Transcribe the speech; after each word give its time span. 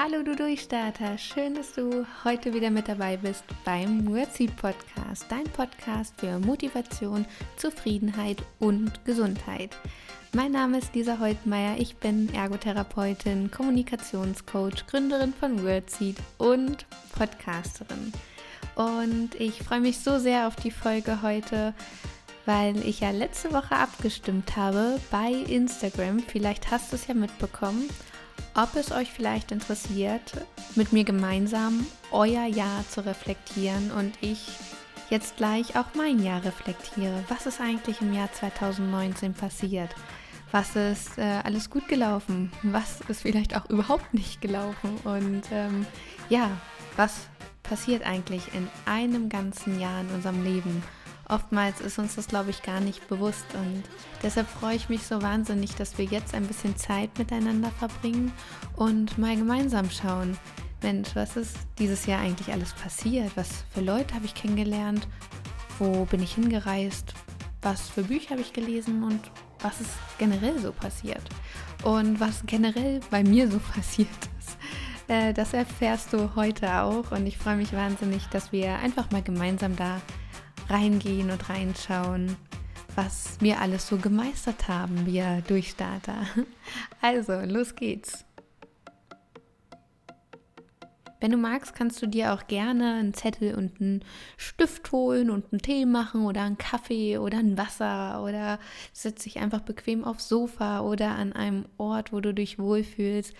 Hallo 0.00 0.22
du 0.22 0.36
Durchstarter, 0.36 1.18
schön, 1.18 1.56
dass 1.56 1.72
du 1.72 2.06
heute 2.22 2.54
wieder 2.54 2.70
mit 2.70 2.86
dabei 2.86 3.16
bist 3.16 3.42
beim 3.64 4.06
Wordseed 4.06 4.54
Podcast, 4.54 5.26
dein 5.28 5.42
Podcast 5.42 6.14
für 6.20 6.38
Motivation, 6.38 7.26
Zufriedenheit 7.56 8.40
und 8.60 9.04
Gesundheit. 9.04 9.76
Mein 10.32 10.52
Name 10.52 10.78
ist 10.78 10.94
Lisa 10.94 11.18
Holtmeier, 11.18 11.78
ich 11.78 11.96
bin 11.96 12.32
Ergotherapeutin, 12.32 13.50
Kommunikationscoach, 13.50 14.86
Gründerin 14.86 15.34
von 15.34 15.64
Wordseed 15.64 16.18
und 16.38 16.86
Podcasterin. 17.18 18.12
Und 18.76 19.30
ich 19.34 19.64
freue 19.64 19.80
mich 19.80 19.98
so 19.98 20.20
sehr 20.20 20.46
auf 20.46 20.54
die 20.54 20.70
Folge 20.70 21.22
heute, 21.22 21.74
weil 22.46 22.78
ich 22.86 23.00
ja 23.00 23.10
letzte 23.10 23.52
Woche 23.52 23.74
abgestimmt 23.74 24.54
habe 24.54 25.00
bei 25.10 25.32
Instagram. 25.32 26.20
Vielleicht 26.20 26.70
hast 26.70 26.92
du 26.92 26.96
es 26.96 27.08
ja 27.08 27.14
mitbekommen 27.14 27.88
ob 28.58 28.74
es 28.74 28.90
euch 28.90 29.12
vielleicht 29.12 29.52
interessiert, 29.52 30.32
mit 30.74 30.92
mir 30.92 31.04
gemeinsam 31.04 31.86
euer 32.10 32.44
Jahr 32.44 32.84
zu 32.88 33.06
reflektieren 33.06 33.92
und 33.92 34.14
ich 34.20 34.48
jetzt 35.10 35.36
gleich 35.36 35.76
auch 35.76 35.94
mein 35.94 36.20
Jahr 36.20 36.44
reflektiere. 36.44 37.22
Was 37.28 37.46
ist 37.46 37.60
eigentlich 37.60 38.00
im 38.00 38.12
Jahr 38.12 38.32
2019 38.32 39.32
passiert? 39.32 39.94
Was 40.50 40.74
ist 40.74 41.18
äh, 41.18 41.40
alles 41.44 41.70
gut 41.70 41.86
gelaufen? 41.86 42.50
Was 42.64 43.00
ist 43.02 43.22
vielleicht 43.22 43.56
auch 43.56 43.70
überhaupt 43.70 44.12
nicht 44.12 44.40
gelaufen? 44.40 44.96
Und 45.04 45.42
ähm, 45.52 45.86
ja, 46.28 46.50
was 46.96 47.28
passiert 47.62 48.04
eigentlich 48.04 48.42
in 48.54 48.68
einem 48.86 49.28
ganzen 49.28 49.78
Jahr 49.78 50.00
in 50.00 50.08
unserem 50.08 50.42
Leben? 50.42 50.82
Oftmals 51.28 51.80
ist 51.80 51.98
uns 51.98 52.16
das, 52.16 52.26
glaube 52.26 52.50
ich, 52.50 52.62
gar 52.62 52.80
nicht 52.80 53.06
bewusst 53.08 53.44
und 53.54 53.82
deshalb 54.22 54.48
freue 54.48 54.76
ich 54.76 54.88
mich 54.88 55.06
so 55.06 55.20
wahnsinnig, 55.20 55.74
dass 55.74 55.98
wir 55.98 56.06
jetzt 56.06 56.34
ein 56.34 56.46
bisschen 56.46 56.76
Zeit 56.76 57.18
miteinander 57.18 57.70
verbringen 57.70 58.32
und 58.76 59.18
mal 59.18 59.36
gemeinsam 59.36 59.90
schauen, 59.90 60.38
Mensch, 60.82 61.10
was 61.14 61.36
ist 61.36 61.56
dieses 61.78 62.06
Jahr 62.06 62.20
eigentlich 62.20 62.52
alles 62.52 62.72
passiert? 62.72 63.32
Was 63.34 63.64
für 63.74 63.80
Leute 63.80 64.14
habe 64.14 64.24
ich 64.24 64.34
kennengelernt? 64.34 65.08
Wo 65.78 66.04
bin 66.04 66.22
ich 66.22 66.34
hingereist? 66.34 67.14
Was 67.62 67.88
für 67.90 68.04
Bücher 68.04 68.30
habe 68.30 68.40
ich 68.40 68.52
gelesen 68.52 69.02
und 69.02 69.20
was 69.60 69.80
ist 69.80 69.90
generell 70.18 70.58
so 70.60 70.72
passiert? 70.72 71.22
Und 71.82 72.20
was 72.20 72.44
generell 72.46 73.00
bei 73.10 73.22
mir 73.22 73.50
so 73.50 73.58
passiert 73.74 74.08
ist, 74.38 74.56
äh, 75.08 75.34
das 75.34 75.52
erfährst 75.52 76.12
du 76.12 76.36
heute 76.36 76.82
auch 76.82 77.10
und 77.10 77.26
ich 77.26 77.36
freue 77.36 77.56
mich 77.56 77.72
wahnsinnig, 77.72 78.26
dass 78.28 78.52
wir 78.52 78.78
einfach 78.78 79.10
mal 79.10 79.22
gemeinsam 79.22 79.74
da 79.74 80.00
reingehen 80.68 81.30
und 81.30 81.48
reinschauen, 81.48 82.36
was 82.94 83.36
wir 83.40 83.60
alles 83.60 83.88
so 83.88 83.96
gemeistert 83.96 84.68
haben, 84.68 85.06
wir 85.06 85.42
Durchstarter. 85.46 86.26
Also, 87.00 87.32
los 87.40 87.74
geht's. 87.76 88.24
Wenn 91.20 91.32
du 91.32 91.36
magst, 91.36 91.74
kannst 91.74 92.00
du 92.00 92.06
dir 92.06 92.32
auch 92.32 92.46
gerne 92.46 92.94
einen 92.94 93.14
Zettel 93.14 93.54
und 93.56 93.80
einen 93.80 94.04
Stift 94.36 94.92
holen 94.92 95.30
und 95.30 95.52
einen 95.52 95.60
Tee 95.60 95.84
machen 95.84 96.24
oder 96.24 96.42
einen 96.42 96.58
Kaffee 96.58 97.18
oder 97.18 97.38
ein 97.38 97.58
Wasser 97.58 98.22
oder 98.22 98.60
setz 98.92 99.24
dich 99.24 99.38
einfach 99.38 99.60
bequem 99.60 100.04
aufs 100.04 100.28
Sofa 100.28 100.80
oder 100.80 101.16
an 101.16 101.32
einem 101.32 101.66
Ort, 101.76 102.12
wo 102.12 102.20
du 102.20 102.32
dich 102.32 102.58
wohlfühlst, 102.58 103.34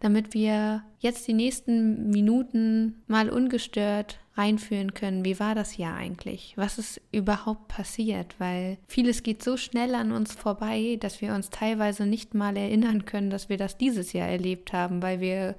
damit 0.00 0.34
wir 0.34 0.82
jetzt 0.98 1.28
die 1.28 1.34
nächsten 1.34 2.10
Minuten 2.10 3.02
mal 3.06 3.30
ungestört 3.30 4.18
reinführen 4.34 4.94
können, 4.94 5.24
wie 5.24 5.38
war 5.38 5.54
das 5.54 5.76
Jahr 5.76 5.96
eigentlich? 5.96 6.54
Was 6.56 6.78
ist 6.78 7.00
überhaupt 7.12 7.68
passiert? 7.68 8.34
Weil 8.38 8.78
vieles 8.88 9.22
geht 9.22 9.42
so 9.42 9.56
schnell 9.56 9.94
an 9.94 10.12
uns 10.12 10.34
vorbei, 10.34 10.96
dass 10.98 11.20
wir 11.20 11.34
uns 11.34 11.50
teilweise 11.50 12.06
nicht 12.06 12.34
mal 12.34 12.56
erinnern 12.56 13.04
können, 13.04 13.30
dass 13.30 13.48
wir 13.48 13.58
das 13.58 13.76
dieses 13.76 14.12
Jahr 14.12 14.28
erlebt 14.28 14.72
haben, 14.72 15.02
weil 15.02 15.20
wir 15.20 15.56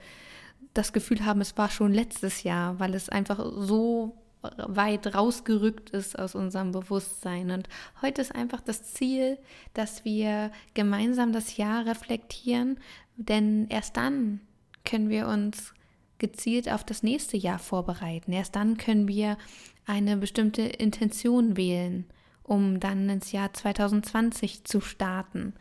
das 0.74 0.94
Gefühl 0.94 1.26
haben, 1.26 1.42
es 1.42 1.58
war 1.58 1.70
schon 1.70 1.94
letztes 1.94 2.44
Jahr, 2.44 2.80
weil 2.80 2.96
es 2.96 3.10
einfach 3.10 3.40
so 3.58 4.18
weit 4.42 5.14
rausgerückt 5.14 5.92
ist 5.92 6.18
aus 6.18 6.34
unserem 6.34 6.72
Bewusstsein. 6.72 7.52
Und 7.52 7.70
heute 8.02 8.22
ist 8.22 8.34
einfach 8.34 8.62
das 8.62 8.84
Ziel, 8.94 9.38
dass 9.74 10.04
wir 10.04 10.52
gemeinsam 10.74 11.32
das 11.32 11.58
Jahr 11.58 11.86
reflektieren, 11.86 12.80
denn 13.28 13.68
erst 13.70 13.98
dann 13.98 14.42
können 14.86 15.10
wir 15.10 15.28
uns 15.28 15.74
gezielt 16.18 16.72
auf 16.72 16.84
das 16.84 17.04
nächste 17.04 17.38
Jahr 17.38 17.60
vorbereiten. 17.60 18.32
Erst 18.32 18.56
dann 18.56 18.78
können 18.78 19.08
wir 19.08 19.38
eine 19.86 20.18
bestimmte 20.18 20.62
Intention 20.62 21.58
wählen, 21.58 22.06
um 22.44 22.80
dann 22.80 23.10
ins 23.10 23.32
Jahr 23.32 23.54
2020 23.54 24.64
zu 24.64 24.82
starten. 24.82 25.54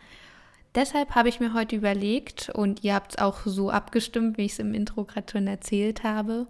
Deshalb 0.75 1.15
habe 1.15 1.28
ich 1.28 1.41
mir 1.41 1.54
heute 1.54 1.75
überlegt, 1.75 2.50
und 2.50 2.84
ihr 2.84 2.94
habt 2.94 3.12
es 3.12 3.19
auch 3.19 3.41
so 3.44 3.71
abgestimmt, 3.71 4.38
wie 4.38 4.44
ich 4.44 4.53
es 4.53 4.59
im 4.60 4.75
Intro 4.75 5.04
gerade 5.04 5.32
schon 5.32 5.47
erzählt 5.47 6.04
habe, 6.04 6.47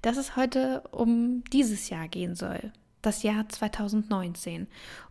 dass 0.00 0.16
es 0.16 0.36
heute 0.36 0.82
um 0.92 1.44
dieses 1.52 1.90
Jahr 1.90 2.08
gehen 2.08 2.34
soll, 2.36 2.72
das 3.02 3.22
Jahr 3.22 3.48
2019. 3.48 4.66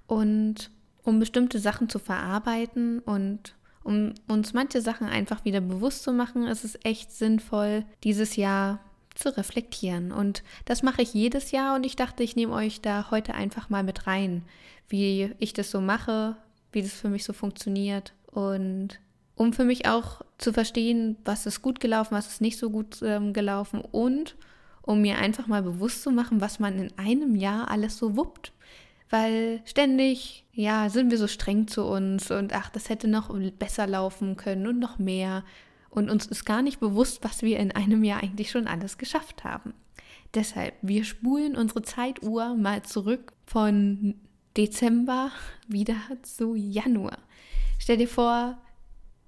Und 0.08 0.72
um 1.04 1.20
bestimmte 1.20 1.60
Sachen 1.60 1.90
zu 1.90 2.00
verarbeiten 2.00 3.00
und 3.00 3.56
um 3.84 4.14
uns 4.28 4.54
manche 4.54 4.82
Sachen 4.82 5.08
einfach 5.08 5.46
wieder 5.46 5.62
bewusst 5.62 6.04
zu 6.04 6.14
machen, 6.14 6.48
ist 6.48 6.64
es 6.64 6.78
echt 6.84 7.12
sinnvoll, 7.12 7.86
dieses 8.04 8.36
Jahr 8.36 8.80
zu 9.16 9.36
reflektieren. 9.36 10.12
Und 10.12 10.44
das 10.66 10.84
mache 10.84 11.02
ich 11.02 11.14
jedes 11.14 11.52
Jahr 11.52 11.76
und 11.76 11.86
ich 11.86 11.96
dachte, 11.96 12.24
ich 12.24 12.36
nehme 12.36 12.54
euch 12.54 12.82
da 12.82 13.12
heute 13.12 13.36
einfach 13.36 13.70
mal 13.70 13.84
mit 13.84 14.08
rein, 14.08 14.44
wie 14.90 15.34
ich 15.40 15.54
das 15.54 15.72
so 15.72 15.82
mache, 15.82 16.36
wie 16.72 16.82
das 16.82 16.94
für 16.94 17.10
mich 17.10 17.24
so 17.24 17.34
funktioniert 17.34 18.14
und 18.32 19.00
um 19.36 19.54
für 19.54 19.64
mich 19.64 19.88
auch 19.88 20.22
zu 20.38 20.54
verstehen, 20.54 21.18
was 21.26 21.46
ist 21.46 21.62
gut 21.62 21.80
gelaufen, 21.80 22.16
was 22.16 22.28
ist 22.28 22.42
nicht 22.42 22.58
so 22.58 22.70
gut 22.70 23.02
ähm, 23.02 23.34
gelaufen 23.34 23.82
und 23.82 24.36
um 24.82 25.02
mir 25.02 25.18
einfach 25.18 25.48
mal 25.48 25.64
bewusst 25.64 26.04
zu 26.04 26.12
machen, 26.12 26.42
was 26.42 26.60
man 26.60 26.78
in 26.78 26.98
einem 26.98 27.36
Jahr 27.36 27.72
alles 27.72 27.98
so 27.98 28.16
wuppt 28.16 28.52
weil 29.10 29.62
ständig, 29.66 30.46
ja, 30.54 30.90
sind 30.90 31.12
wir 31.12 31.18
so 31.18 31.28
streng 31.28 31.68
zu 31.68 31.86
uns 31.86 32.32
und 32.32 32.54
ach, 32.54 32.70
das 32.70 32.90
hätte 32.90 33.08
noch 33.08 33.34
besser 33.60 33.88
laufen 33.88 34.36
können 34.38 34.68
und 34.68 34.80
noch 34.80 35.00
mehr. 35.00 35.44
Und 35.90 36.10
uns 36.10 36.26
ist 36.26 36.46
gar 36.46 36.62
nicht 36.62 36.80
bewusst, 36.80 37.24
was 37.24 37.44
wir 37.44 37.60
in 37.60 37.72
einem 37.72 38.04
Jahr 38.04 38.24
eigentlich 38.24 38.50
schon 38.50 38.68
alles 38.68 38.98
geschafft 38.98 39.44
haben. 39.44 39.74
Deshalb, 40.34 40.74
wir 40.82 41.04
spulen 41.04 41.56
unsere 41.56 41.84
Zeituhr 41.84 42.56
mal 42.56 42.82
zurück 42.82 43.34
von 43.46 44.16
Dezember 44.58 45.32
wieder 45.68 45.96
zu 46.24 46.56
Januar. 46.56 47.20
Stell 47.78 47.98
dir 47.98 48.08
vor, 48.08 48.58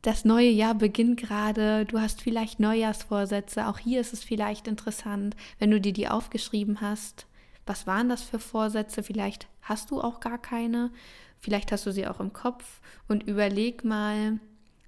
das 0.02 0.24
neue 0.24 0.50
Jahr 0.50 0.76
beginnt 0.76 1.20
gerade, 1.20 1.86
du 1.86 2.00
hast 2.00 2.22
vielleicht 2.22 2.60
Neujahrsvorsätze, 2.60 3.68
auch 3.68 3.80
hier 3.80 4.02
ist 4.02 4.14
es 4.14 4.24
vielleicht 4.24 4.68
interessant, 4.68 5.36
wenn 5.58 5.72
du 5.72 5.82
dir 5.82 5.94
die 5.94 6.08
aufgeschrieben 6.08 6.80
hast. 6.80 7.26
Was 7.66 7.88
waren 7.88 8.10
das 8.10 8.22
für 8.22 8.40
Vorsätze? 8.40 9.04
Vielleicht 9.04 9.48
hast 9.62 9.92
du 9.92 10.02
auch 10.02 10.20
gar 10.20 10.38
keine. 10.38 10.92
Vielleicht 11.40 11.72
hast 11.72 11.86
du 11.86 11.92
sie 11.92 12.08
auch 12.08 12.20
im 12.20 12.34
Kopf 12.34 12.82
und 13.08 13.24
überleg 13.24 13.84
mal, 13.84 14.40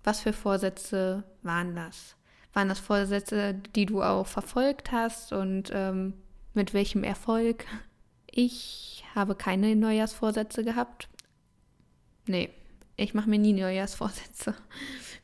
was 0.04 0.22
für 0.22 0.34
Vorsätze 0.34 1.24
waren 1.44 1.76
das? 1.76 2.16
Waren 2.54 2.70
das 2.70 2.80
Vorsätze, 2.80 3.56
die 3.76 3.86
du 3.86 4.02
auch 4.02 4.26
verfolgt 4.26 4.92
hast 4.92 5.34
und 5.34 5.70
ähm, 5.74 6.14
mit 6.54 6.74
welchem 6.74 7.04
Erfolg? 7.04 7.66
Ich 8.32 9.04
habe 9.14 9.36
keine 9.36 9.76
Neujahrsvorsätze 9.76 10.64
gehabt. 10.64 11.10
Nee, 12.26 12.50
ich 12.96 13.14
mache 13.14 13.30
mir 13.30 13.40
nie 13.40 13.54
Neujahrsvorsätze. 13.54 14.56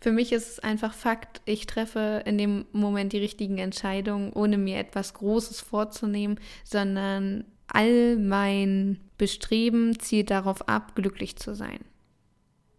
Für 0.03 0.11
mich 0.11 0.33
ist 0.33 0.49
es 0.49 0.59
einfach 0.59 0.93
Fakt, 0.93 1.39
ich 1.45 1.65
treffe 1.65 2.23
in 2.25 2.37
dem 2.37 2.65
Moment 2.73 3.13
die 3.13 3.19
richtigen 3.19 3.57
Entscheidungen, 3.57 4.33
ohne 4.33 4.57
mir 4.57 4.77
etwas 4.77 5.13
Großes 5.13 5.61
vorzunehmen, 5.61 6.41
sondern 6.65 7.45
all 7.67 8.17
mein 8.17 8.99
Bestreben 9.17 9.97
zielt 9.97 10.29
darauf 10.29 10.67
ab, 10.67 10.93
glücklich 10.95 11.37
zu 11.37 11.55
sein. 11.55 11.79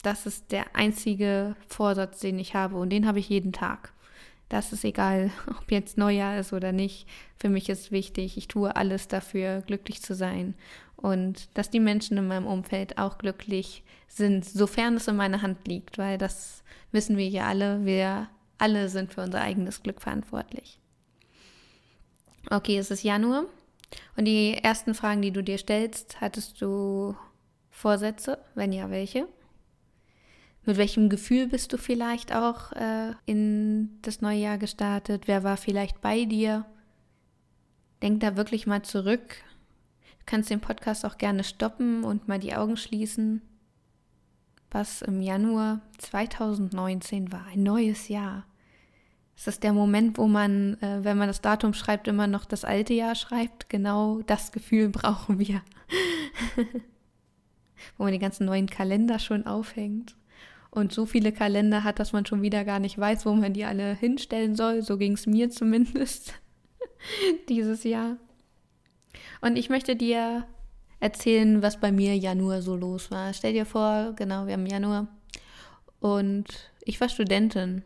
Das 0.02 0.26
ist 0.26 0.52
der 0.52 0.76
einzige 0.76 1.56
Vorsatz, 1.66 2.21
den 2.21 2.38
ich 2.38 2.54
habe 2.54 2.76
und 2.76 2.91
den 2.91 3.06
habe 3.06 3.21
ich 3.21 3.30
jeden 3.30 3.54
Tag. 3.54 3.94
Das 4.50 4.74
ist 4.74 4.84
egal, 4.84 5.30
ob 5.47 5.72
jetzt 5.72 5.97
Neujahr 5.97 6.38
ist 6.38 6.53
oder 6.53 6.72
nicht. 6.72 7.09
Für 7.38 7.48
mich 7.48 7.70
ist 7.70 7.91
wichtig, 7.91 8.36
ich 8.36 8.48
tue 8.48 8.77
alles 8.77 9.09
dafür, 9.09 9.62
glücklich 9.62 10.03
zu 10.03 10.15
sein 10.15 10.53
und 10.97 11.48
dass 11.56 11.70
die 11.70 11.80
Menschen 11.80 12.18
in 12.18 12.27
meinem 12.27 12.47
Umfeld 12.47 12.98
auch 12.98 13.16
glücklich 13.16 13.82
sind, 14.09 14.44
sofern 14.44 14.97
es 14.97 15.09
in 15.09 15.16
meiner 15.16 15.41
Hand 15.41 15.66
liegt, 15.66 15.97
weil 15.97 16.18
das 16.18 16.62
wissen 16.94 17.18
wir 17.18 17.28
ja 17.28 17.46
alle, 17.46 17.84
wir 17.84 18.28
alle 18.56 18.88
sind 18.88 19.12
für 19.12 19.22
unser 19.22 19.42
eigenes 19.42 19.82
Glück 19.82 20.00
verantwortlich. 20.00 20.80
Okay, 22.50 22.78
es 22.78 22.91
ist 22.91 23.02
Januar 23.02 23.44
und 24.16 24.24
die 24.24 24.54
ersten 24.54 24.94
Fragen, 24.94 25.22
die 25.22 25.32
du 25.32 25.42
dir 25.42 25.58
stellst, 25.58 26.20
hattest 26.20 26.62
du 26.62 27.16
Vorsätze? 27.70 28.38
Wenn 28.54 28.72
ja, 28.72 28.91
welche? 28.91 29.28
Mit 30.64 30.76
welchem 30.78 31.08
Gefühl 31.08 31.48
bist 31.48 31.72
du 31.72 31.76
vielleicht 31.76 32.34
auch 32.34 32.72
äh, 32.72 33.12
in 33.26 33.98
das 34.02 34.22
neue 34.22 34.38
Jahr 34.38 34.58
gestartet? 34.58 35.26
Wer 35.26 35.42
war 35.42 35.56
vielleicht 35.56 36.00
bei 36.00 36.24
dir? 36.24 36.64
Denk 38.02 38.20
da 38.20 38.36
wirklich 38.36 38.66
mal 38.66 38.82
zurück. 38.82 39.36
Du 40.20 40.24
kannst 40.26 40.48
den 40.48 40.60
Podcast 40.60 41.04
auch 41.04 41.18
gerne 41.18 41.44
stoppen 41.44 42.04
und 42.04 42.28
mal 42.28 42.38
die 42.38 42.54
Augen 42.54 42.76
schließen. 42.76 43.42
Was 44.74 45.03
im 45.03 45.22
Januar 45.22 45.82
2019 45.98 47.30
war, 47.30 47.47
ein 47.47 47.62
neues 47.62 48.09
Jahr. 48.09 48.44
Es 49.36 49.47
ist 49.47 49.62
der 49.62 49.72
Moment, 49.72 50.18
wo 50.18 50.26
man, 50.26 50.82
äh, 50.82 51.04
wenn 51.04 51.16
man 51.16 51.28
das 51.28 51.41
Datum 51.41 51.74
schreibt, 51.74 52.09
immer 52.09 52.26
noch 52.26 52.44
das 52.44 52.65
alte 52.65 52.92
Jahr 52.92 53.15
schreibt. 53.15 53.71
Genau 53.71 54.22
das 54.22 54.50
Gefühl 54.50 54.88
brauchen 54.91 55.38
wir. 55.38 55.62
wo 57.97 58.03
man 58.03 58.12
die 58.12 58.18
ganzen 58.18 58.47
neuen 58.47 58.68
Kalender 58.68 59.21
schon 59.21 59.47
aufhängt 59.47 60.16
und 60.72 60.92
so 60.92 61.06
viele 61.06 61.30
Kalender 61.30 61.84
hat, 61.84 62.00
dass 62.00 62.12
man 62.12 62.27
schon 62.27 62.42
wieder 62.42 62.65
gar 62.65 62.80
nicht 62.80 62.98
weiß, 62.98 63.27
wo 63.27 63.32
man 63.34 63.53
die 63.53 63.65
alle 63.65 63.94
hinstellen 63.94 64.56
soll. 64.56 64.82
So 64.82 64.98
ging 64.98 65.12
es 65.12 65.28
mir 65.28 65.50
zumindest 65.50 66.34
dieses 67.48 67.84
Jahr. 67.84 68.16
Und 69.41 69.54
ich 69.54 69.68
möchte 69.68 69.94
dir 69.94 70.44
erzählen, 71.04 71.60
was 71.62 71.78
bei 71.78 71.92
mir 71.92 72.16
Januar 72.16 72.62
so 72.62 72.74
los 72.74 73.10
war. 73.10 73.34
Stell 73.34 73.53
dir 73.53 73.66
vor, 73.66 74.15
genau, 74.16 74.47
wir 74.47 74.54
haben 74.54 74.65
Januar. 74.65 75.06
Und 76.01 76.47
ich 76.83 76.98
war 76.98 77.10
Studentin 77.10 77.83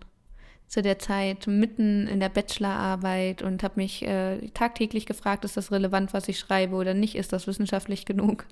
zu 0.69 0.83
der 0.83 1.01
Zeit 1.01 1.49
mitten 1.49 2.07
in 2.07 2.21
der 2.21 2.29
Bachelorarbeit 2.29 3.43
und 3.43 3.65
habe 3.65 3.75
mich 3.77 4.07
äh, 4.07 4.49
tagtäglich 4.51 5.05
gefragt, 5.05 5.45
ist 5.45 5.57
das 5.57 5.73
relevant, 5.73 6.15
was 6.15 6.29
ich 6.29 6.39
schreibe 6.39 6.77
oder 6.77 6.95
nicht, 6.95 7.17
ist 7.17 7.33
das 7.33 7.49
wissenschaftlich 7.49 8.05
genug? 8.05 8.47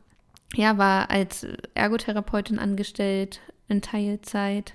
Ja, 0.54 0.78
war 0.78 1.10
als 1.10 1.46
Ergotherapeutin 1.74 2.58
angestellt, 2.58 3.40
in 3.68 3.82
Teilzeit 3.82 4.74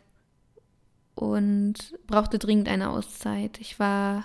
und 1.16 1.98
brauchte 2.08 2.40
dringend 2.40 2.70
eine 2.70 2.92
Auszeit. 2.92 3.60
Ich 3.60 3.78
war 3.80 4.24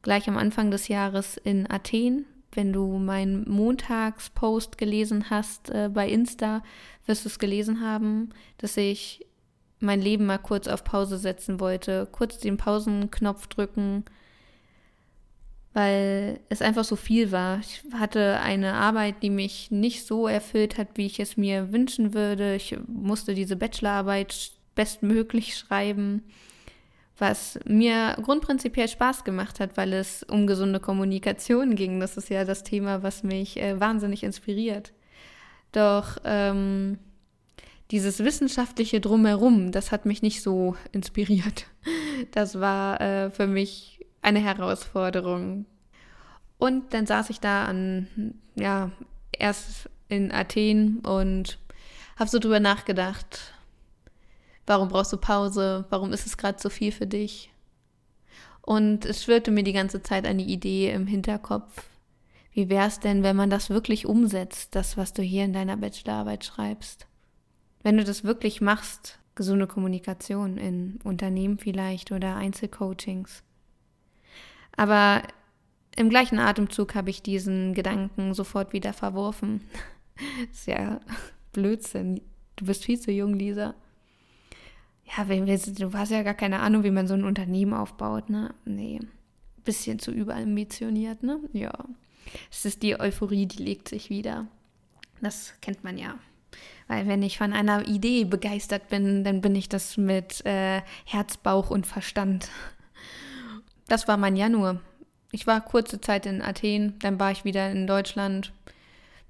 gleich 0.00 0.28
am 0.28 0.38
Anfang 0.38 0.70
des 0.70 0.88
Jahres 0.88 1.36
in 1.36 1.70
Athen. 1.70 2.24
Wenn 2.52 2.72
du 2.72 2.98
meinen 2.98 3.48
Montagspost 3.48 4.76
gelesen 4.76 5.30
hast 5.30 5.70
äh, 5.70 5.90
bei 5.92 6.08
Insta, 6.08 6.62
wirst 7.06 7.24
du 7.24 7.28
es 7.28 7.38
gelesen 7.38 7.80
haben, 7.80 8.30
dass 8.58 8.76
ich 8.76 9.26
mein 9.80 10.00
Leben 10.00 10.26
mal 10.26 10.38
kurz 10.38 10.68
auf 10.68 10.84
Pause 10.84 11.18
setzen 11.18 11.60
wollte, 11.60 12.06
kurz 12.12 12.38
den 12.38 12.56
Pausenknopf 12.56 13.48
drücken, 13.48 14.04
weil 15.72 16.40
es 16.50 16.62
einfach 16.62 16.84
so 16.84 16.96
viel 16.96 17.32
war. 17.32 17.60
Ich 17.60 17.82
hatte 17.94 18.38
eine 18.40 18.74
Arbeit, 18.74 19.22
die 19.22 19.30
mich 19.30 19.70
nicht 19.70 20.06
so 20.06 20.28
erfüllt 20.28 20.78
hat, 20.78 20.88
wie 20.94 21.06
ich 21.06 21.18
es 21.18 21.36
mir 21.36 21.72
wünschen 21.72 22.14
würde. 22.14 22.54
Ich 22.54 22.76
musste 22.86 23.34
diese 23.34 23.56
Bachelorarbeit 23.56 24.52
bestmöglich 24.74 25.56
schreiben, 25.56 26.22
was 27.18 27.58
mir 27.66 28.16
grundprinzipiell 28.22 28.88
Spaß 28.88 29.24
gemacht 29.24 29.60
hat, 29.60 29.76
weil 29.76 29.92
es 29.92 30.22
um 30.24 30.46
gesunde 30.46 30.80
Kommunikation 30.80 31.76
ging. 31.76 32.00
Das 32.00 32.16
ist 32.16 32.30
ja 32.30 32.44
das 32.44 32.62
Thema, 32.62 33.02
was 33.02 33.22
mich 33.22 33.60
äh, 33.60 33.78
wahnsinnig 33.78 34.22
inspiriert. 34.22 34.92
Doch 35.72 36.18
ähm, 36.24 36.98
dieses 37.90 38.20
wissenschaftliche 38.20 39.00
Drumherum, 39.00 39.70
das 39.70 39.92
hat 39.92 40.06
mich 40.06 40.22
nicht 40.22 40.42
so 40.42 40.76
inspiriert. 40.92 41.66
Das 42.30 42.60
war 42.60 43.00
äh, 43.00 43.30
für 43.30 43.48
mich 43.48 44.06
eine 44.22 44.38
Herausforderung. 44.38 45.66
Und 46.58 46.94
dann 46.94 47.04
saß 47.04 47.30
ich 47.30 47.40
da 47.40 47.64
an, 47.64 48.06
ja, 48.54 48.92
erst 49.36 49.90
in 50.08 50.30
Athen 50.30 51.00
und 51.00 51.58
habe 52.16 52.30
so 52.30 52.38
drüber 52.38 52.60
nachgedacht, 52.60 53.51
warum 54.66 54.88
brauchst 54.88 55.12
du 55.12 55.16
Pause, 55.16 55.84
warum 55.90 56.12
ist 56.12 56.26
es 56.26 56.36
gerade 56.36 56.60
so 56.60 56.70
viel 56.70 56.92
für 56.92 57.06
dich? 57.06 57.50
Und 58.60 59.04
es 59.04 59.24
schwirrte 59.24 59.50
mir 59.50 59.64
die 59.64 59.72
ganze 59.72 60.02
Zeit 60.02 60.24
eine 60.24 60.42
Idee 60.42 60.92
im 60.92 61.06
Hinterkopf. 61.06 61.84
Wie 62.52 62.68
wäre 62.68 62.86
es 62.86 63.00
denn, 63.00 63.22
wenn 63.22 63.36
man 63.36 63.50
das 63.50 63.70
wirklich 63.70 64.06
umsetzt, 64.06 64.74
das, 64.74 64.96
was 64.96 65.12
du 65.12 65.22
hier 65.22 65.44
in 65.44 65.52
deiner 65.52 65.76
Bachelorarbeit 65.76 66.44
schreibst? 66.44 67.06
Wenn 67.82 67.96
du 67.96 68.04
das 68.04 68.24
wirklich 68.24 68.60
machst, 68.60 69.18
gesunde 69.34 69.66
Kommunikation 69.66 70.58
in 70.58 71.00
Unternehmen 71.02 71.58
vielleicht 71.58 72.12
oder 72.12 72.36
Einzelcoachings. 72.36 73.42
Aber 74.76 75.22
im 75.96 76.08
gleichen 76.08 76.38
Atemzug 76.38 76.94
habe 76.94 77.10
ich 77.10 77.22
diesen 77.22 77.74
Gedanken 77.74 78.34
sofort 78.34 78.72
wieder 78.72 78.92
verworfen. 78.92 79.62
ist 80.52 80.66
ja 80.66 81.00
Blödsinn. 81.52 82.20
Du 82.56 82.66
bist 82.66 82.84
viel 82.84 83.00
zu 83.00 83.10
jung, 83.10 83.34
Lisa. 83.34 83.74
Ja, 85.16 85.24
du 85.24 85.92
hast 85.92 86.10
ja 86.10 86.22
gar 86.22 86.34
keine 86.34 86.60
Ahnung, 86.60 86.84
wie 86.84 86.90
man 86.90 87.06
so 87.06 87.14
ein 87.14 87.24
Unternehmen 87.24 87.74
aufbaut, 87.74 88.30
ne? 88.30 88.54
Nee. 88.64 89.00
Bisschen 89.64 89.98
zu 89.98 90.10
überambitioniert, 90.10 91.22
ne? 91.22 91.38
Ja. 91.52 91.72
Es 92.50 92.64
ist 92.64 92.82
die 92.82 92.98
Euphorie, 92.98 93.46
die 93.46 93.62
legt 93.62 93.88
sich 93.88 94.08
wieder. 94.10 94.46
Das 95.20 95.54
kennt 95.60 95.84
man 95.84 95.98
ja. 95.98 96.18
Weil 96.88 97.06
wenn 97.06 97.22
ich 97.22 97.38
von 97.38 97.52
einer 97.52 97.86
Idee 97.86 98.24
begeistert 98.24 98.88
bin, 98.88 99.24
dann 99.24 99.40
bin 99.40 99.54
ich 99.54 99.68
das 99.68 99.96
mit 99.96 100.44
äh, 100.46 100.82
Herz, 101.04 101.36
Bauch 101.36 101.70
und 101.70 101.86
Verstand. 101.86 102.48
Das 103.88 104.08
war 104.08 104.16
mein 104.16 104.36
Januar. 104.36 104.80
Ich 105.30 105.46
war 105.46 105.60
kurze 105.60 106.00
Zeit 106.00 106.26
in 106.26 106.42
Athen, 106.42 106.98
dann 107.00 107.18
war 107.18 107.30
ich 107.30 107.44
wieder 107.44 107.70
in 107.70 107.86
Deutschland. 107.86 108.52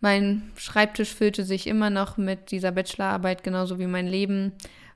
Mein 0.01 0.51
Schreibtisch 0.57 1.15
füllte 1.15 1.45
sich 1.45 1.67
immer 1.69 1.91
noch 1.91 2.17
mit 2.17 2.51
dieser 2.51 2.73
Bachelorarbeit, 2.73 3.45
genauso 3.45 3.79
wie 3.79 3.87
mein 3.87 4.09
Leben. 4.09 4.53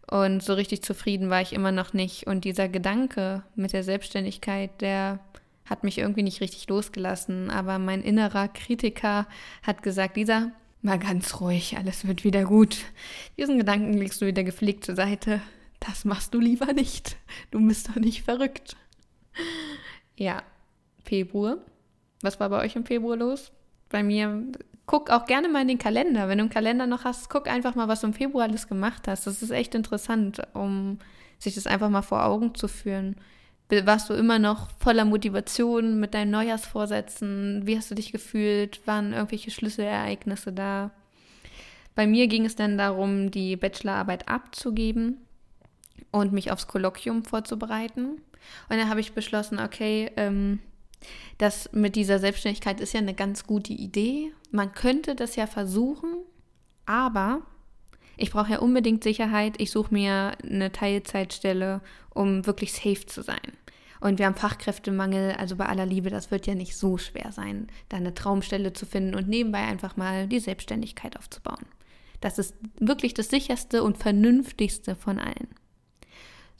Und 0.08 0.42
so 0.42 0.54
richtig 0.54 0.82
zufrieden 0.82 1.30
war 1.30 1.40
ich 1.40 1.52
immer 1.52 1.72
noch 1.72 1.92
nicht. 1.92 2.26
Und 2.26 2.44
dieser 2.44 2.68
Gedanke 2.68 3.42
mit 3.54 3.72
der 3.72 3.82
Selbstständigkeit, 3.82 4.80
der 4.80 5.18
hat 5.64 5.82
mich 5.82 5.98
irgendwie 5.98 6.22
nicht 6.22 6.40
richtig 6.40 6.68
losgelassen. 6.68 7.50
Aber 7.50 7.78
mein 7.78 8.02
innerer 8.02 8.48
Kritiker 8.48 9.26
hat 9.62 9.82
gesagt, 9.82 10.16
Lisa, 10.16 10.52
mal 10.82 10.98
ganz 10.98 11.40
ruhig, 11.40 11.76
alles 11.76 12.06
wird 12.06 12.24
wieder 12.24 12.44
gut. 12.44 12.78
Diesen 13.36 13.58
Gedanken 13.58 13.94
legst 13.94 14.22
du 14.22 14.26
wieder 14.26 14.44
gepflegt 14.44 14.84
zur 14.84 14.94
Seite. 14.94 15.40
Das 15.80 16.04
machst 16.04 16.32
du 16.32 16.40
lieber 16.40 16.72
nicht. 16.72 17.16
Du 17.50 17.60
bist 17.66 17.88
doch 17.88 17.96
nicht 17.96 18.22
verrückt. 18.22 18.76
Ja, 20.16 20.42
Februar. 21.04 21.58
Was 22.22 22.40
war 22.40 22.48
bei 22.48 22.64
euch 22.64 22.76
im 22.76 22.86
Februar 22.86 23.16
los? 23.16 23.52
Bei 23.88 24.02
mir, 24.02 24.46
guck 24.86 25.10
auch 25.10 25.26
gerne 25.26 25.48
mal 25.48 25.62
in 25.62 25.68
den 25.68 25.78
Kalender. 25.78 26.28
Wenn 26.28 26.38
du 26.38 26.44
einen 26.44 26.50
Kalender 26.50 26.86
noch 26.86 27.04
hast, 27.04 27.28
guck 27.28 27.48
einfach 27.48 27.74
mal, 27.74 27.88
was 27.88 28.00
du 28.00 28.06
im 28.06 28.14
Februar 28.14 28.44
alles 28.44 28.68
gemacht 28.68 29.08
hast. 29.08 29.26
Das 29.26 29.42
ist 29.42 29.50
echt 29.50 29.74
interessant, 29.74 30.40
um 30.54 30.98
sich 31.38 31.54
das 31.54 31.66
einfach 31.66 31.90
mal 31.90 32.02
vor 32.02 32.24
Augen 32.24 32.54
zu 32.54 32.68
führen. 32.68 33.16
Warst 33.68 34.08
du 34.08 34.14
immer 34.14 34.38
noch 34.38 34.70
voller 34.78 35.04
Motivation 35.04 35.98
mit 35.98 36.14
deinen 36.14 36.30
Neujahrsvorsätzen? 36.30 37.66
Wie 37.66 37.76
hast 37.76 37.90
du 37.90 37.96
dich 37.96 38.12
gefühlt? 38.12 38.86
Waren 38.86 39.12
irgendwelche 39.12 39.50
Schlüsselereignisse 39.50 40.52
da? 40.52 40.92
Bei 41.96 42.06
mir 42.06 42.28
ging 42.28 42.44
es 42.44 42.54
dann 42.54 42.78
darum, 42.78 43.32
die 43.32 43.56
Bachelorarbeit 43.56 44.28
abzugeben 44.28 45.16
und 46.12 46.32
mich 46.32 46.52
aufs 46.52 46.68
Kolloquium 46.68 47.24
vorzubereiten. 47.24 48.20
Und 48.68 48.76
dann 48.76 48.88
habe 48.88 49.00
ich 49.00 49.14
beschlossen, 49.14 49.58
okay, 49.58 50.12
ähm, 50.16 50.60
das 51.38 51.70
mit 51.72 51.96
dieser 51.96 52.18
Selbstständigkeit 52.18 52.80
ist 52.80 52.94
ja 52.94 53.00
eine 53.00 53.14
ganz 53.14 53.46
gute 53.46 53.72
Idee. 53.72 54.32
Man 54.50 54.72
könnte 54.72 55.14
das 55.14 55.36
ja 55.36 55.46
versuchen, 55.46 56.14
aber 56.86 57.42
ich 58.16 58.30
brauche 58.30 58.52
ja 58.52 58.58
unbedingt 58.60 59.04
Sicherheit. 59.04 59.54
Ich 59.58 59.70
suche 59.70 59.92
mir 59.92 60.32
eine 60.42 60.72
Teilzeitstelle, 60.72 61.80
um 62.10 62.46
wirklich 62.46 62.72
safe 62.72 63.06
zu 63.06 63.22
sein. 63.22 63.52
Und 64.00 64.18
wir 64.18 64.26
haben 64.26 64.34
Fachkräftemangel, 64.34 65.32
also 65.32 65.56
bei 65.56 65.66
aller 65.66 65.86
Liebe, 65.86 66.10
das 66.10 66.30
wird 66.30 66.46
ja 66.46 66.54
nicht 66.54 66.76
so 66.76 66.98
schwer 66.98 67.32
sein, 67.32 67.68
da 67.88 67.96
eine 67.96 68.14
Traumstelle 68.14 68.72
zu 68.72 68.86
finden 68.86 69.14
und 69.14 69.28
nebenbei 69.28 69.60
einfach 69.60 69.96
mal 69.96 70.26
die 70.26 70.40
Selbstständigkeit 70.40 71.16
aufzubauen. 71.16 71.66
Das 72.20 72.38
ist 72.38 72.54
wirklich 72.78 73.14
das 73.14 73.28
sicherste 73.28 73.82
und 73.82 73.98
vernünftigste 73.98 74.96
von 74.96 75.18
allen. 75.18 75.48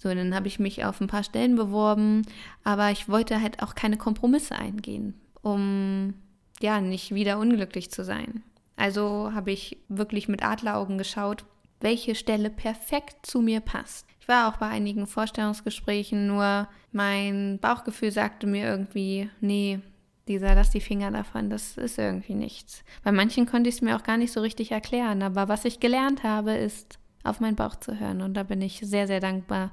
So, 0.07 0.15
dann 0.15 0.37
habe 0.37 0.47
ich 0.47 0.61
mich 0.61 0.85
auf 0.85 1.01
ein 1.01 1.09
paar 1.09 1.25
Stellen 1.25 1.57
beworben, 1.57 2.23
aber 2.63 2.93
ich 2.93 3.09
wollte 3.09 3.43
halt 3.43 3.61
auch 3.61 3.75
keine 3.75 3.97
Kompromisse 3.97 4.55
eingehen, 4.55 5.15
um 5.43 6.15
ja 6.61 6.81
nicht 6.81 7.13
wieder 7.13 7.41
unglücklich 7.41 7.91
zu 7.91 8.05
sein. 8.05 8.45
Also 8.77 9.33
habe 9.35 9.51
ich 9.51 9.79
wirklich 9.89 10.29
mit 10.29 10.45
Adleraugen 10.45 10.97
geschaut, 10.97 11.45
welche 11.81 12.15
Stelle 12.15 12.51
perfekt 12.51 13.27
zu 13.27 13.41
mir 13.41 13.59
passt. 13.59 14.07
Ich 14.21 14.29
war 14.29 14.49
auch 14.49 14.59
bei 14.59 14.69
einigen 14.69 15.09
Vorstellungsgesprächen, 15.09 16.29
nur 16.29 16.69
mein 16.93 17.59
Bauchgefühl 17.61 18.13
sagte 18.13 18.47
mir 18.47 18.65
irgendwie, 18.65 19.29
nee, 19.41 19.81
dieser, 20.29 20.55
lass 20.55 20.71
die 20.71 20.81
Finger 20.81 21.11
davon, 21.11 21.51
das 21.51 21.77
ist 21.77 21.99
irgendwie 21.99 22.35
nichts. 22.35 22.85
Bei 23.03 23.11
manchen 23.11 23.47
konnte 23.47 23.71
ich 23.71 23.75
es 23.75 23.83
mir 23.83 23.97
auch 23.97 24.05
gar 24.05 24.19
nicht 24.19 24.33
so 24.33 24.41
richtig 24.41 24.71
erklären, 24.71 25.25
aber 25.25 25.49
was 25.49 25.65
ich 25.65 25.81
gelernt 25.81 26.23
habe, 26.23 26.53
ist, 26.53 27.01
auf 27.29 27.41
meinen 27.41 27.57
Bauch 27.57 27.77
zu 27.77 27.99
hören. 27.99 28.23
Und 28.23 28.35
da 28.35 28.43
bin 28.43 28.63
ich 28.63 28.81
sehr, 28.83 29.07
sehr 29.07 29.21
dankbar, 29.21 29.71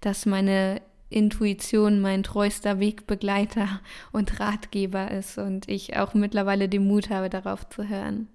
dass 0.00 0.26
meine 0.26 0.80
Intuition 1.10 2.00
mein 2.00 2.22
treuster 2.22 2.78
Wegbegleiter 2.80 3.80
und 4.12 4.40
Ratgeber 4.40 5.10
ist 5.10 5.38
und 5.38 5.68
ich 5.68 5.96
auch 5.96 6.14
mittlerweile 6.14 6.68
den 6.68 6.86
Mut 6.86 7.10
habe, 7.10 7.28
darauf 7.28 7.68
zu 7.68 7.88
hören. 7.88 8.28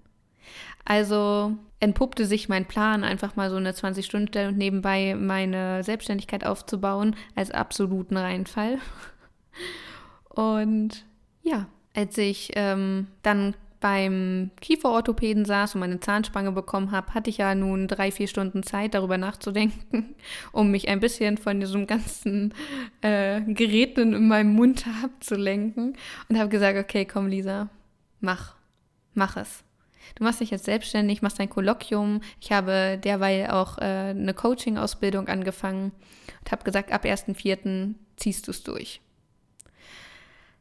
Also 0.84 1.56
entpuppte 1.80 2.26
sich 2.26 2.48
mein 2.48 2.66
Plan, 2.66 3.02
einfach 3.02 3.34
mal 3.34 3.50
so 3.50 3.56
eine 3.56 3.72
20-Stunden 3.72 4.48
und 4.48 4.58
nebenbei 4.58 5.16
meine 5.18 5.82
Selbstständigkeit 5.82 6.46
aufzubauen, 6.46 7.16
als 7.34 7.50
absoluten 7.50 8.16
Reinfall. 8.16 8.78
Und 10.28 11.04
ja, 11.42 11.66
als 11.94 12.16
ich 12.18 12.52
ähm, 12.54 13.08
dann 13.22 13.54
beim 13.80 14.50
Kieferorthopäden 14.60 15.44
saß 15.44 15.74
und 15.74 15.80
meine 15.80 16.00
Zahnspange 16.00 16.52
bekommen 16.52 16.90
habe, 16.90 17.14
hatte 17.14 17.30
ich 17.30 17.38
ja 17.38 17.54
nun 17.54 17.88
drei, 17.88 18.10
vier 18.10 18.28
Stunden 18.28 18.62
Zeit, 18.62 18.94
darüber 18.94 19.18
nachzudenken, 19.18 20.14
um 20.52 20.70
mich 20.70 20.88
ein 20.88 21.00
bisschen 21.00 21.38
von 21.38 21.60
diesem 21.60 21.86
ganzen 21.86 22.54
äh, 23.02 23.40
Geräten 23.42 24.14
in 24.14 24.28
meinem 24.28 24.52
Mund 24.54 24.86
abzulenken. 25.04 25.96
Und 26.28 26.38
habe 26.38 26.48
gesagt, 26.48 26.78
okay, 26.78 27.04
komm 27.04 27.28
Lisa, 27.28 27.68
mach, 28.20 28.54
mach 29.14 29.36
es. 29.36 29.62
Du 30.14 30.24
machst 30.24 30.40
dich 30.40 30.50
jetzt 30.50 30.64
selbstständig, 30.64 31.20
machst 31.20 31.38
dein 31.38 31.50
Kolloquium. 31.50 32.20
Ich 32.40 32.52
habe 32.52 32.98
derweil 33.02 33.48
auch 33.48 33.78
äh, 33.78 34.10
eine 34.10 34.34
Coaching-Ausbildung 34.34 35.28
angefangen 35.28 35.92
und 36.40 36.52
habe 36.52 36.64
gesagt, 36.64 36.92
ab 36.92 37.04
1.4. 37.04 37.94
ziehst 38.16 38.46
du 38.46 38.52
es 38.52 38.62
durch. 38.62 39.00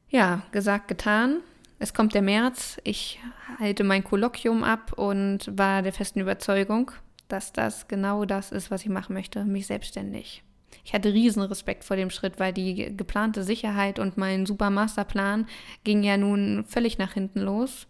Ja, 0.10 0.42
gesagt, 0.52 0.88
getan. 0.88 1.42
Es 1.80 1.94
kommt 1.94 2.14
der 2.14 2.22
März, 2.22 2.80
ich 2.84 3.20
halte 3.60 3.84
mein 3.84 4.04
Kolloquium 4.04 4.64
ab 4.64 4.94
und 4.94 5.52
war 5.58 5.82
der 5.82 5.94
festen 5.94 6.20
Überzeugung, 6.20 6.92
dass 7.28 7.52
das 7.52 7.88
genau 7.88 8.26
das 8.26 8.52
ist, 8.52 8.72
was 8.72 8.82
ich 8.84 8.90
machen 8.90 9.14
möchte, 9.14 9.44
mich 9.44 9.68
selbstständig. 9.68 10.44
Ich 10.84 10.94
hatte 10.94 11.14
riesen 11.14 11.42
Respekt 11.42 11.84
vor 11.84 11.96
dem 11.96 12.10
Schritt, 12.10 12.40
weil 12.40 12.54
die 12.54 12.96
geplante 12.96 13.44
Sicherheit 13.44 14.00
und 14.00 14.18
mein 14.18 14.46
super 14.46 14.70
Masterplan 14.70 15.48
ging 15.84 16.04
ja 16.04 16.18
nun 16.18 16.66
völlig 16.68 16.98
nach 16.98 17.14
hinten 17.14 17.40
los. 17.40 17.88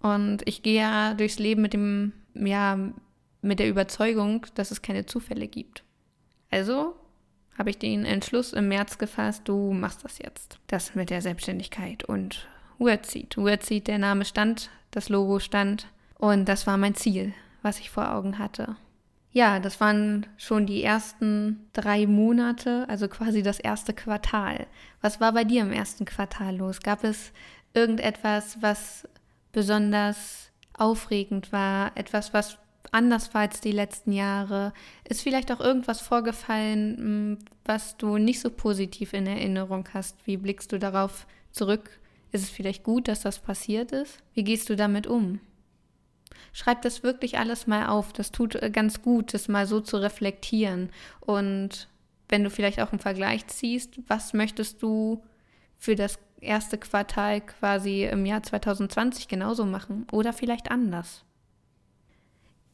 Und 0.00 0.42
ich 0.46 0.62
gehe 0.62 0.80
ja 0.80 1.14
durchs 1.14 1.38
Leben 1.38 1.62
mit 1.62 1.72
dem, 1.72 2.12
ja, 2.34 2.78
mit 3.40 3.58
der 3.58 3.68
Überzeugung, 3.68 4.46
dass 4.54 4.70
es 4.70 4.82
keine 4.82 5.06
Zufälle 5.06 5.46
gibt. 5.48 5.84
Also 6.50 6.96
habe 7.56 7.70
ich 7.70 7.78
den 7.78 8.04
Entschluss 8.04 8.52
im 8.52 8.68
März 8.68 8.98
gefasst, 8.98 9.42
du 9.44 9.72
machst 9.72 10.04
das 10.04 10.18
jetzt. 10.18 10.58
Das 10.66 10.94
mit 10.94 11.10
der 11.10 11.22
Selbstständigkeit 11.22 12.04
und 12.04 12.48
Wordseed. 12.78 13.36
Wordseed, 13.36 13.86
der 13.86 13.98
Name 13.98 14.24
stand, 14.24 14.70
das 14.90 15.08
Logo 15.08 15.38
stand 15.38 15.86
und 16.18 16.48
das 16.48 16.66
war 16.66 16.76
mein 16.76 16.94
Ziel, 16.94 17.32
was 17.62 17.80
ich 17.80 17.90
vor 17.90 18.12
Augen 18.12 18.38
hatte. 18.38 18.76
Ja, 19.34 19.58
das 19.58 19.80
waren 19.80 20.26
schon 20.36 20.64
die 20.64 20.84
ersten 20.84 21.68
drei 21.72 22.06
Monate, 22.06 22.86
also 22.88 23.08
quasi 23.08 23.42
das 23.42 23.58
erste 23.58 23.92
Quartal. 23.92 24.68
Was 25.00 25.20
war 25.20 25.32
bei 25.32 25.42
dir 25.42 25.62
im 25.62 25.72
ersten 25.72 26.04
Quartal 26.04 26.56
los? 26.56 26.80
Gab 26.80 27.02
es 27.02 27.32
irgendetwas, 27.74 28.62
was 28.62 29.08
besonders 29.50 30.52
aufregend 30.78 31.50
war, 31.50 31.96
etwas, 31.96 32.32
was 32.32 32.58
anders 32.92 33.34
war 33.34 33.42
als 33.42 33.60
die 33.60 33.72
letzten 33.72 34.12
Jahre? 34.12 34.72
Ist 35.02 35.22
vielleicht 35.22 35.50
auch 35.50 35.60
irgendwas 35.60 36.00
vorgefallen, 36.00 37.32
mm, 37.32 37.38
was 37.64 37.96
du 37.96 38.18
nicht 38.18 38.40
so 38.40 38.50
positiv 38.50 39.12
in 39.14 39.26
Erinnerung 39.26 39.88
hast? 39.92 40.16
Wie 40.26 40.36
blickst 40.36 40.70
du 40.70 40.78
darauf 40.78 41.26
zurück? 41.50 41.90
Ist 42.34 42.42
es 42.42 42.50
vielleicht 42.50 42.82
gut, 42.82 43.06
dass 43.06 43.20
das 43.20 43.38
passiert 43.38 43.92
ist? 43.92 44.18
Wie 44.32 44.42
gehst 44.42 44.68
du 44.68 44.74
damit 44.74 45.06
um? 45.06 45.38
Schreib 46.52 46.82
das 46.82 47.04
wirklich 47.04 47.38
alles 47.38 47.68
mal 47.68 47.86
auf. 47.86 48.12
Das 48.12 48.32
tut 48.32 48.56
äh, 48.56 48.70
ganz 48.70 49.02
gut, 49.02 49.34
das 49.34 49.46
mal 49.46 49.68
so 49.68 49.80
zu 49.80 49.98
reflektieren. 49.98 50.90
Und 51.20 51.86
wenn 52.28 52.42
du 52.42 52.50
vielleicht 52.50 52.80
auch 52.80 52.90
einen 52.90 52.98
Vergleich 52.98 53.46
ziehst, 53.46 54.00
was 54.08 54.32
möchtest 54.32 54.82
du 54.82 55.22
für 55.78 55.94
das 55.94 56.18
erste 56.40 56.76
Quartal 56.76 57.40
quasi 57.40 58.02
im 58.02 58.26
Jahr 58.26 58.42
2020 58.42 59.28
genauso 59.28 59.64
machen 59.64 60.08
oder 60.10 60.32
vielleicht 60.32 60.72
anders? 60.72 61.22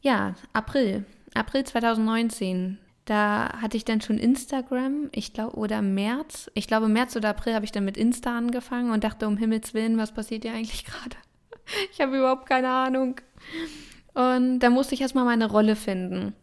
Ja, 0.00 0.37
April. 0.55 1.05
April 1.35 1.64
2019. 1.64 2.79
Da 3.04 3.61
hatte 3.61 3.76
ich 3.76 3.85
dann 3.85 4.00
schon 4.00 4.19
Instagram, 4.19 5.09
ich 5.12 5.33
glaube, 5.33 5.57
oder 5.57 5.83
März. 5.83 6.50
Ich 6.54 6.66
glaube, 6.66 6.88
März 6.88 7.16
oder 7.16 7.30
April 7.30 7.54
habe 7.54 7.64
ich 7.64 7.73
dann 7.73 7.85
mit 7.85 7.97
Insta 7.97 8.37
angefangen 8.37 8.92
und 8.92 9.04
dachte, 9.04 9.26
um 9.26 9.37
Himmels 9.37 9.75
Willen, 9.75 9.99
was 9.99 10.12
passiert 10.12 10.45
hier 10.45 10.52
eigentlich 10.52 10.85
gerade? 10.87 11.16
Ich 11.92 12.00
habe 12.00 12.19
überhaupt 12.19 12.47
keine 12.47 12.69
Ahnung. 12.69 13.16
Und 14.14 14.61
da 14.61 14.71
musste 14.71 14.95
ich 14.95 15.00
erstmal 15.00 15.25
meine 15.25 15.50
Rolle 15.50 15.76
finden. 15.76 16.35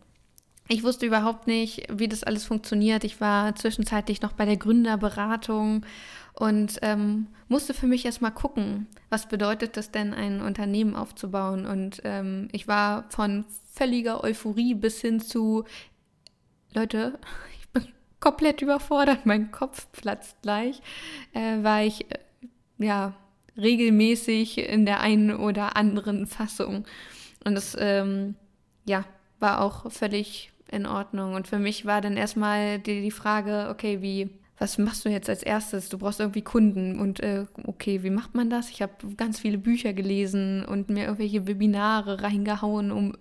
Ich 0.69 0.83
wusste 0.83 1.05
überhaupt 1.05 1.47
nicht, 1.47 1.87
wie 1.91 2.07
das 2.07 2.23
alles 2.23 2.43
funktioniert. 2.43 3.03
Ich 3.03 3.21
war 3.21 3.55
zwischenzeitlich 3.55 4.21
noch 4.21 4.33
bei 4.33 4.45
der 4.45 4.57
Gründerberatung 4.57 5.85
und 6.33 6.79
ähm, 6.81 7.27
musste 7.47 7.73
für 7.73 7.87
mich 7.87 8.05
erstmal 8.05 8.31
gucken, 8.31 8.87
was 9.09 9.27
bedeutet 9.27 9.77
das 9.77 9.91
denn, 9.91 10.13
ein 10.13 10.41
Unternehmen 10.41 10.95
aufzubauen. 10.95 11.65
Und 11.65 12.01
ähm, 12.03 12.49
ich 12.51 12.67
war 12.67 13.05
von 13.09 13.45
völliger 13.73 14.23
Euphorie 14.23 14.75
bis 14.75 14.99
hin 14.99 15.21
zu, 15.21 15.63
Leute, 16.77 17.19
ich 17.59 17.69
bin 17.69 17.87
komplett 18.19 18.61
überfordert, 18.61 19.25
mein 19.25 19.51
Kopf 19.51 19.87
platzt 19.91 20.41
gleich, 20.41 20.81
äh, 21.33 21.63
war 21.63 21.83
ich, 21.83 22.05
äh, 22.11 22.19
ja, 22.77 23.13
regelmäßig 23.57 24.59
in 24.59 24.85
der 24.85 24.99
einen 24.99 25.35
oder 25.35 25.75
anderen 25.75 26.27
Fassung. 26.27 26.85
Und 27.43 27.55
das, 27.55 27.75
ähm, 27.79 28.35
ja, 28.85 29.03
war 29.39 29.61
auch 29.61 29.91
völlig 29.91 30.51
in 30.71 30.85
Ordnung. 30.85 31.33
Und 31.33 31.47
für 31.47 31.57
mich 31.57 31.85
war 31.85 32.01
dann 32.01 32.17
erstmal 32.17 32.77
die, 32.77 33.01
die 33.01 33.11
Frage, 33.11 33.69
okay, 33.71 34.01
wie 34.01 34.29
was 34.59 34.77
machst 34.77 35.05
du 35.05 35.09
jetzt 35.09 35.29
als 35.29 35.43
erstes? 35.43 35.89
Du 35.89 35.99
brauchst 35.99 36.19
irgendwie 36.19 36.41
Kunden 36.41 36.99
und 36.99 37.19
äh, 37.19 37.45
okay, 37.65 38.01
wie 38.01 38.09
macht 38.09 38.33
man 38.33 38.49
das? 38.49 38.69
Ich 38.69 38.81
habe 38.81 38.93
ganz 39.15 39.39
viele 39.39 39.59
Bücher 39.59 39.93
gelesen 39.93 40.65
und 40.65 40.89
mir 40.89 41.03
irgendwelche 41.03 41.47
Webinare 41.47 42.23
reingehauen, 42.23 42.91
um 42.91 43.13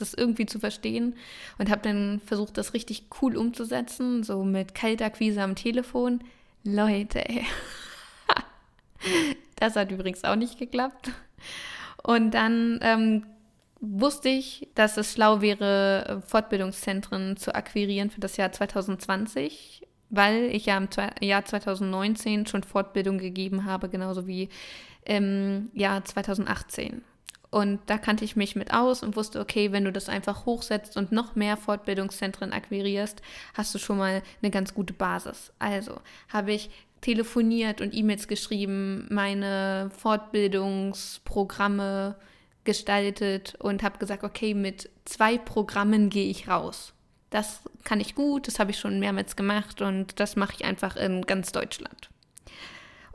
das 0.00 0.14
irgendwie 0.14 0.46
zu 0.46 0.58
verstehen 0.58 1.14
und 1.58 1.70
habe 1.70 1.82
dann 1.82 2.20
versucht, 2.24 2.58
das 2.58 2.74
richtig 2.74 3.04
cool 3.20 3.36
umzusetzen, 3.36 4.22
so 4.22 4.44
mit 4.44 4.74
Kaltakquise 4.74 5.42
am 5.42 5.54
Telefon. 5.54 6.22
Leute, 6.64 7.28
ey. 7.28 7.44
das 9.56 9.76
hat 9.76 9.90
übrigens 9.90 10.24
auch 10.24 10.36
nicht 10.36 10.58
geklappt. 10.58 11.10
Und 12.02 12.32
dann 12.32 12.78
ähm, 12.82 13.26
wusste 13.80 14.28
ich, 14.28 14.68
dass 14.74 14.96
es 14.96 15.12
schlau 15.12 15.40
wäre, 15.40 16.22
Fortbildungszentren 16.26 17.36
zu 17.36 17.54
akquirieren 17.54 18.10
für 18.10 18.20
das 18.20 18.36
Jahr 18.36 18.52
2020 18.52 19.86
weil 20.10 20.44
ich 20.46 20.66
ja 20.66 20.76
im 20.76 20.88
Jahr 21.20 21.44
2019 21.44 22.46
schon 22.46 22.64
Fortbildung 22.64 23.18
gegeben 23.18 23.64
habe, 23.64 23.88
genauso 23.88 24.26
wie 24.26 24.48
im 25.04 25.70
Jahr 25.72 26.04
2018. 26.04 27.02
Und 27.50 27.80
da 27.86 27.98
kannte 27.98 28.24
ich 28.24 28.36
mich 28.36 28.54
mit 28.54 28.72
aus 28.72 29.02
und 29.02 29.16
wusste, 29.16 29.40
okay, 29.40 29.72
wenn 29.72 29.84
du 29.84 29.92
das 29.92 30.08
einfach 30.08 30.46
hochsetzt 30.46 30.96
und 30.96 31.10
noch 31.10 31.34
mehr 31.34 31.56
Fortbildungszentren 31.56 32.52
akquirierst, 32.52 33.20
hast 33.54 33.74
du 33.74 33.78
schon 33.78 33.98
mal 33.98 34.22
eine 34.40 34.50
ganz 34.50 34.72
gute 34.72 34.92
Basis. 34.92 35.52
Also 35.58 36.00
habe 36.32 36.52
ich 36.52 36.70
telefoniert 37.00 37.80
und 37.80 37.92
E-Mails 37.94 38.28
geschrieben, 38.28 39.08
meine 39.10 39.90
Fortbildungsprogramme 39.96 42.14
gestaltet 42.62 43.56
und 43.58 43.82
habe 43.82 43.98
gesagt, 43.98 44.22
okay, 44.22 44.54
mit 44.54 44.88
zwei 45.04 45.36
Programmen 45.38 46.08
gehe 46.10 46.30
ich 46.30 46.46
raus 46.46 46.92
das 47.30 47.60
kann 47.84 48.00
ich 48.00 48.14
gut, 48.14 48.48
das 48.48 48.58
habe 48.58 48.72
ich 48.72 48.78
schon 48.78 48.98
mehrmals 48.98 49.36
gemacht 49.36 49.80
und 49.80 50.20
das 50.20 50.36
mache 50.36 50.54
ich 50.58 50.64
einfach 50.64 50.96
in 50.96 51.22
ganz 51.22 51.52
Deutschland. 51.52 52.10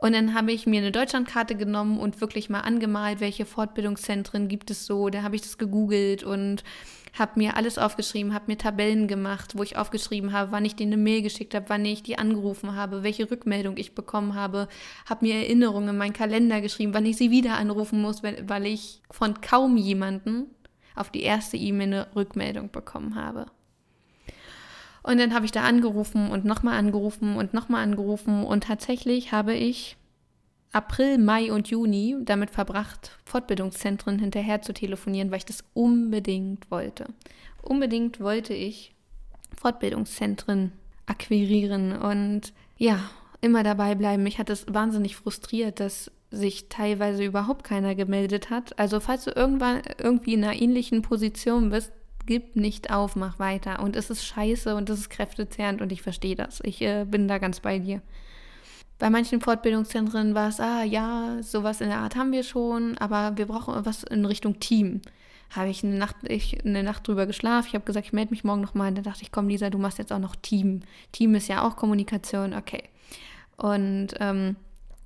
Und 0.06 0.12
dann 0.12 0.34
habe 0.34 0.52
ich 0.52 0.68
mir 0.68 0.80
eine 0.80 0.92
Deutschlandkarte 0.92 1.56
genommen 1.56 1.98
und 1.98 2.20
wirklich 2.20 2.48
mal 2.48 2.60
angemalt, 2.60 3.18
welche 3.18 3.44
Fortbildungszentren 3.44 4.46
gibt 4.46 4.70
es 4.70 4.86
so. 4.86 5.08
Da 5.08 5.24
habe 5.24 5.34
ich 5.34 5.42
das 5.42 5.58
gegoogelt 5.58 6.22
und 6.22 6.62
habe 7.18 7.32
mir 7.34 7.56
alles 7.56 7.76
aufgeschrieben, 7.76 8.32
habe 8.32 8.44
mir 8.46 8.56
Tabellen 8.56 9.08
gemacht, 9.08 9.58
wo 9.58 9.64
ich 9.64 9.76
aufgeschrieben 9.76 10.32
habe, 10.32 10.52
wann 10.52 10.64
ich 10.64 10.76
denen 10.76 10.92
eine 10.92 11.02
Mail 11.02 11.22
geschickt 11.22 11.56
habe, 11.56 11.64
wann 11.70 11.84
ich 11.84 12.04
die 12.04 12.18
angerufen 12.18 12.76
habe, 12.76 13.02
welche 13.02 13.28
Rückmeldung 13.28 13.76
ich 13.78 13.96
bekommen 13.96 14.36
habe, 14.36 14.68
habe 15.06 15.26
mir 15.26 15.34
Erinnerungen 15.34 15.88
in 15.88 15.96
meinen 15.96 16.12
Kalender 16.12 16.60
geschrieben, 16.60 16.94
wann 16.94 17.04
ich 17.04 17.16
sie 17.16 17.32
wieder 17.32 17.56
anrufen 17.56 18.00
muss, 18.00 18.22
weil 18.22 18.66
ich 18.66 19.02
von 19.10 19.40
kaum 19.40 19.76
jemanden 19.76 20.46
auf 20.94 21.10
die 21.10 21.22
erste 21.22 21.56
E-Mail 21.56 21.86
eine 21.88 22.14
Rückmeldung 22.14 22.70
bekommen 22.70 23.16
habe. 23.16 23.46
Und 25.06 25.20
dann 25.20 25.32
habe 25.32 25.44
ich 25.44 25.52
da 25.52 25.62
angerufen 25.62 26.32
und 26.32 26.44
nochmal 26.44 26.76
angerufen 26.76 27.36
und 27.36 27.54
nochmal 27.54 27.84
angerufen 27.84 28.42
und 28.42 28.64
tatsächlich 28.64 29.30
habe 29.30 29.54
ich 29.54 29.96
April, 30.72 31.18
Mai 31.18 31.52
und 31.52 31.68
Juni 31.68 32.16
damit 32.22 32.50
verbracht, 32.50 33.16
Fortbildungszentren 33.24 34.18
hinterher 34.18 34.62
zu 34.62 34.74
telefonieren, 34.74 35.30
weil 35.30 35.38
ich 35.38 35.44
das 35.44 35.62
unbedingt 35.74 36.72
wollte. 36.72 37.06
Unbedingt 37.62 38.18
wollte 38.18 38.52
ich 38.52 38.96
Fortbildungszentren 39.56 40.72
akquirieren 41.06 41.92
und 41.96 42.52
ja, 42.76 42.98
immer 43.40 43.62
dabei 43.62 43.94
bleiben. 43.94 44.24
Mich 44.24 44.40
hat 44.40 44.50
es 44.50 44.66
wahnsinnig 44.68 45.14
frustriert, 45.14 45.78
dass 45.78 46.10
sich 46.32 46.68
teilweise 46.68 47.24
überhaupt 47.24 47.62
keiner 47.62 47.94
gemeldet 47.94 48.50
hat. 48.50 48.76
Also 48.76 48.98
falls 48.98 49.22
du 49.22 49.30
irgendwann 49.30 49.82
irgendwie 49.98 50.34
in 50.34 50.42
einer 50.42 50.60
ähnlichen 50.60 51.02
Position 51.02 51.70
bist, 51.70 51.92
gib 52.26 52.56
nicht 52.56 52.90
auf, 52.90 53.16
mach 53.16 53.38
weiter. 53.38 53.80
Und 53.80 53.96
es 53.96 54.10
ist 54.10 54.24
scheiße 54.24 54.74
und 54.76 54.90
es 54.90 55.00
ist 55.00 55.10
kräftezehrend 55.10 55.80
und 55.80 55.92
ich 55.92 56.02
verstehe 56.02 56.36
das. 56.36 56.60
Ich 56.64 56.82
äh, 56.82 57.04
bin 57.04 57.28
da 57.28 57.38
ganz 57.38 57.60
bei 57.60 57.78
dir. 57.78 58.02
Bei 58.98 59.10
manchen 59.10 59.40
Fortbildungszentren 59.40 60.34
war 60.34 60.48
es, 60.48 60.58
ah 60.58 60.82
ja, 60.82 61.42
sowas 61.42 61.80
in 61.80 61.88
der 61.88 61.98
Art 61.98 62.16
haben 62.16 62.32
wir 62.32 62.42
schon, 62.42 62.96
aber 62.98 63.36
wir 63.36 63.46
brauchen 63.46 63.84
was 63.84 64.02
in 64.04 64.24
Richtung 64.24 64.58
Team. 64.58 65.02
Habe 65.50 65.68
ich 65.68 65.84
eine 65.84 65.94
Nacht, 65.96 66.16
ich, 66.28 66.64
eine 66.64 66.82
Nacht 66.82 67.06
drüber 67.06 67.26
geschlafen. 67.26 67.68
Ich 67.68 67.74
habe 67.74 67.84
gesagt, 67.84 68.06
ich 68.06 68.12
melde 68.12 68.30
mich 68.30 68.42
morgen 68.42 68.62
nochmal. 68.62 68.92
Dann 68.92 69.04
dachte 69.04 69.22
ich, 69.22 69.30
komm, 69.30 69.48
Lisa, 69.48 69.70
du 69.70 69.78
machst 69.78 69.98
jetzt 69.98 70.12
auch 70.12 70.18
noch 70.18 70.34
Team. 70.34 70.80
Team 71.12 71.34
ist 71.34 71.48
ja 71.48 71.62
auch 71.66 71.76
Kommunikation, 71.76 72.52
okay. 72.54 72.84
Und 73.56 74.08
ähm, 74.18 74.56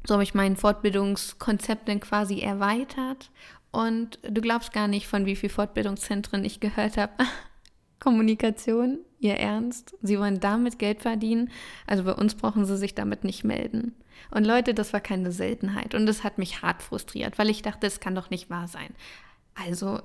So 0.07 0.15
habe 0.15 0.23
ich 0.23 0.35
mein 0.35 0.57
Fortbildungskonzept 0.57 1.89
dann 1.89 2.01
quasi 2.01 2.41
erweitert. 2.41 3.31
Und 3.73 4.19
du 4.23 4.41
glaubst 4.41 4.73
gar 4.73 4.89
nicht, 4.89 5.07
von 5.07 5.27
wie 5.27 5.37
vielen 5.37 5.53
Fortbildungszentren 5.53 6.45
ich 6.45 6.61
gehört 6.61 6.97
habe. 6.97 7.13
Kommunikation, 8.01 8.99
ihr 9.21 9.37
Ernst? 9.37 9.95
Sie 10.03 10.19
wollen 10.19 10.41
damit 10.41 10.79
Geld 10.79 11.03
verdienen? 11.03 11.51
Also 11.87 12.05
bei 12.05 12.15
uns 12.15 12.35
brauchen 12.35 12.65
sie 12.65 12.77
sich 12.77 12.95
damit 12.95 13.25
nicht 13.25 13.45
melden. 13.45 13.95
Und 14.31 14.45
Leute, 14.45 14.75
das 14.75 14.93
war 14.93 15.01
keine 15.01 15.33
Seltenheit. 15.33 15.95
Und 15.95 16.07
das 16.07 16.25
hat 16.25 16.39
mich 16.39 16.63
hart 16.63 16.83
frustriert, 16.83 17.39
weil 17.39 17.51
ich 17.51 17.63
dachte, 17.63 17.87
es 17.87 18.01
kann 18.01 18.15
doch 18.15 18.31
nicht 18.31 18.51
wahr 18.51 18.69
sein. 18.69 18.95
Also, 19.55 20.01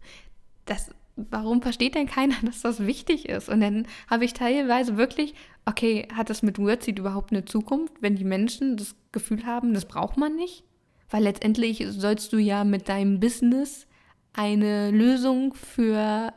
das, 0.64 0.90
warum 1.16 1.60
versteht 1.60 1.94
denn 1.94 2.06
keiner, 2.06 2.36
dass 2.42 2.62
das 2.62 2.86
wichtig 2.86 3.28
ist? 3.28 3.48
Und 3.48 3.60
dann 3.60 3.86
habe 4.08 4.24
ich 4.24 4.32
teilweise 4.32 4.96
wirklich, 4.96 5.34
okay, 5.66 6.08
hat 6.14 6.30
das 6.30 6.42
mit 6.42 6.58
Wordseed 6.58 6.98
überhaupt 6.98 7.32
eine 7.32 7.44
Zukunft, 7.44 7.94
wenn 8.00 8.16
die 8.16 8.24
Menschen 8.24 8.76
das 8.76 8.94
Gefühl 9.12 9.44
haben, 9.44 9.74
das 9.74 9.86
braucht 9.86 10.16
man 10.16 10.36
nicht? 10.36 10.64
Weil 11.10 11.24
letztendlich 11.24 11.84
sollst 11.90 12.32
du 12.32 12.38
ja 12.38 12.64
mit 12.64 12.88
deinem 12.88 13.20
Business 13.20 13.86
eine 14.32 14.90
Lösung 14.90 15.54
für 15.54 16.32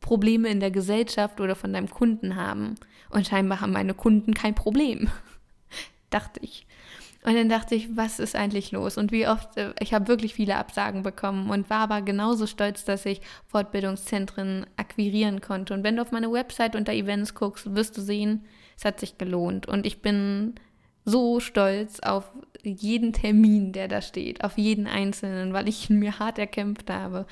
Probleme 0.00 0.48
in 0.48 0.60
der 0.60 0.70
Gesellschaft 0.70 1.40
oder 1.40 1.54
von 1.54 1.72
deinem 1.72 1.90
Kunden 1.90 2.36
haben. 2.36 2.76
Und 3.10 3.26
scheinbar 3.26 3.60
haben 3.60 3.72
meine 3.72 3.94
Kunden 3.94 4.34
kein 4.34 4.54
Problem, 4.54 5.08
dachte 6.10 6.40
ich. 6.42 6.66
Und 7.24 7.34
dann 7.34 7.48
dachte 7.48 7.74
ich, 7.74 7.96
was 7.96 8.20
ist 8.20 8.36
eigentlich 8.36 8.70
los? 8.70 8.96
Und 8.96 9.10
wie 9.10 9.26
oft, 9.26 9.56
äh, 9.56 9.74
ich 9.80 9.92
habe 9.92 10.08
wirklich 10.08 10.34
viele 10.34 10.56
Absagen 10.56 11.02
bekommen 11.02 11.50
und 11.50 11.68
war 11.68 11.80
aber 11.80 12.00
genauso 12.00 12.46
stolz, 12.46 12.84
dass 12.84 13.04
ich 13.06 13.20
Fortbildungszentren 13.48 14.66
akquirieren 14.76 15.40
konnte. 15.40 15.74
Und 15.74 15.82
wenn 15.82 15.96
du 15.96 16.02
auf 16.02 16.12
meine 16.12 16.32
Website 16.32 16.76
unter 16.76 16.92
Events 16.92 17.34
guckst, 17.34 17.74
wirst 17.74 17.96
du 17.96 18.02
sehen, 18.02 18.44
es 18.76 18.84
hat 18.84 19.00
sich 19.00 19.18
gelohnt. 19.18 19.66
Und 19.66 19.84
ich 19.84 20.00
bin 20.00 20.54
so 21.04 21.40
stolz 21.40 22.00
auf 22.00 22.30
jeden 22.62 23.12
Termin, 23.12 23.72
der 23.72 23.88
da 23.88 24.02
steht, 24.02 24.44
auf 24.44 24.58
jeden 24.58 24.86
einzelnen, 24.86 25.52
weil 25.52 25.68
ich 25.68 25.88
ihn 25.88 25.98
mir 25.98 26.18
hart 26.18 26.38
erkämpft 26.38 26.90
habe 26.90 27.26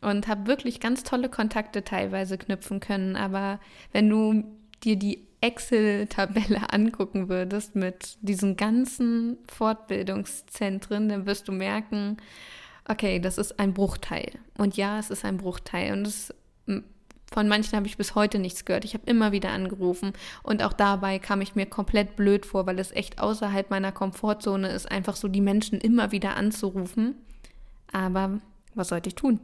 und 0.00 0.28
habe 0.28 0.46
wirklich 0.46 0.80
ganz 0.80 1.02
tolle 1.02 1.28
Kontakte 1.28 1.84
teilweise 1.84 2.38
knüpfen 2.38 2.80
können. 2.80 3.16
Aber 3.16 3.60
wenn 3.92 4.08
du 4.08 4.44
dir 4.84 4.96
die 4.96 5.26
Excel-Tabelle 5.40 6.60
angucken 6.72 7.28
würdest 7.28 7.76
mit 7.76 8.18
diesen 8.20 8.56
ganzen 8.56 9.38
Fortbildungszentren, 9.48 11.08
dann 11.08 11.26
wirst 11.26 11.48
du 11.48 11.52
merken, 11.52 12.18
okay, 12.88 13.18
das 13.18 13.38
ist 13.38 13.58
ein 13.58 13.74
Bruchteil. 13.74 14.32
Und 14.56 14.76
ja, 14.76 14.98
es 14.98 15.10
ist 15.10 15.24
ein 15.24 15.36
Bruchteil. 15.36 15.92
Und 15.92 16.06
es, 16.06 16.34
von 17.32 17.48
manchen 17.48 17.76
habe 17.76 17.86
ich 17.86 17.96
bis 17.96 18.14
heute 18.14 18.38
nichts 18.38 18.64
gehört. 18.64 18.84
Ich 18.84 18.94
habe 18.94 19.04
immer 19.06 19.32
wieder 19.32 19.50
angerufen. 19.50 20.12
Und 20.42 20.62
auch 20.62 20.72
dabei 20.72 21.18
kam 21.18 21.40
ich 21.40 21.54
mir 21.54 21.66
komplett 21.66 22.16
blöd 22.16 22.46
vor, 22.46 22.66
weil 22.66 22.78
es 22.78 22.92
echt 22.92 23.20
außerhalb 23.20 23.70
meiner 23.70 23.92
Komfortzone 23.92 24.68
ist, 24.68 24.90
einfach 24.90 25.16
so 25.16 25.28
die 25.28 25.40
Menschen 25.40 25.80
immer 25.80 26.10
wieder 26.10 26.36
anzurufen. 26.36 27.14
Aber 27.92 28.40
was 28.74 28.88
sollte 28.88 29.08
ich 29.08 29.14
tun? 29.14 29.40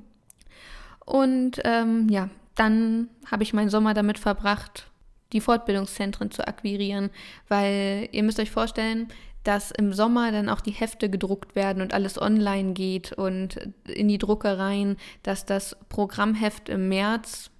Und 1.05 1.61
ähm, 1.65 2.09
ja, 2.09 2.31
dann 2.55 3.09
habe 3.31 3.43
ich 3.43 3.53
meinen 3.53 3.71
Sommer 3.71 3.95
damit 3.95 4.19
verbracht, 4.19 4.91
die 5.33 5.41
Fortbildungszentren 5.41 6.31
zu 6.31 6.47
akquirieren, 6.47 7.11
weil 7.49 8.09
ihr 8.13 8.23
müsst 8.23 8.41
euch 8.41 8.51
vorstellen, 8.51 9.09
dass 9.43 9.71
im 9.71 9.93
Sommer 9.93 10.33
dann 10.33 10.49
auch 10.49 10.61
die 10.61 10.71
Hefte 10.71 11.11
gedruckt 11.11 11.55
werden 11.55 11.83
und 11.83 11.93
alles 11.93 12.21
online 12.21 12.73
geht 12.73 13.13
und 13.13 13.57
in 13.87 14.09
die 14.09 14.17
Druckereien, 14.17 14.97
dass 15.23 15.45
das 15.45 15.77
Programmheft 15.91 16.71
im 16.71 16.89
März, 16.89 17.51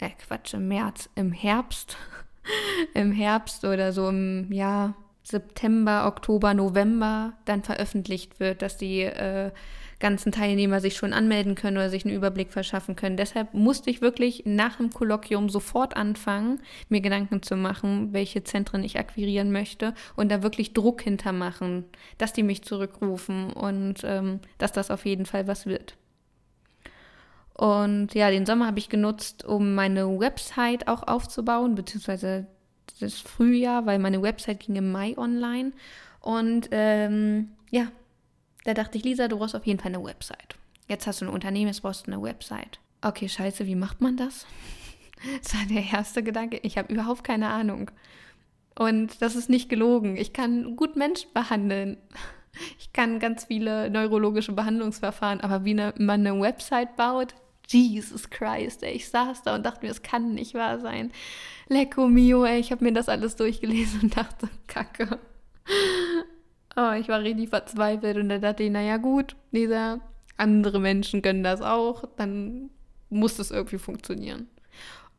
äh 0.00 0.10
Quatsch, 0.10 0.54
im 0.54 0.68
März, 0.68 1.08
im 1.14 1.32
Herbst, 1.32 1.96
im 2.94 3.12
Herbst 3.12 3.64
oder 3.64 3.92
so 3.92 4.08
im 4.08 4.52
Jahr 4.52 4.94
September, 5.22 6.06
Oktober, 6.06 6.54
November 6.54 7.34
dann 7.44 7.62
veröffentlicht 7.62 8.40
wird, 8.40 8.62
dass 8.62 8.78
die 8.78 9.02
äh, 9.02 9.50
ganzen 9.98 10.32
Teilnehmer 10.32 10.80
sich 10.80 10.96
schon 10.96 11.12
anmelden 11.12 11.54
können 11.54 11.76
oder 11.76 11.90
sich 11.90 12.04
einen 12.04 12.14
Überblick 12.14 12.50
verschaffen 12.52 12.96
können. 12.96 13.16
Deshalb 13.16 13.52
musste 13.52 13.90
ich 13.90 14.00
wirklich 14.00 14.44
nach 14.46 14.76
dem 14.76 14.90
Kolloquium 14.90 15.48
sofort 15.48 15.96
anfangen, 15.96 16.60
mir 16.88 17.00
Gedanken 17.00 17.42
zu 17.42 17.56
machen, 17.56 18.12
welche 18.12 18.44
Zentren 18.44 18.84
ich 18.84 18.98
akquirieren 18.98 19.52
möchte 19.52 19.94
und 20.16 20.30
da 20.30 20.42
wirklich 20.42 20.72
Druck 20.72 21.02
hintermachen, 21.02 21.84
dass 22.16 22.32
die 22.32 22.42
mich 22.42 22.62
zurückrufen 22.62 23.52
und 23.52 24.02
ähm, 24.04 24.40
dass 24.58 24.72
das 24.72 24.90
auf 24.90 25.04
jeden 25.04 25.26
Fall 25.26 25.46
was 25.46 25.66
wird. 25.66 25.96
Und 27.58 28.14
ja, 28.14 28.30
den 28.30 28.46
Sommer 28.46 28.68
habe 28.68 28.78
ich 28.78 28.88
genutzt, 28.88 29.44
um 29.44 29.74
meine 29.74 30.20
Website 30.20 30.86
auch 30.86 31.02
aufzubauen, 31.02 31.74
beziehungsweise 31.74 32.46
das 33.00 33.14
Frühjahr, 33.14 33.84
weil 33.84 33.98
meine 33.98 34.22
Website 34.22 34.60
ging 34.60 34.76
im 34.76 34.92
Mai 34.92 35.18
online. 35.18 35.72
Und 36.20 36.68
ähm, 36.70 37.50
ja, 37.68 37.88
da 38.64 38.74
dachte 38.74 38.96
ich, 38.96 39.04
Lisa, 39.04 39.26
du 39.26 39.38
brauchst 39.38 39.56
auf 39.56 39.66
jeden 39.66 39.80
Fall 39.80 39.92
eine 39.92 40.04
Website. 40.04 40.54
Jetzt 40.86 41.08
hast 41.08 41.20
du 41.20 41.24
ein 41.24 41.32
Unternehmen, 41.32 41.66
jetzt 41.66 41.82
brauchst 41.82 42.06
du 42.06 42.12
eine 42.12 42.22
Website. 42.22 42.78
Okay, 43.02 43.28
scheiße, 43.28 43.66
wie 43.66 43.74
macht 43.74 44.00
man 44.00 44.16
das? 44.16 44.46
Das 45.42 45.52
war 45.52 45.66
der 45.66 45.82
erste 45.82 46.22
Gedanke. 46.22 46.60
Ich 46.62 46.78
habe 46.78 46.92
überhaupt 46.92 47.24
keine 47.24 47.48
Ahnung. 47.48 47.90
Und 48.78 49.20
das 49.20 49.34
ist 49.34 49.50
nicht 49.50 49.68
gelogen. 49.68 50.16
Ich 50.16 50.32
kann 50.32 50.76
gut 50.76 50.94
Menschen 50.94 51.32
behandeln. 51.34 51.96
Ich 52.78 52.92
kann 52.92 53.18
ganz 53.18 53.46
viele 53.46 53.90
neurologische 53.90 54.52
Behandlungsverfahren, 54.52 55.40
aber 55.40 55.64
wie 55.64 55.72
eine, 55.72 55.92
man 55.98 56.24
eine 56.24 56.40
Website 56.40 56.94
baut, 56.94 57.34
Jesus 57.70 58.30
Christ, 58.30 58.82
ey, 58.82 58.92
ich 58.92 59.08
saß 59.08 59.42
da 59.42 59.54
und 59.54 59.66
dachte 59.66 59.84
mir, 59.84 59.90
es 59.90 60.02
kann 60.02 60.34
nicht 60.34 60.54
wahr 60.54 60.80
sein. 60.80 61.12
Lecco 61.68 62.08
mio, 62.08 62.44
ey, 62.44 62.58
ich 62.58 62.72
habe 62.72 62.84
mir 62.84 62.92
das 62.92 63.08
alles 63.08 63.36
durchgelesen 63.36 64.00
und 64.02 64.16
dachte, 64.16 64.48
Kacke. 64.66 65.18
Oh, 66.76 66.92
ich 66.92 67.08
war 67.08 67.20
richtig 67.20 67.50
verzweifelt 67.50 68.16
und 68.16 68.28
da 68.28 68.38
dachte 68.38 68.62
ich, 68.62 68.70
naja 68.70 68.96
gut, 68.96 69.36
dieser 69.52 70.00
andere 70.36 70.80
Menschen 70.80 71.22
können 71.22 71.42
das 71.42 71.60
auch, 71.60 72.04
dann 72.16 72.70
muss 73.10 73.36
das 73.36 73.50
irgendwie 73.50 73.78
funktionieren. 73.78 74.48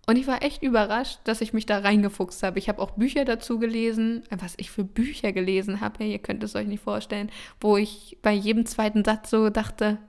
Und 0.07 0.15
ich 0.15 0.25
war 0.25 0.41
echt 0.41 0.63
überrascht, 0.63 1.19
dass 1.25 1.41
ich 1.41 1.53
mich 1.53 1.67
da 1.67 1.79
reingefuchst 1.79 2.41
habe. 2.41 2.57
Ich 2.57 2.67
habe 2.67 2.81
auch 2.81 2.91
Bücher 2.91 3.25
dazu 3.25 3.59
gelesen, 3.59 4.23
was 4.31 4.55
ich 4.57 4.71
für 4.71 4.83
Bücher 4.83 5.33
gelesen 5.33 5.81
habe, 5.81 6.03
ihr 6.03 6.17
könnt 6.17 6.43
es 6.43 6.55
euch 6.55 6.65
nicht 6.65 6.81
vorstellen, 6.81 7.29
wo 7.62 7.77
ich 7.77 8.17
bei 8.23 8.31
jedem 8.31 8.65
zweiten 8.65 9.05
Satz 9.05 9.29
so 9.29 9.51
dachte, 9.51 9.99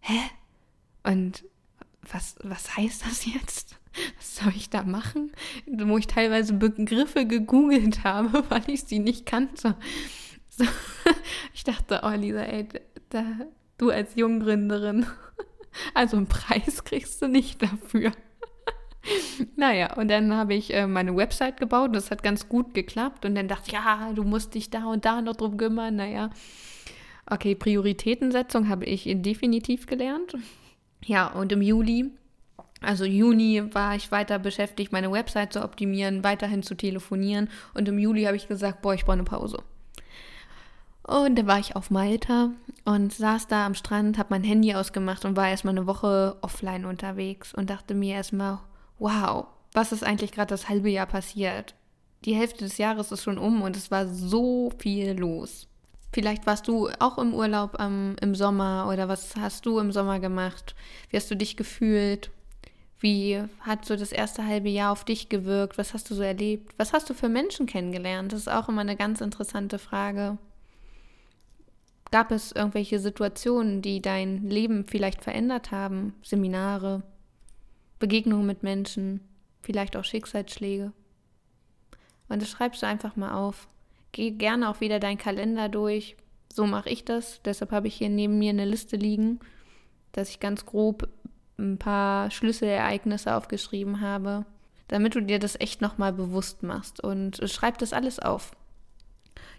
hä? 0.00 0.18
Und 1.04 1.44
was, 2.10 2.36
was 2.42 2.76
heißt 2.76 3.04
das 3.06 3.26
jetzt? 3.26 3.78
Was 4.16 4.36
soll 4.36 4.52
ich 4.56 4.70
da 4.70 4.84
machen? 4.84 5.32
Wo 5.66 5.98
ich 5.98 6.06
teilweise 6.06 6.54
Begriffe 6.54 7.26
gegoogelt 7.26 8.04
habe, 8.04 8.44
weil 8.50 8.68
ich 8.68 8.84
sie 8.84 8.98
nicht 8.98 9.26
kannte. 9.26 9.76
So, 10.48 10.64
ich 11.54 11.64
dachte, 11.64 12.00
oh 12.02 12.10
Lisa, 12.10 12.42
ey, 12.42 12.68
da, 13.10 13.24
du 13.78 13.90
als 13.90 14.14
Junggründerin, 14.14 15.06
also 15.94 16.16
einen 16.16 16.26
Preis 16.26 16.84
kriegst 16.84 17.22
du 17.22 17.28
nicht 17.28 17.62
dafür. 17.62 18.12
naja, 19.56 19.94
und 19.94 20.08
dann 20.08 20.32
habe 20.34 20.54
ich 20.54 20.72
äh, 20.72 20.86
meine 20.86 21.16
Website 21.16 21.58
gebaut, 21.58 21.94
das 21.94 22.10
hat 22.10 22.22
ganz 22.22 22.48
gut 22.48 22.74
geklappt 22.74 23.24
und 23.24 23.34
dann 23.34 23.48
dachte 23.48 23.64
ich, 23.66 23.72
ja, 23.72 24.12
du 24.14 24.22
musst 24.22 24.54
dich 24.54 24.70
da 24.70 24.86
und 24.86 25.04
da 25.04 25.20
noch 25.20 25.36
drum 25.36 25.56
kümmern, 25.56 25.96
naja. 25.96 26.30
Okay, 27.26 27.54
Prioritätensetzung 27.54 28.68
habe 28.68 28.84
ich 28.84 29.04
definitiv 29.04 29.86
gelernt. 29.86 30.34
Ja, 31.04 31.28
und 31.28 31.52
im 31.52 31.62
Juli, 31.62 32.10
also 32.80 33.04
Juni, 33.04 33.62
war 33.74 33.94
ich 33.96 34.12
weiter 34.12 34.38
beschäftigt, 34.38 34.92
meine 34.92 35.10
Website 35.10 35.52
zu 35.52 35.62
optimieren, 35.62 36.24
weiterhin 36.24 36.62
zu 36.62 36.74
telefonieren 36.74 37.48
und 37.74 37.88
im 37.88 37.98
Juli 37.98 38.24
habe 38.24 38.36
ich 38.36 38.48
gesagt, 38.48 38.82
boah, 38.82 38.94
ich 38.94 39.04
brauche 39.04 39.14
eine 39.14 39.24
Pause. 39.24 39.62
Und 41.04 41.36
dann 41.36 41.48
war 41.48 41.58
ich 41.58 41.74
auf 41.74 41.90
Malta 41.90 42.50
und 42.84 43.12
saß 43.12 43.48
da 43.48 43.66
am 43.66 43.74
Strand, 43.74 44.18
habe 44.18 44.28
mein 44.30 44.44
Handy 44.44 44.74
ausgemacht 44.74 45.24
und 45.24 45.36
war 45.36 45.48
erstmal 45.48 45.76
eine 45.76 45.86
Woche 45.86 46.36
offline 46.42 46.84
unterwegs 46.84 47.52
und 47.52 47.70
dachte 47.70 47.94
mir 47.94 48.14
erstmal, 48.14 48.60
wow, 48.98 49.46
was 49.72 49.90
ist 49.90 50.04
eigentlich 50.04 50.30
gerade 50.30 50.50
das 50.50 50.68
halbe 50.68 50.90
Jahr 50.90 51.06
passiert? 51.06 51.74
Die 52.24 52.34
Hälfte 52.36 52.64
des 52.64 52.78
Jahres 52.78 53.10
ist 53.10 53.24
schon 53.24 53.38
um 53.38 53.62
und 53.62 53.76
es 53.76 53.90
war 53.90 54.06
so 54.06 54.70
viel 54.78 55.18
los. 55.18 55.66
Vielleicht 56.12 56.46
warst 56.46 56.68
du 56.68 56.90
auch 56.98 57.16
im 57.16 57.32
Urlaub 57.32 57.76
ähm, 57.80 58.16
im 58.20 58.34
Sommer 58.34 58.88
oder 58.92 59.08
was 59.08 59.34
hast 59.36 59.64
du 59.64 59.78
im 59.78 59.92
Sommer 59.92 60.20
gemacht? 60.20 60.74
Wie 61.08 61.16
hast 61.16 61.30
du 61.30 61.36
dich 61.36 61.56
gefühlt? 61.56 62.30
Wie 63.00 63.42
hat 63.60 63.84
so 63.86 63.96
das 63.96 64.12
erste 64.12 64.46
halbe 64.46 64.68
Jahr 64.68 64.92
auf 64.92 65.04
dich 65.04 65.30
gewirkt? 65.30 65.78
Was 65.78 65.94
hast 65.94 66.10
du 66.10 66.14
so 66.14 66.22
erlebt? 66.22 66.74
Was 66.76 66.92
hast 66.92 67.08
du 67.08 67.14
für 67.14 67.30
Menschen 67.30 67.66
kennengelernt? 67.66 68.32
Das 68.32 68.40
ist 68.40 68.48
auch 68.48 68.68
immer 68.68 68.82
eine 68.82 68.96
ganz 68.96 69.22
interessante 69.22 69.78
Frage. 69.78 70.36
Gab 72.10 72.30
es 72.30 72.52
irgendwelche 72.52 72.98
Situationen, 72.98 73.80
die 73.80 74.02
dein 74.02 74.48
Leben 74.48 74.84
vielleicht 74.86 75.24
verändert 75.24 75.70
haben? 75.70 76.14
Seminare, 76.22 77.02
Begegnungen 77.98 78.46
mit 78.46 78.62
Menschen, 78.62 79.20
vielleicht 79.62 79.96
auch 79.96 80.04
Schicksalsschläge? 80.04 80.92
Und 82.28 82.42
das 82.42 82.50
schreibst 82.50 82.82
du 82.82 82.86
einfach 82.86 83.16
mal 83.16 83.32
auf. 83.32 83.66
Geh 84.12 84.30
gerne 84.30 84.68
auch 84.68 84.80
wieder 84.80 85.00
deinen 85.00 85.18
Kalender 85.18 85.68
durch. 85.68 86.16
So 86.52 86.66
mache 86.66 86.90
ich 86.90 87.04
das. 87.04 87.40
Deshalb 87.44 87.72
habe 87.72 87.88
ich 87.88 87.94
hier 87.94 88.10
neben 88.10 88.38
mir 88.38 88.50
eine 88.50 88.66
Liste 88.66 88.96
liegen, 88.96 89.40
dass 90.12 90.28
ich 90.28 90.40
ganz 90.40 90.66
grob 90.66 91.08
ein 91.58 91.78
paar 91.78 92.30
Schlüsselereignisse 92.30 93.34
aufgeschrieben 93.34 94.00
habe, 94.00 94.44
damit 94.88 95.14
du 95.14 95.22
dir 95.22 95.38
das 95.38 95.58
echt 95.58 95.80
nochmal 95.80 96.12
bewusst 96.12 96.62
machst. 96.62 97.02
Und 97.02 97.40
schreib 97.50 97.78
das 97.78 97.92
alles 97.92 98.18
auf. 98.18 98.52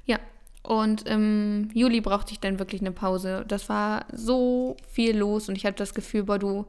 Ja, 0.06 0.20
Und 0.64 1.08
im 1.08 1.70
Juli 1.74 2.00
brauchte 2.02 2.32
ich 2.32 2.40
dann 2.40 2.60
wirklich 2.60 2.82
eine 2.82 2.92
Pause. 2.92 3.44
Das 3.48 3.68
war 3.70 4.06
so 4.14 4.78
viel 4.88 5.18
los 5.18 5.50
und 5.50 5.58
ich 5.58 5.66
habe 5.66 5.76
das 5.76 5.94
Gefühl, 5.94 6.24
boah, 6.24 6.40
du, 6.40 6.66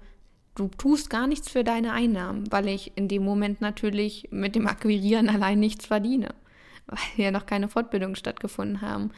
du 0.56 0.68
tust 0.68 1.10
gar 1.10 1.26
nichts 1.26 1.48
für 1.48 1.62
deine 1.62 1.92
Einnahmen, 1.92 2.50
weil 2.50 2.68
ich 2.68 2.92
in 2.96 3.08
dem 3.08 3.24
Moment 3.24 3.60
natürlich 3.60 4.28
mit 4.32 4.56
dem 4.56 4.66
Akquirieren 4.66 5.28
allein 5.34 5.60
nichts 5.60 5.86
verdiene, 5.86 6.34
weil 6.86 6.98
ja 7.16 7.30
noch 7.30 7.46
keine 7.46 7.68
Fortbildungen 7.68 8.16
stattgefunden 8.16 8.80
haben. 8.80 9.10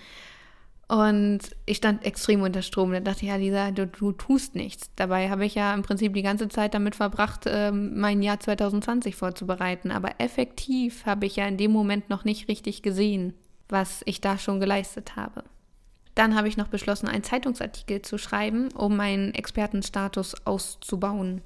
Und 0.89 1.41
ich 1.65 1.79
stand 1.79 2.05
extrem 2.05 2.43
unter 2.43 2.63
Strom. 2.63 2.93
Da 2.93 3.01
dachte 3.01 3.23
ich, 3.23 3.29
ja, 3.29 3.37
Lisa, 3.37 3.73
du, 3.73 3.89
du 3.89 4.13
tust 4.13 4.55
nichts. 4.55 4.91
Dabei 4.95 5.31
habe 5.31 5.45
ich 5.45 5.57
ja 5.57 5.75
im 5.75 5.83
Prinzip 5.83 6.15
die 6.15 6.23
ganze 6.23 6.49
Zeit 6.49 6.75
damit 6.75 6.95
verbracht, 6.95 7.45
ähm, 7.47 7.99
mein 7.99 8.23
Jahr 8.23 8.39
2020 8.39 9.17
vorzubereiten. 9.17 9.91
Aber 9.91 10.21
effektiv 10.21 11.05
habe 11.05 11.27
ich 11.27 11.37
ja 11.37 11.47
in 11.47 11.57
dem 11.57 11.73
Moment 11.73 12.09
noch 12.09 12.25
nicht 12.25 12.49
richtig 12.49 12.83
gesehen, 12.83 13.35
was 13.69 14.03
ich 14.05 14.21
da 14.21 14.39
schon 14.39 14.61
geleistet 14.61 15.17
habe. 15.17 15.43
Dann 16.15 16.37
habe 16.37 16.47
ich 16.49 16.57
noch 16.57 16.69
beschlossen, 16.69 17.09
einen 17.09 17.25
Zeitungsartikel 17.25 18.03
zu 18.03 18.17
schreiben, 18.17 18.69
um 18.73 18.97
meinen 18.97 19.35
Expertenstatus 19.35 20.47
auszubauen. 20.47 21.43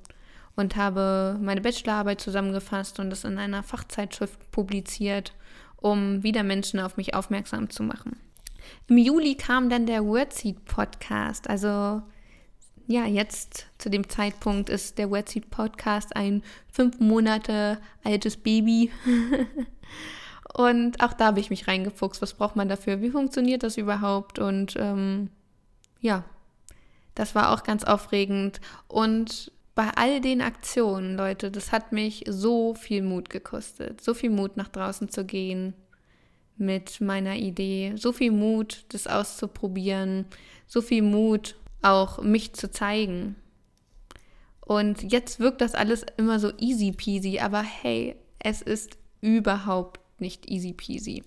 Und 0.54 0.76
habe 0.76 1.38
meine 1.40 1.62
Bachelorarbeit 1.62 2.20
zusammengefasst 2.20 3.00
und 3.00 3.11
es 3.11 3.24
in 3.24 3.38
einer 3.38 3.62
Fachzeitschrift 3.62 4.50
publiziert, 4.50 5.33
um 5.80 6.22
wieder 6.22 6.42
Menschen 6.42 6.80
auf 6.80 6.96
mich 6.96 7.14
aufmerksam 7.14 7.70
zu 7.70 7.82
machen. 7.82 8.18
Im 8.88 8.98
Juli 8.98 9.34
kam 9.34 9.68
dann 9.70 9.86
der 9.86 10.04
Wordseed 10.04 10.64
Podcast. 10.64 11.48
Also 11.48 12.02
ja, 12.86 13.06
jetzt 13.06 13.66
zu 13.78 13.88
dem 13.88 14.08
Zeitpunkt 14.08 14.68
ist 14.68 14.98
der 14.98 15.10
Wordseed 15.10 15.50
Podcast 15.50 16.16
ein 16.16 16.42
fünf 16.72 16.98
Monate 16.98 17.78
altes 18.02 18.36
Baby. 18.36 18.90
Und 20.52 21.00
auch 21.00 21.12
da 21.12 21.26
habe 21.26 21.40
ich 21.40 21.50
mich 21.50 21.68
reingefuchst. 21.68 22.20
Was 22.20 22.34
braucht 22.34 22.56
man 22.56 22.68
dafür? 22.68 23.00
Wie 23.00 23.10
funktioniert 23.10 23.62
das 23.62 23.76
überhaupt? 23.76 24.40
Und 24.40 24.74
ähm, 24.76 25.30
ja, 26.00 26.24
das 27.14 27.34
war 27.34 27.52
auch 27.52 27.62
ganz 27.62 27.84
aufregend. 27.84 28.60
Und 28.88 29.52
bei 29.80 29.92
all 29.96 30.20
den 30.20 30.42
Aktionen, 30.42 31.16
Leute, 31.16 31.50
das 31.50 31.72
hat 31.72 31.90
mich 31.90 32.24
so 32.28 32.74
viel 32.74 33.02
Mut 33.02 33.30
gekostet. 33.30 34.02
So 34.02 34.12
viel 34.12 34.28
Mut, 34.28 34.58
nach 34.58 34.68
draußen 34.68 35.08
zu 35.08 35.24
gehen, 35.24 35.72
mit 36.58 37.00
meiner 37.00 37.36
Idee, 37.36 37.94
so 37.96 38.12
viel 38.12 38.30
Mut, 38.30 38.84
das 38.90 39.06
auszuprobieren, 39.06 40.26
so 40.66 40.82
viel 40.82 41.00
Mut, 41.00 41.56
auch 41.80 42.20
mich 42.20 42.52
zu 42.52 42.70
zeigen. 42.70 43.36
Und 44.60 45.10
jetzt 45.10 45.40
wirkt 45.40 45.62
das 45.62 45.74
alles 45.74 46.04
immer 46.18 46.38
so 46.40 46.52
easy 46.58 46.92
peasy, 46.92 47.38
aber 47.38 47.62
hey, 47.62 48.16
es 48.38 48.60
ist 48.60 48.98
überhaupt 49.22 49.98
nicht 50.20 50.50
easy 50.50 50.74
peasy. 50.74 51.24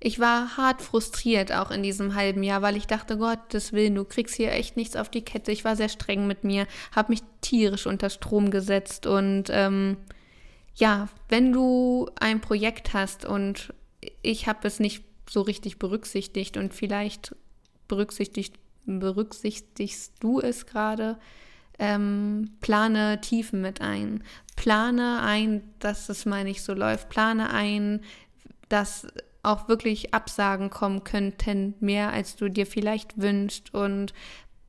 Ich 0.00 0.20
war 0.20 0.56
hart 0.56 0.80
frustriert 0.80 1.52
auch 1.52 1.70
in 1.70 1.82
diesem 1.82 2.14
halben 2.14 2.42
Jahr, 2.42 2.62
weil 2.62 2.76
ich 2.76 2.86
dachte, 2.86 3.18
Gottes 3.18 3.72
Willen, 3.72 3.96
du 3.96 4.04
kriegst 4.04 4.36
hier 4.36 4.52
echt 4.52 4.76
nichts 4.76 4.94
auf 4.94 5.08
die 5.08 5.24
Kette. 5.24 5.50
Ich 5.50 5.64
war 5.64 5.74
sehr 5.74 5.88
streng 5.88 6.26
mit 6.26 6.44
mir, 6.44 6.66
habe 6.94 7.12
mich 7.12 7.20
tierisch 7.40 7.86
unter 7.86 8.08
Strom 8.08 8.50
gesetzt 8.50 9.06
und 9.06 9.44
ähm, 9.50 9.96
ja, 10.76 11.08
wenn 11.28 11.52
du 11.52 12.08
ein 12.20 12.40
Projekt 12.40 12.94
hast 12.94 13.24
und 13.24 13.74
ich 14.22 14.46
habe 14.46 14.66
es 14.68 14.78
nicht 14.78 15.04
so 15.28 15.40
richtig 15.40 15.78
berücksichtigt 15.78 16.56
und 16.56 16.72
vielleicht 16.72 17.34
berücksichtigt, 17.88 18.54
berücksichtigst 18.86 20.12
du 20.20 20.40
es 20.40 20.66
gerade. 20.66 21.18
Ähm, 21.80 22.56
plane 22.60 23.20
Tiefen 23.20 23.60
mit 23.60 23.80
ein. 23.80 24.24
Plane 24.56 25.20
ein, 25.22 25.62
dass 25.78 26.08
es 26.08 26.26
mal 26.26 26.44
nicht 26.44 26.62
so 26.62 26.74
läuft. 26.74 27.08
Plane 27.08 27.50
ein, 27.50 28.00
dass 28.68 29.06
auch 29.42 29.68
wirklich 29.68 30.14
Absagen 30.14 30.70
kommen 30.70 31.04
könnten, 31.04 31.74
mehr 31.80 32.12
als 32.12 32.36
du 32.36 32.48
dir 32.48 32.66
vielleicht 32.66 33.20
wünschst. 33.20 33.72
Und 33.74 34.12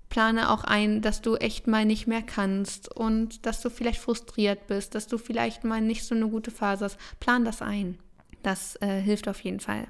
plane 0.09 0.49
auch 0.49 0.63
ein, 0.63 1.01
dass 1.01 1.21
du 1.21 1.35
echt 1.35 1.67
mal 1.67 1.85
nicht 1.85 2.07
mehr 2.07 2.21
kannst 2.21 2.95
und 2.95 3.45
dass 3.45 3.61
du 3.61 3.69
vielleicht 3.69 3.99
frustriert 3.99 4.67
bist, 4.67 4.95
dass 4.95 5.07
du 5.07 5.17
vielleicht 5.17 5.63
mal 5.63 5.81
nicht 5.81 6.03
so 6.03 6.15
eine 6.15 6.27
gute 6.27 6.51
Phase 6.51 6.85
hast. 6.85 6.99
Plan 7.19 7.45
das 7.45 7.61
ein. 7.61 7.99
Das 8.43 8.77
äh, 8.81 8.99
hilft 8.99 9.27
auf 9.27 9.39
jeden 9.41 9.59
Fall. 9.59 9.87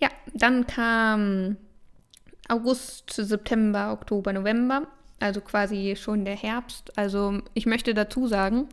Ja, 0.00 0.08
dann 0.34 0.66
kam 0.66 1.56
August, 2.48 3.12
September, 3.12 3.92
Oktober, 3.92 4.32
November, 4.32 4.88
also 5.20 5.40
quasi 5.40 5.94
schon 5.96 6.24
der 6.24 6.36
Herbst. 6.36 6.98
Also 6.98 7.40
ich 7.54 7.66
möchte 7.66 7.94
dazu 7.94 8.26
sagen, 8.26 8.68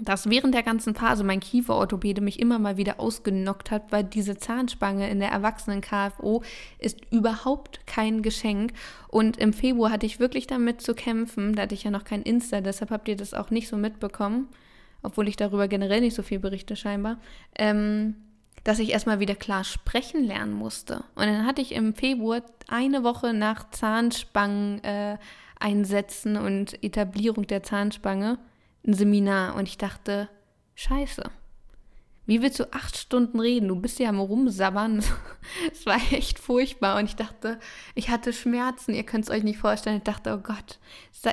dass 0.00 0.28
während 0.28 0.54
der 0.54 0.64
ganzen 0.64 0.94
Phase 0.94 1.22
mein 1.22 1.40
Kieferorthopäde 1.40 2.20
mich 2.20 2.40
immer 2.40 2.58
mal 2.58 2.76
wieder 2.76 2.98
ausgenockt 2.98 3.70
hat, 3.70 3.92
weil 3.92 4.02
diese 4.02 4.36
Zahnspange 4.36 5.08
in 5.08 5.20
der 5.20 5.30
erwachsenen 5.30 5.80
KFO 5.80 6.42
ist 6.78 6.98
überhaupt 7.12 7.86
kein 7.86 8.22
Geschenk. 8.22 8.72
Und 9.08 9.36
im 9.36 9.52
Februar 9.52 9.92
hatte 9.92 10.06
ich 10.06 10.18
wirklich 10.18 10.48
damit 10.48 10.80
zu 10.80 10.94
kämpfen. 10.94 11.54
Da 11.54 11.62
hatte 11.62 11.74
ich 11.74 11.84
ja 11.84 11.92
noch 11.92 12.04
kein 12.04 12.22
Insta, 12.22 12.60
deshalb 12.60 12.90
habt 12.90 13.08
ihr 13.08 13.16
das 13.16 13.34
auch 13.34 13.50
nicht 13.50 13.68
so 13.68 13.76
mitbekommen 13.76 14.48
obwohl 15.04 15.28
ich 15.28 15.36
darüber 15.36 15.68
generell 15.68 16.00
nicht 16.00 16.16
so 16.16 16.22
viel 16.22 16.40
berichte 16.40 16.74
scheinbar, 16.74 17.18
ähm, 17.56 18.16
dass 18.64 18.78
ich 18.78 18.90
erstmal 18.90 19.20
wieder 19.20 19.34
klar 19.34 19.62
sprechen 19.62 20.24
lernen 20.24 20.54
musste. 20.54 21.04
Und 21.14 21.26
dann 21.26 21.46
hatte 21.46 21.60
ich 21.60 21.72
im 21.72 21.94
Februar 21.94 22.42
eine 22.66 23.04
Woche 23.04 23.34
nach 23.34 23.70
Zahnspangen 23.70 24.82
äh, 24.82 25.18
einsetzen 25.60 26.36
und 26.36 26.82
Etablierung 26.82 27.46
der 27.46 27.62
Zahnspange 27.62 28.38
ein 28.86 28.94
Seminar 28.94 29.56
und 29.56 29.68
ich 29.68 29.78
dachte, 29.78 30.28
scheiße 30.74 31.30
wie 32.26 32.40
willst 32.40 32.58
du 32.58 32.72
acht 32.72 32.96
Stunden 32.96 33.38
reden? 33.38 33.68
Du 33.68 33.76
bist 33.76 33.98
ja 33.98 34.08
am 34.08 34.20
Rumsabbern. 34.20 35.04
Es 35.70 35.84
war 35.84 36.00
echt 36.10 36.38
furchtbar. 36.38 36.98
Und 36.98 37.04
ich 37.04 37.16
dachte, 37.16 37.58
ich 37.94 38.08
hatte 38.08 38.32
Schmerzen. 38.32 38.94
Ihr 38.94 39.04
könnt 39.04 39.24
es 39.24 39.30
euch 39.30 39.42
nicht 39.42 39.58
vorstellen. 39.58 39.98
Ich 39.98 40.04
dachte, 40.04 40.34
oh 40.34 40.42
Gott. 40.42 40.78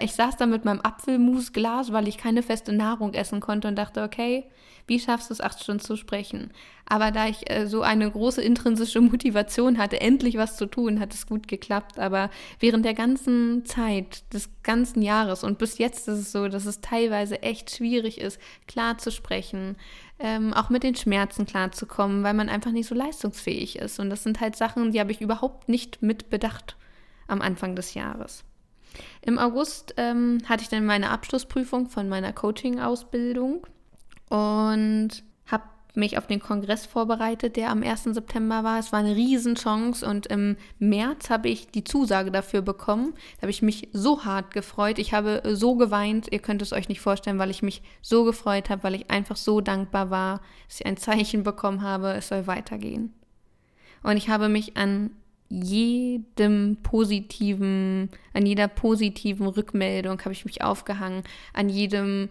Ich 0.02 0.14
saß 0.14 0.36
da 0.36 0.46
mit 0.46 0.66
meinem 0.66 0.82
Apfelmusglas, 0.82 1.94
weil 1.94 2.08
ich 2.10 2.18
keine 2.18 2.44
feste 2.44 2.74
Nahrung 2.74 3.14
essen 3.14 3.40
konnte 3.40 3.70
und 3.70 3.76
dachte, 3.76 4.04
okay, 4.04 4.50
wie 4.88 5.00
schaffst 5.00 5.30
du 5.30 5.34
es, 5.34 5.42
acht 5.42 5.62
Stunden 5.64 5.82
zu 5.82 5.96
sprechen? 5.96 6.52
Aber 6.86 7.12
da 7.12 7.28
ich 7.28 7.50
äh, 7.50 7.68
so 7.68 7.82
eine 7.82 8.10
große 8.10 8.42
intrinsische 8.42 9.02
Motivation 9.02 9.78
hatte, 9.78 10.02
endlich 10.02 10.38
was 10.38 10.58
zu 10.58 10.66
tun, 10.66 11.00
hat 11.00 11.14
es 11.14 11.28
gut 11.28 11.48
geklappt. 11.48 12.00
Aber 12.00 12.30
während 12.60 12.86
der 12.86 12.94
ganzen 12.94 13.66
Zeit, 13.66 14.24
des 14.34 14.50
ganzen 14.64 15.02
Jahres 15.02 15.44
und 15.44 15.58
bis 15.58 15.78
jetzt 15.78 16.08
ist 16.08 16.20
es 16.20 16.32
so, 16.32 16.48
dass 16.48 16.66
es 16.66 16.82
teilweise 16.82 17.42
echt 17.42 17.76
schwierig 17.76 18.20
ist, 18.20 18.40
klar 18.68 18.98
zu 18.98 19.12
sprechen, 19.12 19.78
ähm, 20.20 20.54
auch 20.54 20.70
mit 20.70 20.84
den 20.84 20.96
Schmerzen 20.96 21.46
klarzukommen, 21.46 22.24
weil 22.24 22.34
man 22.34 22.50
einfach 22.50 22.72
nicht 22.72 22.88
so 22.88 22.96
leistungsfähig 22.96 23.78
ist. 23.78 24.00
Und 24.00 24.10
das 24.10 24.24
sind 24.24 24.40
halt 24.40 24.56
Sachen, 24.56 24.92
die 24.92 25.00
habe 25.00 25.12
ich 25.12 25.22
überhaupt 25.22 25.70
nicht 25.70 26.02
mit 26.02 26.30
bedacht 26.30 26.76
am 27.28 27.42
Anfang 27.42 27.76
des 27.76 27.94
Jahres. 27.94 28.44
Im 29.22 29.40
August 29.40 29.94
ähm, 29.98 30.40
hatte 30.46 30.64
ich 30.64 30.70
dann 30.70 30.86
meine 30.86 31.10
Abschlussprüfung 31.10 31.88
von 31.88 32.10
meiner 32.10 32.34
Coaching-Ausbildung 32.34 33.66
und 34.30 35.24
mich 35.94 36.18
auf 36.18 36.28
den 36.28 36.40
Kongress 36.40 36.86
vorbereitet, 36.86 37.56
der 37.56 37.70
am 37.70 37.84
1. 37.84 38.04
September 38.04 38.64
war. 38.64 38.80
Es 38.80 38.92
war 38.92 39.00
eine 39.00 39.16
Riesenchance 39.16 40.06
und 40.06 40.28
im 40.28 40.58
März 40.80 41.30
habe 41.30 41.50
ich 41.50 41.68
die 41.68 41.84
Zusage 41.84 42.32
dafür 42.32 42.62
bekommen. 42.62 43.14
Da 43.36 43.44
habe 43.44 43.52
ich 43.52 43.62
mich 43.62 43.90
so 43.92 44.24
hart 44.24 44.54
gefreut. 44.54 45.00
Ich 45.00 45.14
habe 45.14 45.42
so 45.46 45.76
geweint. 45.76 46.32
Ihr 46.32 46.40
könnt 46.40 46.62
es 46.62 46.74
euch 46.74 46.90
nicht 46.90 47.02
vorstellen, 47.02 47.40
weil 47.40 47.50
ich 47.50 47.62
mich 47.62 47.82
so 48.02 48.24
gefreut 48.24 48.70
habe, 48.70 48.84
weil 48.84 48.96
ich 48.96 49.10
einfach 49.12 49.36
so 49.36 49.62
dankbar 49.62 50.10
war, 50.10 50.42
dass 50.68 50.80
ich 50.80 50.86
ein 50.86 50.98
Zeichen 50.98 51.44
bekommen 51.44 51.82
habe, 51.82 52.14
es 52.14 52.30
soll 52.30 52.48
weitergehen. 52.48 53.14
Und 54.04 54.18
ich 54.18 54.30
habe 54.30 54.50
mich 54.50 54.78
an 54.78 55.12
jedem 55.50 56.78
positiven, 56.82 58.10
an 58.34 58.46
jeder 58.46 58.68
positiven 58.70 59.48
Rückmeldung 59.48 60.20
habe 60.22 60.32
ich 60.32 60.46
mich 60.46 60.64
aufgehangen, 60.64 61.24
an 61.54 61.68
jedem 61.68 62.30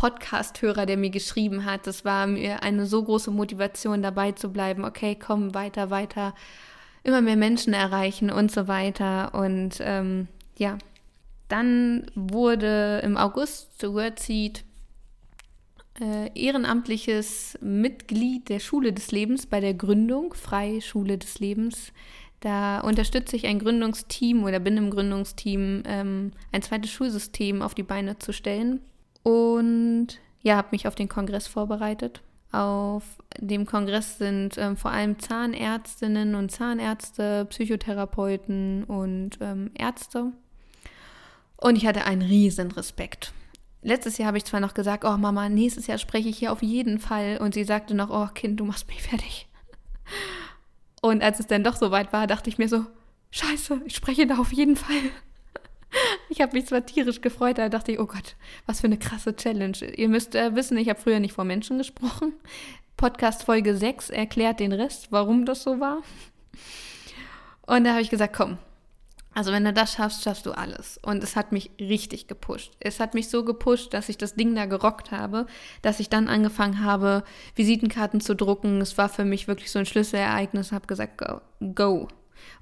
Podcast-Hörer, 0.00 0.86
der 0.86 0.96
mir 0.96 1.10
geschrieben 1.10 1.66
hat. 1.66 1.86
Das 1.86 2.06
war 2.06 2.26
mir 2.26 2.62
eine 2.62 2.86
so 2.86 3.04
große 3.04 3.30
Motivation, 3.30 4.00
dabei 4.00 4.32
zu 4.32 4.50
bleiben. 4.50 4.82
Okay, 4.86 5.14
komm, 5.14 5.52
weiter, 5.52 5.90
weiter, 5.90 6.34
immer 7.02 7.20
mehr 7.20 7.36
Menschen 7.36 7.74
erreichen 7.74 8.30
und 8.30 8.50
so 8.50 8.66
weiter. 8.66 9.34
Und 9.34 9.76
ähm, 9.80 10.26
ja, 10.56 10.78
dann 11.48 12.06
wurde 12.14 13.02
im 13.04 13.18
August 13.18 13.78
zu 13.78 13.92
Wordseed 13.92 14.64
äh, 16.00 16.30
ehrenamtliches 16.34 17.58
Mitglied 17.60 18.48
der 18.48 18.60
Schule 18.60 18.94
des 18.94 19.12
Lebens 19.12 19.44
bei 19.44 19.60
der 19.60 19.74
Gründung, 19.74 20.32
Freie 20.32 20.80
Schule 20.80 21.18
des 21.18 21.40
Lebens. 21.40 21.92
Da 22.40 22.80
unterstütze 22.80 23.36
ich 23.36 23.46
ein 23.46 23.58
Gründungsteam 23.58 24.44
oder 24.44 24.60
bin 24.60 24.78
im 24.78 24.88
Gründungsteam, 24.88 25.82
ähm, 25.84 26.32
ein 26.52 26.62
zweites 26.62 26.90
Schulsystem 26.90 27.60
auf 27.60 27.74
die 27.74 27.82
Beine 27.82 28.18
zu 28.18 28.32
stellen. 28.32 28.80
Und 29.22 30.08
ja, 30.42 30.56
habe 30.56 30.68
mich 30.72 30.86
auf 30.86 30.94
den 30.94 31.08
Kongress 31.08 31.46
vorbereitet. 31.46 32.22
Auf 32.52 33.04
dem 33.38 33.64
Kongress 33.64 34.18
sind 34.18 34.58
ähm, 34.58 34.76
vor 34.76 34.90
allem 34.90 35.18
Zahnärztinnen 35.18 36.34
und 36.34 36.50
Zahnärzte, 36.50 37.44
Psychotherapeuten 37.44 38.84
und 38.84 39.38
ähm, 39.40 39.70
Ärzte. 39.78 40.32
Und 41.56 41.76
ich 41.76 41.86
hatte 41.86 42.06
einen 42.06 42.22
riesen 42.22 42.72
Respekt. 42.72 43.32
Letztes 43.82 44.18
Jahr 44.18 44.28
habe 44.28 44.38
ich 44.38 44.44
zwar 44.44 44.60
noch 44.60 44.74
gesagt, 44.74 45.04
oh 45.04 45.16
Mama, 45.16 45.48
nächstes 45.48 45.86
Jahr 45.86 45.98
spreche 45.98 46.28
ich 46.28 46.38
hier 46.38 46.52
auf 46.52 46.62
jeden 46.62 46.98
Fall. 46.98 47.38
Und 47.38 47.54
sie 47.54 47.64
sagte 47.64 47.94
noch, 47.94 48.10
oh 48.10 48.26
Kind, 48.34 48.58
du 48.58 48.64
machst 48.64 48.88
mich 48.88 49.02
fertig. 49.02 49.46
Und 51.02 51.22
als 51.22 51.40
es 51.40 51.46
dann 51.46 51.64
doch 51.64 51.76
soweit 51.76 52.12
war, 52.12 52.26
dachte 52.26 52.50
ich 52.50 52.58
mir 52.58 52.68
so, 52.68 52.84
scheiße, 53.30 53.82
ich 53.86 53.94
spreche 53.94 54.26
da 54.26 54.38
auf 54.38 54.52
jeden 54.52 54.76
Fall. 54.76 54.96
Ich 56.32 56.40
habe 56.40 56.56
mich 56.56 56.66
zwar 56.66 56.86
tierisch 56.86 57.20
gefreut, 57.20 57.58
da 57.58 57.68
dachte 57.68 57.90
ich, 57.90 57.98
oh 57.98 58.06
Gott, 58.06 58.36
was 58.64 58.80
für 58.80 58.86
eine 58.86 58.98
krasse 58.98 59.34
Challenge. 59.34 59.76
Ihr 59.96 60.08
müsst 60.08 60.36
äh, 60.36 60.54
wissen, 60.54 60.76
ich 60.76 60.88
habe 60.88 61.00
früher 61.00 61.18
nicht 61.18 61.32
vor 61.34 61.44
Menschen 61.44 61.76
gesprochen. 61.76 62.32
Podcast 62.96 63.42
Folge 63.42 63.76
6 63.76 64.10
erklärt 64.10 64.60
den 64.60 64.72
Rest, 64.72 65.08
warum 65.10 65.44
das 65.44 65.64
so 65.64 65.80
war. 65.80 65.98
Und 67.66 67.82
da 67.82 67.90
habe 67.90 68.02
ich 68.02 68.10
gesagt, 68.10 68.36
komm, 68.36 68.58
also 69.34 69.50
wenn 69.50 69.64
du 69.64 69.72
das 69.72 69.94
schaffst, 69.94 70.22
schaffst 70.22 70.46
du 70.46 70.52
alles. 70.52 71.00
Und 71.02 71.24
es 71.24 71.34
hat 71.34 71.50
mich 71.50 71.72
richtig 71.80 72.28
gepusht. 72.28 72.74
Es 72.78 73.00
hat 73.00 73.14
mich 73.14 73.28
so 73.28 73.44
gepusht, 73.44 73.92
dass 73.92 74.08
ich 74.08 74.16
das 74.16 74.36
Ding 74.36 74.54
da 74.54 74.66
gerockt 74.66 75.10
habe, 75.10 75.46
dass 75.82 75.98
ich 75.98 76.10
dann 76.10 76.28
angefangen 76.28 76.84
habe, 76.84 77.24
Visitenkarten 77.56 78.20
zu 78.20 78.36
drucken. 78.36 78.80
Es 78.80 78.96
war 78.98 79.08
für 79.08 79.24
mich 79.24 79.48
wirklich 79.48 79.72
so 79.72 79.80
ein 79.80 79.86
Schlüsselereignis. 79.86 80.68
Ich 80.68 80.72
habe 80.72 80.86
gesagt, 80.86 81.18
go, 81.18 81.40
go. 81.74 82.08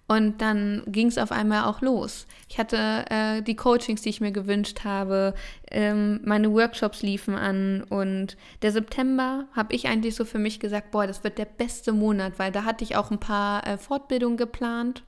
Und 0.07 0.41
dann 0.41 0.83
ging 0.87 1.09
es 1.09 1.19
auf 1.19 1.33
einmal 1.33 1.65
auch 1.65 1.83
los. 1.83 2.27
Ich 2.49 2.59
hatte 2.59 3.05
äh, 3.11 3.43
die 3.43 3.57
Coachings, 3.57 4.01
die 4.01 4.09
ich 4.09 4.23
mir 4.23 4.33
gewünscht 4.33 4.85
habe, 4.85 5.35
ähm, 5.71 6.21
meine 6.25 6.51
Workshops 6.53 7.03
liefen 7.03 7.35
an 7.35 7.83
und 7.83 8.39
der 8.63 8.73
September 8.73 9.47
habe 9.55 9.75
ich 9.75 9.87
eigentlich 9.87 10.15
so 10.15 10.25
für 10.25 10.39
mich 10.39 10.61
gesagt, 10.61 10.93
boah, 10.93 11.07
das 11.07 11.25
wird 11.25 11.37
der 11.37 11.45
beste 11.45 11.93
Monat, 11.93 12.39
weil 12.39 12.53
da 12.53 12.65
hatte 12.65 12.85
ich 12.85 12.97
auch 12.97 13.11
ein 13.11 13.21
paar 13.21 13.67
äh, 13.67 13.77
Fortbildungen 13.77 14.39
geplant 14.39 15.03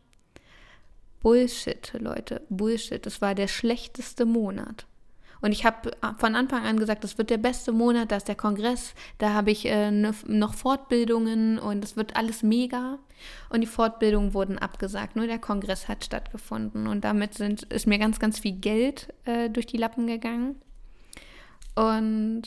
Bullshit, 1.21 1.93
Leute, 1.99 2.43
Bullshit. 2.49 3.05
Das 3.05 3.21
war 3.21 3.35
der 3.35 3.49
schlechteste 3.49 4.25
Monat. 4.25 4.87
Und 5.41 5.53
ich 5.53 5.65
habe 5.65 5.91
von 6.19 6.35
Anfang 6.35 6.65
an 6.65 6.79
gesagt, 6.79 7.05
das 7.05 7.17
wird 7.19 7.31
der 7.31 7.39
beste 7.39 7.73
Monat, 7.73 8.11
da 8.11 8.17
ist 8.17 8.29
der 8.29 8.35
Kongress, 8.35 8.95
da 9.19 9.33
habe 9.33 9.51
ich 9.51 9.67
äh, 9.67 9.91
ne, 9.91 10.15
noch 10.27 10.55
Fortbildungen 10.55 11.59
und 11.59 11.85
es 11.85 11.97
wird 11.97 12.17
alles 12.17 12.43
mega. 12.43 12.99
Und 13.49 13.61
die 13.61 13.67
Fortbildungen 13.67 14.35
wurden 14.35 14.59
abgesagt, 14.59 15.17
nur 15.17 15.27
der 15.27 15.39
Kongress 15.39 15.89
hat 15.89 16.05
stattgefunden 16.05 16.87
und 16.87 17.05
damit 17.05 17.35
sind, 17.35 17.65
ist 17.65 17.87
mir 17.87 17.99
ganz, 17.99 18.19
ganz 18.19 18.39
viel 18.39 18.53
Geld 18.53 19.13
äh, 19.25 19.51
durch 19.51 19.67
die 19.67 19.77
Lappen 19.77 20.07
gegangen. 20.07 20.57
Und 21.75 22.43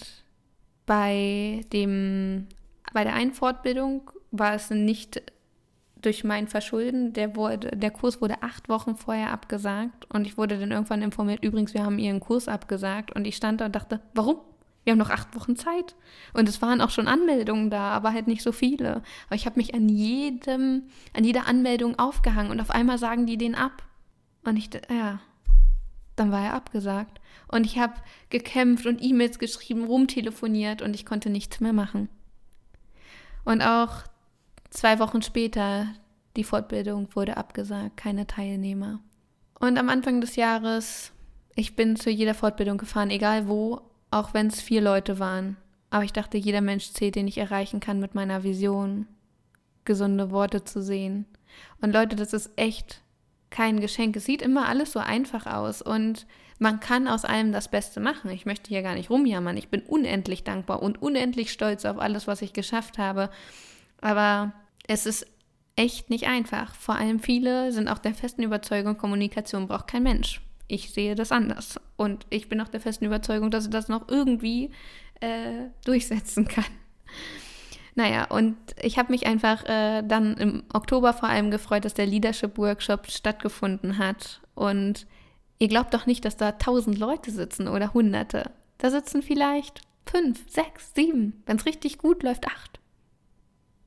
bei, 0.86 1.62
dem, 1.72 2.48
bei 2.94 3.04
der 3.04 3.14
einen 3.14 3.34
Fortbildung 3.34 4.12
war 4.32 4.54
es 4.56 4.70
nicht 4.70 5.22
durch 6.06 6.24
mein 6.24 6.48
Verschulden, 6.48 7.14
der, 7.14 7.36
wurde, 7.36 7.72
der 7.76 7.92
Kurs 7.92 8.22
wurde 8.22 8.44
acht 8.44 8.70
Wochen 8.70 8.96
vorher 8.96 9.32
abgesagt 9.32 10.06
und 10.14 10.28
ich 10.28 10.38
wurde 10.38 10.60
dann 10.60 10.72
irgendwann 10.72 11.02
informiert, 11.02 11.44
übrigens, 11.44 11.74
wir 11.74 11.84
haben 11.84 11.98
ihren 11.98 12.20
Kurs 12.20 12.48
abgesagt 12.48 13.12
und 13.12 13.26
ich 13.26 13.36
stand 13.36 13.62
da 13.62 13.66
und 13.66 13.76
dachte, 13.76 14.02
warum? 14.14 14.38
Wir 14.84 14.92
haben 14.92 15.00
noch 15.00 15.12
acht 15.12 15.34
Wochen 15.36 15.56
Zeit. 15.56 15.96
Und 16.34 16.50
es 16.50 16.62
waren 16.62 16.82
auch 16.82 16.90
schon 16.90 17.08
Anmeldungen 17.08 17.70
da, 17.70 17.92
aber 17.92 18.12
halt 18.12 18.28
nicht 18.28 18.44
so 18.44 18.52
viele. 18.52 19.02
Aber 19.28 19.36
ich 19.36 19.46
habe 19.46 19.58
mich 19.58 19.74
an 19.74 19.88
jedem, 19.88 20.84
an 21.14 21.24
jeder 21.24 21.48
Anmeldung 21.48 21.98
aufgehangen 21.98 22.52
und 22.52 22.60
auf 22.60 22.70
einmal 22.70 22.98
sagen 22.98 23.26
die 23.26 23.38
den 23.38 23.56
ab. 23.56 23.84
Und 24.44 24.58
ich, 24.58 24.70
ja, 24.90 25.22
dann 26.18 26.32
war 26.32 26.44
er 26.44 26.54
abgesagt. 26.54 27.22
Und 27.48 27.66
ich 27.66 27.80
habe 27.80 27.94
gekämpft 28.30 28.86
und 28.86 29.02
E-Mails 29.02 29.40
geschrieben, 29.40 29.86
rumtelefoniert 29.86 30.82
und 30.82 30.96
ich 30.96 31.06
konnte 31.06 31.30
nichts 31.30 31.62
mehr 31.62 31.72
machen. 31.72 32.10
Und 33.46 33.62
auch 33.62 34.04
Zwei 34.74 34.98
Wochen 34.98 35.22
später, 35.22 35.88
die 36.36 36.44
Fortbildung 36.44 37.08
wurde 37.16 37.38
abgesagt, 37.38 37.96
keine 37.96 38.26
Teilnehmer. 38.26 39.00
Und 39.60 39.78
am 39.78 39.88
Anfang 39.88 40.20
des 40.20 40.36
Jahres, 40.36 41.14
ich 41.54 41.76
bin 41.76 41.96
zu 41.96 42.10
jeder 42.10 42.34
Fortbildung 42.34 42.80
gefahren, 42.80 43.12
egal 43.12 43.48
wo, 43.48 43.82
auch 44.10 44.34
wenn 44.34 44.48
es 44.48 44.62
vier 44.62 44.82
Leute 44.82 45.20
waren. 45.20 45.58
Aber 45.92 46.04
ich 46.04 46.12
dachte, 46.12 46.40
jeder 46.40 46.62
Mensch 46.62 46.92
zählt, 46.92 47.14
den 47.14 47.28
ich 47.28 47.38
erreichen 47.38 47.82
kann 47.82 48.00
mit 48.00 48.16
meiner 48.16 48.44
Vision, 48.44 49.06
gesunde 49.86 50.32
Worte 50.32 50.64
zu 50.64 50.82
sehen. 50.82 51.28
Und 51.80 51.94
Leute, 51.94 52.16
das 52.16 52.34
ist 52.34 52.50
echt 52.56 53.04
kein 53.52 53.80
Geschenk. 53.80 54.16
Es 54.16 54.26
sieht 54.26 54.42
immer 54.42 54.68
alles 54.68 54.92
so 54.92 55.00
einfach 55.00 55.46
aus 55.46 55.84
und 55.84 56.26
man 56.58 56.80
kann 56.80 57.08
aus 57.08 57.26
allem 57.26 57.52
das 57.52 57.68
Beste 57.68 58.00
machen. 58.00 58.32
Ich 58.32 58.48
möchte 58.48 58.70
hier 58.70 58.82
gar 58.82 58.96
nicht 58.96 59.12
rumjammern. 59.12 59.56
Ich 59.56 59.70
bin 59.70 59.84
unendlich 59.84 60.44
dankbar 60.44 60.82
und 60.82 61.00
unendlich 61.00 61.52
stolz 61.52 61.86
auf 61.86 62.00
alles, 62.00 62.26
was 62.26 62.42
ich 62.42 62.54
geschafft 62.54 62.98
habe. 62.98 63.30
Aber 64.02 64.52
es 64.88 65.06
ist 65.06 65.26
echt 65.76 66.10
nicht 66.10 66.28
einfach. 66.28 66.76
Vor 66.76 66.96
allem 66.96 67.20
viele 67.20 67.72
sind 67.72 67.88
auch 67.88 67.98
der 67.98 68.14
festen 68.14 68.44
Überzeugung, 68.44 68.98
Kommunikation 68.98 69.68
braucht 69.68 69.88
kein 69.88 70.04
Mensch. 70.04 70.42
Ich 70.68 70.92
sehe 70.92 71.16
das 71.16 71.32
anders. 71.32 71.80
Und 71.98 72.26
ich 72.30 72.50
bin 72.50 72.62
auch 72.62 72.70
der 72.70 72.80
festen 72.80 73.06
Überzeugung, 73.06 73.52
dass 73.52 73.66
ich 73.66 73.72
das 73.72 73.90
noch 73.90 74.08
irgendwie 74.08 74.72
äh, 75.20 75.70
durchsetzen 75.86 76.48
kann. 76.48 76.66
Naja, 77.96 78.26
und 78.26 78.58
ich 78.82 78.98
habe 78.98 79.12
mich 79.12 79.28
einfach 79.28 79.64
äh, 79.66 80.02
dann 80.02 80.36
im 80.38 80.64
Oktober 80.74 81.14
vor 81.14 81.30
allem 81.30 81.52
gefreut, 81.52 81.86
dass 81.86 81.94
der 81.94 82.08
Leadership 82.08 82.58
Workshop 82.58 83.10
stattgefunden 83.12 84.00
hat. 84.00 84.42
Und 84.56 85.06
ihr 85.60 85.68
glaubt 85.68 85.94
doch 85.94 86.06
nicht, 86.06 86.26
dass 86.26 86.36
da 86.36 86.54
tausend 86.54 86.98
Leute 86.98 87.30
sitzen 87.30 87.68
oder 87.68 87.94
hunderte. 87.94 88.52
Da 88.80 88.90
sitzen 88.90 89.22
vielleicht 89.22 89.82
fünf, 90.06 90.50
sechs, 90.50 90.94
sieben. 90.96 91.44
Wenn 91.46 91.58
es 91.58 91.66
richtig 91.66 92.00
gut 92.00 92.24
läuft, 92.24 92.48
acht. 92.48 92.80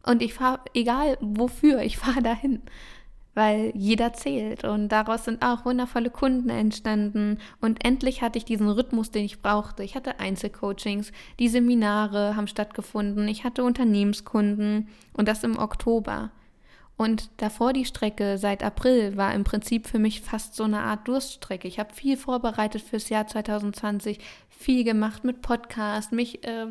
Und 0.06 0.22
ich 0.22 0.34
fahre, 0.34 0.60
egal 0.72 1.18
wofür, 1.20 1.80
ich 1.80 1.98
fahre 1.98 2.22
dahin, 2.22 2.62
weil 3.34 3.72
jeder 3.74 4.14
zählt. 4.14 4.64
Und 4.64 4.88
daraus 4.88 5.24
sind 5.24 5.44
auch 5.44 5.64
wundervolle 5.66 6.10
Kunden 6.10 6.48
entstanden. 6.48 7.38
Und 7.60 7.84
endlich 7.84 8.22
hatte 8.22 8.38
ich 8.38 8.44
diesen 8.44 8.68
Rhythmus, 8.68 9.10
den 9.10 9.24
ich 9.24 9.42
brauchte. 9.42 9.82
Ich 9.82 9.94
hatte 9.94 10.20
Einzelcoachings, 10.20 11.12
die 11.38 11.48
Seminare 11.48 12.34
haben 12.36 12.46
stattgefunden, 12.46 13.28
ich 13.28 13.44
hatte 13.44 13.62
Unternehmenskunden 13.62 14.88
und 15.12 15.28
das 15.28 15.44
im 15.44 15.58
Oktober. 15.58 16.30
Und 16.96 17.28
davor 17.36 17.74
die 17.74 17.84
Strecke 17.84 18.38
seit 18.38 18.62
April 18.62 19.18
war 19.18 19.34
im 19.34 19.44
Prinzip 19.44 19.86
für 19.86 19.98
mich 19.98 20.22
fast 20.22 20.54
so 20.54 20.64
eine 20.64 20.80
Art 20.80 21.06
Durststrecke. 21.06 21.68
Ich 21.68 21.78
habe 21.78 21.92
viel 21.92 22.16
vorbereitet 22.16 22.80
fürs 22.80 23.10
Jahr 23.10 23.26
2020, 23.26 24.18
viel 24.48 24.82
gemacht 24.82 25.24
mit 25.24 25.42
Podcast, 25.42 26.12
mich 26.12 26.42
äh, 26.46 26.68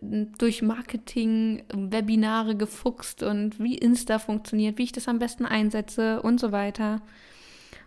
durch 0.00 0.62
Marketing, 0.62 1.64
Webinare 1.72 2.56
gefuchst 2.56 3.22
und 3.22 3.58
wie 3.58 3.76
Insta 3.76 4.18
funktioniert, 4.18 4.78
wie 4.78 4.84
ich 4.84 4.92
das 4.92 5.08
am 5.08 5.18
besten 5.18 5.46
einsetze 5.46 6.22
und 6.22 6.40
so 6.40 6.52
weiter. 6.52 7.02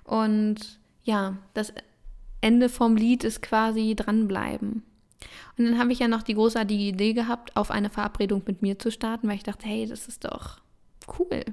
Und 0.04 0.80
ja, 1.04 1.38
das 1.54 1.74
Ende 2.42 2.70
vom 2.70 2.96
Lied 2.96 3.24
ist 3.24 3.42
quasi 3.42 3.96
dranbleiben. 3.96 4.84
Und 5.58 5.66
dann 5.66 5.78
habe 5.78 5.92
ich 5.94 6.00
ja 6.00 6.08
noch 6.08 6.24
die 6.24 6.34
großartige 6.34 6.84
Idee 6.84 7.14
gehabt, 7.14 7.56
auf 7.56 7.72
eine 7.72 7.90
Verabredung 7.90 8.42
mit 8.46 8.62
mir 8.62 8.80
zu 8.80 8.92
starten, 8.92 9.28
weil 9.28 9.36
ich 9.36 9.44
dachte, 9.44 9.68
hey, 9.68 9.86
das 9.86 10.08
ist 10.08 10.26
doch 10.26 10.60
cool. 11.20 11.44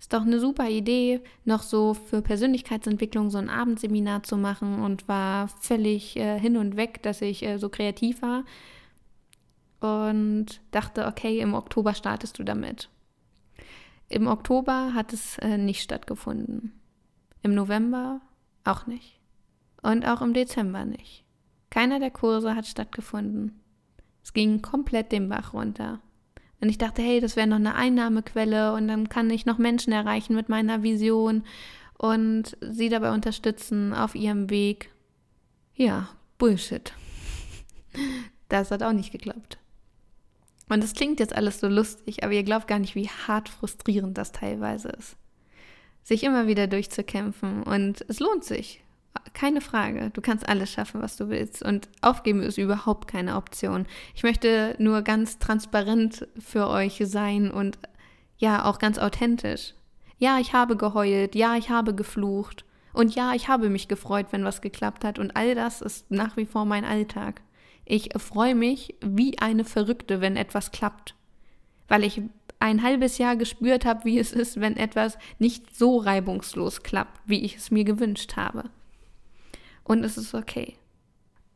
Ist 0.00 0.12
doch 0.12 0.22
eine 0.22 0.40
super 0.40 0.68
Idee, 0.68 1.20
noch 1.44 1.62
so 1.62 1.94
für 1.94 2.20
Persönlichkeitsentwicklung 2.20 3.30
so 3.30 3.38
ein 3.38 3.48
Abendseminar 3.48 4.24
zu 4.24 4.36
machen 4.36 4.82
und 4.82 5.08
war 5.08 5.48
völlig 5.48 6.16
äh, 6.16 6.38
hin 6.38 6.56
und 6.56 6.76
weg, 6.76 7.02
dass 7.02 7.22
ich 7.22 7.42
äh, 7.44 7.58
so 7.58 7.68
kreativ 7.68 8.20
war 8.20 8.44
und 9.84 10.60
dachte, 10.70 11.06
okay, 11.06 11.40
im 11.40 11.54
Oktober 11.54 11.94
startest 11.94 12.38
du 12.38 12.44
damit. 12.44 12.88
Im 14.08 14.26
Oktober 14.26 14.92
hat 14.94 15.12
es 15.12 15.38
äh, 15.38 15.58
nicht 15.58 15.82
stattgefunden. 15.82 16.72
Im 17.42 17.54
November 17.54 18.20
auch 18.64 18.86
nicht. 18.86 19.20
Und 19.82 20.06
auch 20.06 20.22
im 20.22 20.34
Dezember 20.34 20.84
nicht. 20.84 21.24
Keiner 21.70 22.00
der 22.00 22.10
Kurse 22.10 22.54
hat 22.54 22.66
stattgefunden. 22.66 23.60
Es 24.22 24.32
ging 24.32 24.62
komplett 24.62 25.12
den 25.12 25.28
Bach 25.28 25.52
runter. 25.52 26.00
Und 26.60 26.68
ich 26.70 26.78
dachte, 26.78 27.02
hey, 27.02 27.20
das 27.20 27.36
wäre 27.36 27.46
noch 27.46 27.56
eine 27.56 27.74
Einnahmequelle 27.74 28.72
und 28.72 28.88
dann 28.88 29.08
kann 29.08 29.28
ich 29.28 29.44
noch 29.44 29.58
Menschen 29.58 29.92
erreichen 29.92 30.34
mit 30.34 30.48
meiner 30.48 30.82
Vision 30.82 31.44
und 31.98 32.56
sie 32.60 32.88
dabei 32.88 33.12
unterstützen 33.12 33.92
auf 33.92 34.14
ihrem 34.14 34.48
Weg. 34.50 34.90
Ja, 35.74 36.08
Bullshit. 36.38 36.92
Das 38.50 38.70
hat 38.70 38.82
auch 38.82 38.92
nicht 38.92 39.10
geklappt. 39.10 39.58
Und 40.68 40.82
es 40.82 40.94
klingt 40.94 41.20
jetzt 41.20 41.34
alles 41.34 41.60
so 41.60 41.68
lustig, 41.68 42.24
aber 42.24 42.32
ihr 42.32 42.42
glaubt 42.42 42.66
gar 42.66 42.78
nicht, 42.78 42.94
wie 42.94 43.08
hart 43.08 43.48
frustrierend 43.48 44.16
das 44.16 44.32
teilweise 44.32 44.88
ist. 44.88 45.16
Sich 46.02 46.22
immer 46.22 46.46
wieder 46.46 46.66
durchzukämpfen 46.66 47.62
und 47.62 48.04
es 48.08 48.20
lohnt 48.20 48.44
sich. 48.44 48.82
Keine 49.32 49.60
Frage. 49.60 50.10
Du 50.10 50.20
kannst 50.20 50.48
alles 50.48 50.72
schaffen, 50.72 51.00
was 51.00 51.16
du 51.16 51.28
willst. 51.28 51.62
Und 51.62 51.88
aufgeben 52.02 52.42
ist 52.42 52.58
überhaupt 52.58 53.08
keine 53.08 53.36
Option. 53.36 53.86
Ich 54.14 54.22
möchte 54.22 54.74
nur 54.78 55.02
ganz 55.02 55.38
transparent 55.38 56.26
für 56.38 56.68
euch 56.68 57.00
sein 57.04 57.50
und 57.50 57.78
ja, 58.36 58.64
auch 58.64 58.78
ganz 58.78 58.98
authentisch. 58.98 59.74
Ja, 60.18 60.38
ich 60.38 60.52
habe 60.52 60.76
geheult. 60.76 61.34
Ja, 61.34 61.56
ich 61.56 61.70
habe 61.70 61.94
geflucht. 61.94 62.64
Und 62.92 63.14
ja, 63.14 63.32
ich 63.34 63.48
habe 63.48 63.70
mich 63.70 63.88
gefreut, 63.88 64.26
wenn 64.30 64.44
was 64.44 64.60
geklappt 64.60 65.04
hat. 65.04 65.18
Und 65.18 65.36
all 65.36 65.54
das 65.54 65.80
ist 65.80 66.10
nach 66.10 66.36
wie 66.36 66.46
vor 66.46 66.64
mein 66.64 66.84
Alltag. 66.84 67.40
Ich 67.84 68.10
freue 68.16 68.54
mich 68.54 68.94
wie 69.00 69.38
eine 69.38 69.64
Verrückte, 69.64 70.20
wenn 70.20 70.36
etwas 70.36 70.70
klappt, 70.70 71.14
weil 71.88 72.04
ich 72.04 72.22
ein 72.60 72.82
halbes 72.82 73.18
Jahr 73.18 73.36
gespürt 73.36 73.84
habe, 73.84 74.04
wie 74.04 74.18
es 74.18 74.32
ist, 74.32 74.60
wenn 74.60 74.76
etwas 74.76 75.18
nicht 75.38 75.76
so 75.76 75.98
reibungslos 75.98 76.82
klappt, 76.82 77.20
wie 77.26 77.44
ich 77.44 77.56
es 77.56 77.70
mir 77.70 77.84
gewünscht 77.84 78.36
habe. 78.36 78.70
Und 79.82 80.02
es 80.02 80.16
ist 80.16 80.34
okay. 80.34 80.76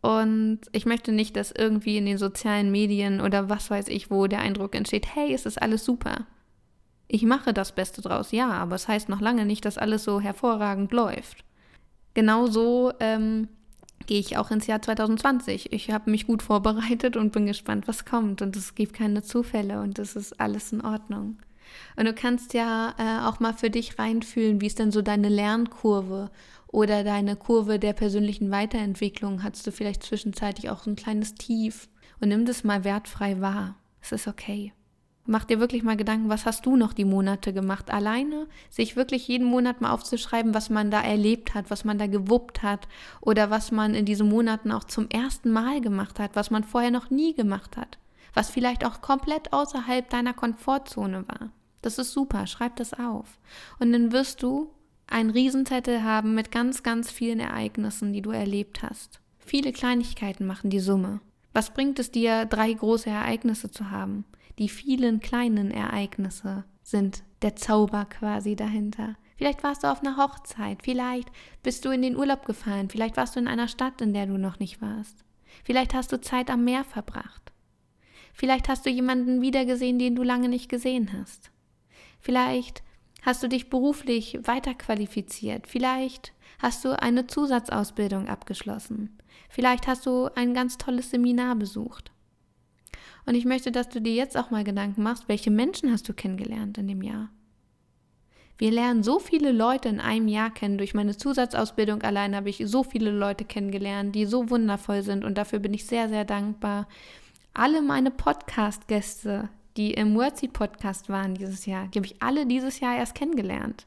Und 0.00 0.60
ich 0.72 0.86
möchte 0.86 1.12
nicht, 1.12 1.34
dass 1.36 1.50
irgendwie 1.50 1.96
in 1.96 2.06
den 2.06 2.18
sozialen 2.18 2.70
Medien 2.70 3.20
oder 3.20 3.48
was 3.48 3.70
weiß 3.70 3.88
ich 3.88 4.10
wo 4.10 4.26
der 4.26 4.40
Eindruck 4.40 4.74
entsteht, 4.74 5.14
hey, 5.14 5.32
es 5.32 5.46
ist 5.46 5.60
alles 5.60 5.84
super. 5.84 6.26
Ich 7.08 7.22
mache 7.22 7.54
das 7.54 7.72
Beste 7.72 8.02
draus, 8.02 8.32
ja, 8.32 8.50
aber 8.50 8.76
es 8.76 8.86
heißt 8.86 9.08
noch 9.08 9.20
lange 9.20 9.46
nicht, 9.46 9.64
dass 9.64 9.78
alles 9.78 10.04
so 10.04 10.20
hervorragend 10.20 10.92
läuft. 10.92 11.42
Genauso 12.12 12.92
ähm, 13.00 13.48
gehe 14.08 14.18
ich 14.18 14.36
auch 14.36 14.50
ins 14.50 14.66
Jahr 14.66 14.82
2020. 14.82 15.72
Ich 15.72 15.92
habe 15.92 16.10
mich 16.10 16.26
gut 16.26 16.42
vorbereitet 16.42 17.16
und 17.16 17.30
bin 17.30 17.46
gespannt, 17.46 17.86
was 17.86 18.04
kommt. 18.04 18.42
Und 18.42 18.56
es 18.56 18.74
gibt 18.74 18.94
keine 18.94 19.22
Zufälle 19.22 19.80
und 19.80 20.00
es 20.00 20.16
ist 20.16 20.40
alles 20.40 20.72
in 20.72 20.80
Ordnung. 20.80 21.38
Und 21.96 22.06
du 22.06 22.14
kannst 22.14 22.54
ja 22.54 22.94
äh, 22.98 23.26
auch 23.26 23.38
mal 23.38 23.52
für 23.52 23.70
dich 23.70 23.98
reinfühlen, 23.98 24.60
wie 24.60 24.66
ist 24.66 24.78
denn 24.78 24.90
so 24.90 25.02
deine 25.02 25.28
Lernkurve 25.28 26.30
oder 26.66 27.04
deine 27.04 27.36
Kurve 27.36 27.78
der 27.78 27.92
persönlichen 27.92 28.50
Weiterentwicklung. 28.50 29.42
Hattest 29.42 29.66
du 29.66 29.72
vielleicht 29.72 30.02
zwischenzeitlich 30.02 30.70
auch 30.70 30.82
so 30.82 30.90
ein 30.90 30.96
kleines 30.96 31.34
Tief 31.34 31.88
und 32.20 32.28
nimm 32.28 32.46
das 32.46 32.64
mal 32.64 32.84
wertfrei 32.84 33.40
wahr. 33.40 33.76
Es 34.00 34.12
ist 34.12 34.26
okay. 34.26 34.72
Mach 35.30 35.44
dir 35.44 35.60
wirklich 35.60 35.82
mal 35.82 35.98
Gedanken, 35.98 36.30
was 36.30 36.46
hast 36.46 36.64
du 36.64 36.74
noch 36.74 36.94
die 36.94 37.04
Monate 37.04 37.52
gemacht? 37.52 37.90
Alleine 37.90 38.46
sich 38.70 38.96
wirklich 38.96 39.28
jeden 39.28 39.46
Monat 39.46 39.82
mal 39.82 39.92
aufzuschreiben, 39.92 40.54
was 40.54 40.70
man 40.70 40.90
da 40.90 41.02
erlebt 41.02 41.52
hat, 41.52 41.68
was 41.68 41.84
man 41.84 41.98
da 41.98 42.06
gewuppt 42.06 42.62
hat 42.62 42.88
oder 43.20 43.50
was 43.50 43.70
man 43.70 43.94
in 43.94 44.06
diesen 44.06 44.30
Monaten 44.30 44.72
auch 44.72 44.84
zum 44.84 45.10
ersten 45.10 45.50
Mal 45.50 45.82
gemacht 45.82 46.18
hat, 46.18 46.30
was 46.34 46.50
man 46.50 46.64
vorher 46.64 46.90
noch 46.90 47.10
nie 47.10 47.34
gemacht 47.34 47.76
hat, 47.76 47.98
was 48.32 48.48
vielleicht 48.48 48.86
auch 48.86 49.02
komplett 49.02 49.52
außerhalb 49.52 50.08
deiner 50.08 50.32
Komfortzone 50.32 51.28
war. 51.28 51.50
Das 51.82 51.98
ist 51.98 52.12
super, 52.12 52.46
schreib 52.46 52.76
das 52.76 52.94
auf. 52.94 53.38
Und 53.78 53.92
dann 53.92 54.12
wirst 54.12 54.42
du 54.42 54.70
einen 55.06 55.28
Riesenzettel 55.28 56.04
haben 56.04 56.34
mit 56.34 56.50
ganz, 56.50 56.82
ganz 56.82 57.10
vielen 57.10 57.40
Ereignissen, 57.40 58.14
die 58.14 58.22
du 58.22 58.30
erlebt 58.30 58.82
hast. 58.82 59.20
Viele 59.38 59.72
Kleinigkeiten 59.72 60.46
machen 60.46 60.70
die 60.70 60.80
Summe. 60.80 61.20
Was 61.52 61.74
bringt 61.74 61.98
es 61.98 62.10
dir, 62.10 62.46
drei 62.46 62.72
große 62.72 63.10
Ereignisse 63.10 63.70
zu 63.70 63.90
haben? 63.90 64.24
Die 64.58 64.68
vielen 64.68 65.20
kleinen 65.20 65.70
Ereignisse 65.70 66.64
sind 66.82 67.22
der 67.42 67.54
Zauber 67.54 68.06
quasi 68.06 68.56
dahinter. 68.56 69.16
Vielleicht 69.36 69.62
warst 69.62 69.84
du 69.84 69.92
auf 69.92 70.00
einer 70.00 70.16
Hochzeit, 70.16 70.82
vielleicht 70.82 71.30
bist 71.62 71.84
du 71.84 71.90
in 71.90 72.02
den 72.02 72.16
Urlaub 72.16 72.44
gefahren, 72.44 72.90
vielleicht 72.90 73.16
warst 73.16 73.36
du 73.36 73.40
in 73.40 73.46
einer 73.46 73.68
Stadt, 73.68 74.00
in 74.00 74.12
der 74.12 74.26
du 74.26 74.36
noch 74.36 74.58
nicht 74.58 74.82
warst. 74.82 75.24
Vielleicht 75.64 75.94
hast 75.94 76.10
du 76.10 76.20
Zeit 76.20 76.50
am 76.50 76.64
Meer 76.64 76.82
verbracht. 76.82 77.52
Vielleicht 78.32 78.68
hast 78.68 78.84
du 78.84 78.90
jemanden 78.90 79.42
wiedergesehen, 79.42 79.98
den 79.98 80.16
du 80.16 80.24
lange 80.24 80.48
nicht 80.48 80.68
gesehen 80.68 81.12
hast. 81.12 81.52
Vielleicht 82.20 82.82
hast 83.22 83.42
du 83.42 83.48
dich 83.48 83.70
beruflich 83.70 84.38
weiterqualifiziert. 84.42 85.68
Vielleicht 85.68 86.32
hast 86.58 86.84
du 86.84 87.00
eine 87.00 87.26
Zusatzausbildung 87.28 88.28
abgeschlossen. 88.28 89.18
Vielleicht 89.48 89.86
hast 89.86 90.06
du 90.06 90.28
ein 90.34 90.52
ganz 90.54 90.78
tolles 90.78 91.10
Seminar 91.10 91.54
besucht. 91.54 92.12
Und 93.26 93.34
ich 93.34 93.44
möchte, 93.44 93.72
dass 93.72 93.88
du 93.88 94.00
dir 94.00 94.14
jetzt 94.14 94.36
auch 94.36 94.50
mal 94.50 94.64
Gedanken 94.64 95.02
machst, 95.02 95.28
welche 95.28 95.50
Menschen 95.50 95.92
hast 95.92 96.08
du 96.08 96.14
kennengelernt 96.14 96.78
in 96.78 96.88
dem 96.88 97.02
Jahr? 97.02 97.30
Wir 98.58 98.72
lernen 98.72 99.04
so 99.04 99.20
viele 99.20 99.52
Leute 99.52 99.88
in 99.88 100.00
einem 100.00 100.26
Jahr 100.26 100.50
kennen. 100.50 100.78
Durch 100.78 100.92
meine 100.92 101.16
Zusatzausbildung 101.16 102.02
allein 102.02 102.34
habe 102.34 102.50
ich 102.50 102.60
so 102.64 102.82
viele 102.82 103.12
Leute 103.12 103.44
kennengelernt, 103.44 104.16
die 104.16 104.26
so 104.26 104.50
wundervoll 104.50 105.02
sind 105.02 105.24
und 105.24 105.38
dafür 105.38 105.60
bin 105.60 105.74
ich 105.74 105.86
sehr, 105.86 106.08
sehr 106.08 106.24
dankbar. 106.24 106.88
Alle 107.54 107.82
meine 107.82 108.10
Podcast-Gäste, 108.10 109.48
die 109.76 109.92
im 109.92 110.16
Wordseed 110.16 110.52
Podcast 110.52 111.08
waren 111.08 111.34
dieses 111.34 111.66
Jahr, 111.66 111.86
die 111.86 111.98
habe 112.00 112.06
ich 112.06 112.20
alle 112.20 112.46
dieses 112.46 112.80
Jahr 112.80 112.96
erst 112.96 113.14
kennengelernt. 113.14 113.86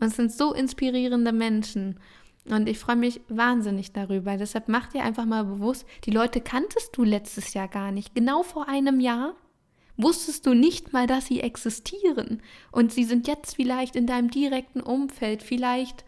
Und 0.00 0.08
es 0.08 0.16
sind 0.16 0.32
so 0.32 0.52
inspirierende 0.52 1.32
Menschen. 1.32 2.00
Und 2.50 2.68
ich 2.68 2.78
freue 2.78 2.96
mich 2.96 3.20
wahnsinnig 3.28 3.92
darüber. 3.92 4.36
Deshalb 4.36 4.68
mach 4.68 4.88
dir 4.88 5.02
einfach 5.02 5.26
mal 5.26 5.44
bewusst, 5.44 5.86
die 6.04 6.10
Leute 6.10 6.40
kanntest 6.40 6.96
du 6.96 7.04
letztes 7.04 7.54
Jahr 7.54 7.68
gar 7.68 7.92
nicht. 7.92 8.14
Genau 8.14 8.42
vor 8.42 8.68
einem 8.68 9.00
Jahr 9.00 9.34
wusstest 9.96 10.46
du 10.46 10.54
nicht 10.54 10.92
mal, 10.92 11.06
dass 11.06 11.26
sie 11.26 11.40
existieren. 11.40 12.40
Und 12.72 12.92
sie 12.92 13.04
sind 13.04 13.26
jetzt 13.26 13.56
vielleicht 13.56 13.96
in 13.96 14.06
deinem 14.06 14.30
direkten 14.30 14.80
Umfeld. 14.80 15.42
Vielleicht, 15.42 16.04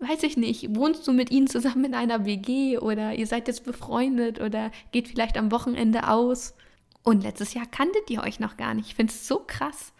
weiß 0.00 0.22
ich 0.24 0.36
nicht, 0.36 0.74
wohnst 0.74 1.06
du 1.06 1.12
mit 1.12 1.30
ihnen 1.30 1.46
zusammen 1.46 1.84
in 1.84 1.94
einer 1.94 2.24
WG 2.24 2.78
oder 2.78 3.14
ihr 3.14 3.26
seid 3.26 3.46
jetzt 3.46 3.64
befreundet 3.64 4.40
oder 4.40 4.72
geht 4.90 5.08
vielleicht 5.08 5.36
am 5.36 5.52
Wochenende 5.52 6.08
aus. 6.08 6.54
Und 7.02 7.22
letztes 7.22 7.54
Jahr 7.54 7.66
kanntet 7.66 8.10
ihr 8.10 8.22
euch 8.22 8.40
noch 8.40 8.56
gar 8.56 8.74
nicht. 8.74 8.88
Ich 8.88 8.94
finde 8.94 9.12
es 9.12 9.28
so 9.28 9.44
krass. 9.46 9.92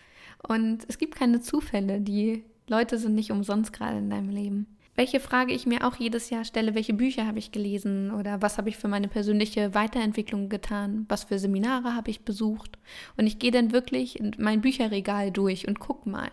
Und 0.48 0.84
es 0.88 0.98
gibt 0.98 1.14
keine 1.14 1.40
Zufälle. 1.40 2.00
Die 2.00 2.44
Leute 2.66 2.98
sind 2.98 3.14
nicht 3.14 3.30
umsonst 3.30 3.72
gerade 3.72 3.98
in 3.98 4.10
deinem 4.10 4.30
Leben. 4.30 4.66
Welche 5.00 5.18
Frage 5.18 5.54
ich 5.54 5.64
mir 5.64 5.86
auch 5.86 5.96
jedes 5.96 6.28
Jahr 6.28 6.44
stelle, 6.44 6.74
welche 6.74 6.92
Bücher 6.92 7.26
habe 7.26 7.38
ich 7.38 7.52
gelesen 7.52 8.10
oder 8.10 8.42
was 8.42 8.58
habe 8.58 8.68
ich 8.68 8.76
für 8.76 8.86
meine 8.86 9.08
persönliche 9.08 9.72
Weiterentwicklung 9.72 10.50
getan, 10.50 11.06
was 11.08 11.24
für 11.24 11.38
Seminare 11.38 11.94
habe 11.94 12.10
ich 12.10 12.26
besucht. 12.26 12.78
Und 13.16 13.26
ich 13.26 13.38
gehe 13.38 13.50
dann 13.50 13.72
wirklich 13.72 14.22
mein 14.36 14.60
Bücherregal 14.60 15.30
durch 15.30 15.66
und 15.66 15.80
guck 15.80 16.04
mal. 16.04 16.28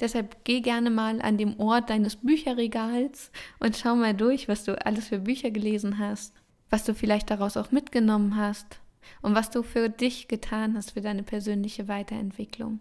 Deshalb 0.00 0.42
geh 0.44 0.62
gerne 0.62 0.88
mal 0.88 1.20
an 1.20 1.36
dem 1.36 1.60
Ort 1.60 1.90
deines 1.90 2.16
Bücherregals 2.16 3.30
und 3.58 3.76
schau 3.76 3.94
mal 3.94 4.14
durch, 4.14 4.48
was 4.48 4.64
du 4.64 4.82
alles 4.86 5.08
für 5.08 5.18
Bücher 5.18 5.50
gelesen 5.50 5.98
hast, 5.98 6.32
was 6.70 6.84
du 6.84 6.94
vielleicht 6.94 7.28
daraus 7.28 7.58
auch 7.58 7.72
mitgenommen 7.72 8.38
hast, 8.38 8.80
und 9.20 9.34
was 9.34 9.50
du 9.50 9.62
für 9.62 9.90
dich 9.90 10.28
getan 10.28 10.78
hast, 10.78 10.92
für 10.92 11.02
deine 11.02 11.24
persönliche 11.24 11.88
Weiterentwicklung. 11.88 12.80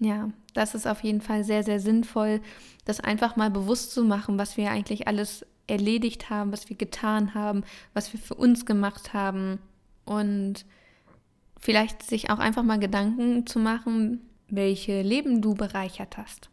Ja, 0.00 0.30
das 0.54 0.74
ist 0.74 0.86
auf 0.86 1.02
jeden 1.02 1.20
Fall 1.20 1.44
sehr, 1.44 1.62
sehr 1.62 1.80
sinnvoll, 1.80 2.40
das 2.84 3.00
einfach 3.00 3.36
mal 3.36 3.50
bewusst 3.50 3.92
zu 3.92 4.04
machen, 4.04 4.38
was 4.38 4.56
wir 4.56 4.70
eigentlich 4.70 5.08
alles 5.08 5.44
erledigt 5.66 6.30
haben, 6.30 6.52
was 6.52 6.68
wir 6.68 6.76
getan 6.76 7.34
haben, 7.34 7.64
was 7.94 8.12
wir 8.12 8.20
für 8.20 8.34
uns 8.34 8.64
gemacht 8.64 9.12
haben 9.12 9.58
und 10.04 10.64
vielleicht 11.60 12.02
sich 12.02 12.30
auch 12.30 12.38
einfach 12.38 12.62
mal 12.62 12.78
Gedanken 12.78 13.46
zu 13.46 13.58
machen, 13.58 14.20
welche 14.48 15.02
Leben 15.02 15.42
du 15.42 15.54
bereichert 15.54 16.16
hast. 16.16 16.48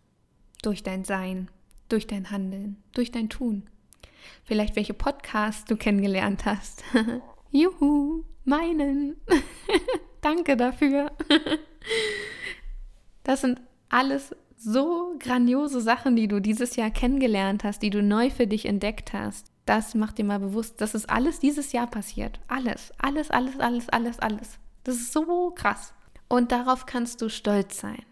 Durch 0.64 0.84
dein 0.84 1.06
Sein, 1.06 1.50
durch 1.88 2.08
dein 2.08 2.32
Handeln, 2.32 2.78
durch 2.94 3.12
dein 3.12 3.30
Tun. 3.30 3.64
Vielleicht 4.44 4.76
welche 4.76 4.94
Podcasts 4.94 5.66
du 5.66 5.78
kennengelernt 5.78 6.46
hast. 6.46 6.84
Juhu! 7.52 8.24
meinen. 8.46 9.18
Danke 10.22 10.56
dafür. 10.56 11.12
das 13.26 13.42
sind 13.42 13.60
alles 13.90 14.34
so 14.56 15.16
grandiose 15.20 15.82
Sachen, 15.82 16.16
die 16.16 16.28
du 16.28 16.40
dieses 16.40 16.76
Jahr 16.76 16.92
kennengelernt 16.92 17.64
hast, 17.64 17.82
die 17.82 17.90
du 17.90 18.02
neu 18.02 18.30
für 18.30 18.48
dich 18.48 18.66
entdeckt 18.66 19.14
hast. 19.14 19.52
Das 19.66 19.96
macht 19.96 20.18
dir 20.18 20.26
mal 20.26 20.40
bewusst, 20.40 20.80
dass 20.80 20.94
es 20.94 21.10
alles 21.10 21.40
dieses 21.40 21.72
Jahr 21.72 21.88
passiert. 21.88 22.40
Alles, 22.48 22.94
alles, 23.00 23.32
alles, 23.32 23.60
alles, 23.60 23.90
alles, 23.90 24.20
alles. 24.20 24.60
Das 24.84 24.96
ist 24.96 25.12
so 25.12 25.52
krass. 25.52 25.94
Und 26.28 26.52
darauf 26.52 26.86
kannst 26.86 27.22
du 27.22 27.30
stolz 27.30 27.80
sein. 27.80 28.04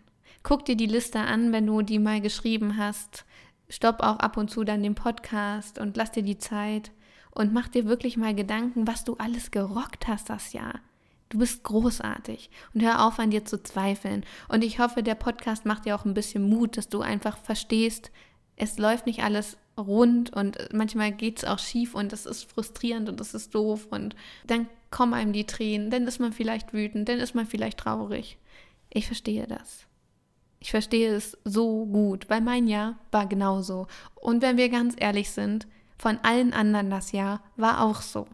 Guck 0.42 0.66
dir 0.66 0.76
die 0.76 0.88
Liste 0.88 1.20
an, 1.20 1.52
wenn 1.52 1.68
du 1.68 1.84
die 1.84 2.00
mal 2.00 2.20
geschrieben 2.20 2.78
hast. 2.78 3.26
Stopp 3.70 4.02
auch 4.02 4.18
ab 4.18 4.36
und 4.36 4.50
zu 4.50 4.64
dann 4.64 4.84
den 4.84 4.96
Podcast 4.96 5.80
und 5.80 5.96
lass 5.96 6.12
dir 6.12 6.24
die 6.24 6.38
Zeit 6.40 6.92
und 7.32 7.54
mach 7.54 7.68
dir 7.68 7.86
wirklich 7.86 8.18
mal 8.18 8.36
Gedanken, 8.36 8.88
was 8.88 9.04
du 9.04 9.16
alles 9.18 9.52
gerockt 9.52 10.08
hast 10.08 10.30
das 10.30 10.54
Jahr. 10.54 10.82
Du 11.34 11.40
bist 11.40 11.64
großartig 11.64 12.52
und 12.76 12.84
hör 12.84 13.08
auf 13.08 13.18
an 13.18 13.32
dir 13.32 13.44
zu 13.44 13.62
zweifeln. 13.64 14.24
Und 14.50 14.64
ich 14.64 14.78
hoffe, 14.78 15.02
der 15.02 15.16
Podcast 15.16 15.66
macht 15.66 15.86
dir 15.86 15.96
auch 15.96 16.06
ein 16.06 16.14
bisschen 16.14 16.48
Mut, 16.48 16.78
dass 16.78 16.90
du 16.90 17.02
einfach 17.02 17.40
verstehst, 17.40 18.12
es 18.56 18.78
läuft 18.78 19.08
nicht 19.08 19.24
alles 19.24 19.58
rund 19.76 20.32
und 20.32 20.60
manchmal 20.72 21.12
geht 21.12 21.40
es 21.40 21.46
auch 21.46 21.58
schief 21.58 21.96
und 21.96 22.14
es 22.14 22.28
ist 22.28 22.52
frustrierend 22.52 23.10
und 23.10 23.20
es 23.20 23.34
ist 23.34 23.56
doof 23.56 23.88
und 23.90 24.16
dann 24.46 24.68
kommen 24.92 25.16
einem 25.16 25.34
die 25.34 25.48
Tränen, 25.48 25.90
dann 25.90 26.06
ist 26.06 26.20
man 26.20 26.34
vielleicht 26.34 26.72
wütend, 26.72 27.10
dann 27.10 27.18
ist 27.18 27.34
man 27.34 27.48
vielleicht 27.48 27.80
traurig. 27.80 28.38
Ich 28.92 29.08
verstehe 29.08 29.48
das. 29.48 29.88
Ich 30.60 30.70
verstehe 30.70 31.16
es 31.16 31.36
so 31.44 31.88
gut, 31.88 32.30
weil 32.30 32.42
mein 32.42 32.68
Jahr 32.68 33.00
war 33.10 33.26
genauso. 33.26 33.88
Und 34.14 34.44
wenn 34.44 34.58
wir 34.58 34.70
ganz 34.70 34.94
ehrlich 35.00 35.32
sind, 35.32 35.66
von 35.98 36.20
allen 36.22 36.54
anderen 36.54 36.92
das 36.92 37.12
Jahr 37.12 37.42
war 37.56 37.84
auch 37.84 38.04
so. 38.04 38.28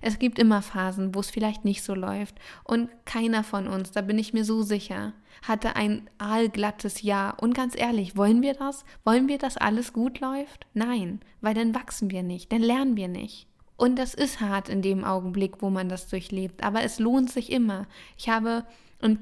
Es 0.00 0.18
gibt 0.18 0.38
immer 0.38 0.62
Phasen, 0.62 1.14
wo 1.14 1.20
es 1.20 1.30
vielleicht 1.30 1.64
nicht 1.64 1.82
so 1.82 1.94
läuft. 1.94 2.36
Und 2.64 2.90
keiner 3.04 3.44
von 3.44 3.68
uns, 3.68 3.90
da 3.90 4.00
bin 4.00 4.18
ich 4.18 4.32
mir 4.32 4.44
so 4.44 4.62
sicher, 4.62 5.12
hatte 5.42 5.76
ein 5.76 6.08
aalglattes 6.18 7.02
Jahr. 7.02 7.42
Und 7.42 7.54
ganz 7.54 7.78
ehrlich, 7.78 8.16
wollen 8.16 8.42
wir 8.42 8.54
das? 8.54 8.84
Wollen 9.04 9.28
wir, 9.28 9.38
dass 9.38 9.56
alles 9.56 9.92
gut 9.92 10.20
läuft? 10.20 10.66
Nein, 10.74 11.20
weil 11.40 11.54
dann 11.54 11.74
wachsen 11.74 12.10
wir 12.10 12.22
nicht, 12.22 12.52
dann 12.52 12.62
lernen 12.62 12.96
wir 12.96 13.08
nicht. 13.08 13.46
Und 13.76 13.98
das 13.98 14.14
ist 14.14 14.40
hart 14.40 14.68
in 14.68 14.82
dem 14.82 15.04
Augenblick, 15.04 15.60
wo 15.60 15.68
man 15.68 15.88
das 15.88 16.06
durchlebt. 16.06 16.62
Aber 16.62 16.82
es 16.82 17.00
lohnt 17.00 17.30
sich 17.30 17.50
immer. 17.50 17.86
Ich 18.16 18.28
habe 18.28 18.64
in 19.04 19.18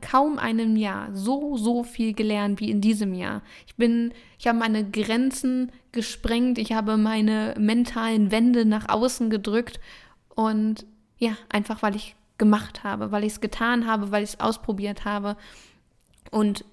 kaum 0.00 0.38
einem 0.38 0.76
Jahr 0.76 1.10
so, 1.12 1.56
so 1.58 1.82
viel 1.82 2.14
gelernt 2.14 2.58
wie 2.60 2.70
in 2.70 2.80
diesem 2.80 3.12
Jahr. 3.12 3.42
Ich 3.66 3.74
bin, 3.74 4.14
ich 4.38 4.46
habe 4.46 4.58
meine 4.58 4.88
Grenzen 4.88 5.72
gesprengt, 5.92 6.56
ich 6.56 6.72
habe 6.72 6.96
meine 6.96 7.54
mentalen 7.58 8.30
Wände 8.30 8.64
nach 8.64 8.88
außen 8.88 9.28
gedrückt 9.28 9.78
und 10.36 10.86
ja, 11.18 11.36
einfach 11.48 11.82
weil 11.82 11.96
ich 11.96 12.14
gemacht 12.38 12.84
habe, 12.84 13.10
weil 13.10 13.24
ich 13.24 13.32
es 13.32 13.40
getan 13.40 13.86
habe, 13.86 14.12
weil 14.12 14.22
ich 14.22 14.30
es 14.30 14.40
ausprobiert 14.40 15.04
habe 15.04 15.36
und 16.30 16.64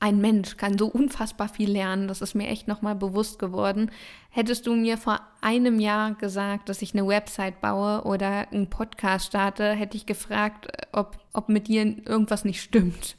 ein 0.00 0.20
Mensch 0.20 0.56
kann 0.56 0.76
so 0.76 0.88
unfassbar 0.88 1.48
viel 1.48 1.70
lernen. 1.70 2.08
Das 2.08 2.22
ist 2.22 2.34
mir 2.34 2.48
echt 2.48 2.66
nochmal 2.66 2.96
bewusst 2.96 3.38
geworden. 3.38 3.92
Hättest 4.30 4.66
du 4.66 4.74
mir 4.74 4.98
vor 4.98 5.20
einem 5.40 5.78
Jahr 5.78 6.14
gesagt, 6.14 6.68
dass 6.68 6.82
ich 6.82 6.92
eine 6.92 7.06
Website 7.06 7.60
baue 7.60 8.02
oder 8.02 8.50
einen 8.50 8.68
Podcast 8.68 9.26
starte, 9.26 9.70
hätte 9.74 9.96
ich 9.96 10.04
gefragt, 10.04 10.66
ob, 10.90 11.18
ob 11.32 11.48
mit 11.48 11.68
dir 11.68 11.82
irgendwas 11.84 12.44
nicht 12.44 12.60
stimmt. 12.60 13.16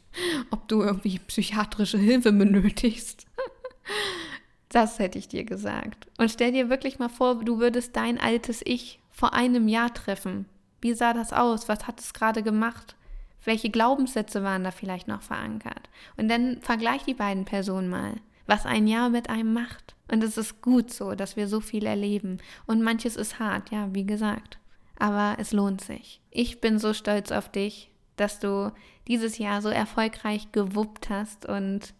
Ob 0.52 0.68
du 0.68 0.82
irgendwie 0.82 1.20
psychiatrische 1.20 1.98
Hilfe 1.98 2.34
benötigst. 2.34 3.28
Das 4.68 5.00
hätte 5.00 5.20
ich 5.20 5.28
dir 5.28 5.46
gesagt. 5.46 6.08
Und 6.18 6.32
stell 6.32 6.52
dir 6.52 6.70
wirklich 6.70 7.00
mal 7.00 7.08
vor, 7.08 7.46
du 7.46 7.60
würdest 7.60 7.96
dein 7.96 8.20
altes 8.20 8.62
Ich 8.66 9.00
vor 9.14 9.34
einem 9.34 9.70
Jahr 9.70 9.94
treffen. 9.94 10.48
Wie 10.82 10.94
sah 10.94 11.14
das 11.14 11.32
aus? 11.32 11.70
Was 11.70 11.88
hat 11.88 12.02
es 12.02 12.14
gerade 12.14 12.44
gemacht? 12.44 12.98
Welche 13.46 13.70
Glaubenssätze 13.70 14.44
waren 14.44 14.64
da 14.64 14.72
vielleicht 14.72 15.08
noch 15.08 15.22
verankert? 15.22 15.90
Und 16.18 16.28
dann 16.28 16.60
vergleich 16.62 17.04
die 17.04 17.14
beiden 17.14 17.46
Personen 17.46 17.90
mal, 17.90 18.16
was 18.48 18.66
ein 18.66 18.88
Jahr 18.88 19.10
mit 19.10 19.30
einem 19.30 19.54
macht. 19.54 19.96
Und 20.12 20.24
es 20.24 20.38
ist 20.38 20.62
gut 20.62 20.92
so, 20.92 21.16
dass 21.16 21.38
wir 21.38 21.48
so 21.48 21.62
viel 21.62 21.86
erleben. 21.86 22.40
Und 22.66 22.82
manches 22.82 23.16
ist 23.16 23.40
hart, 23.40 23.72
ja, 23.72 23.94
wie 23.94 24.06
gesagt. 24.06 24.58
Aber 24.98 25.38
es 25.40 25.54
lohnt 25.54 25.82
sich. 25.82 26.22
Ich 26.32 26.60
bin 26.60 26.80
so 26.80 26.94
stolz 26.94 27.32
auf 27.32 27.50
dich, 27.50 27.92
dass 28.16 28.40
du 28.40 28.72
dieses 29.08 29.38
Jahr 29.38 29.62
so 29.62 29.70
erfolgreich 29.70 30.52
gewuppt 30.52 31.10
hast 31.10 31.46
und 31.46 31.94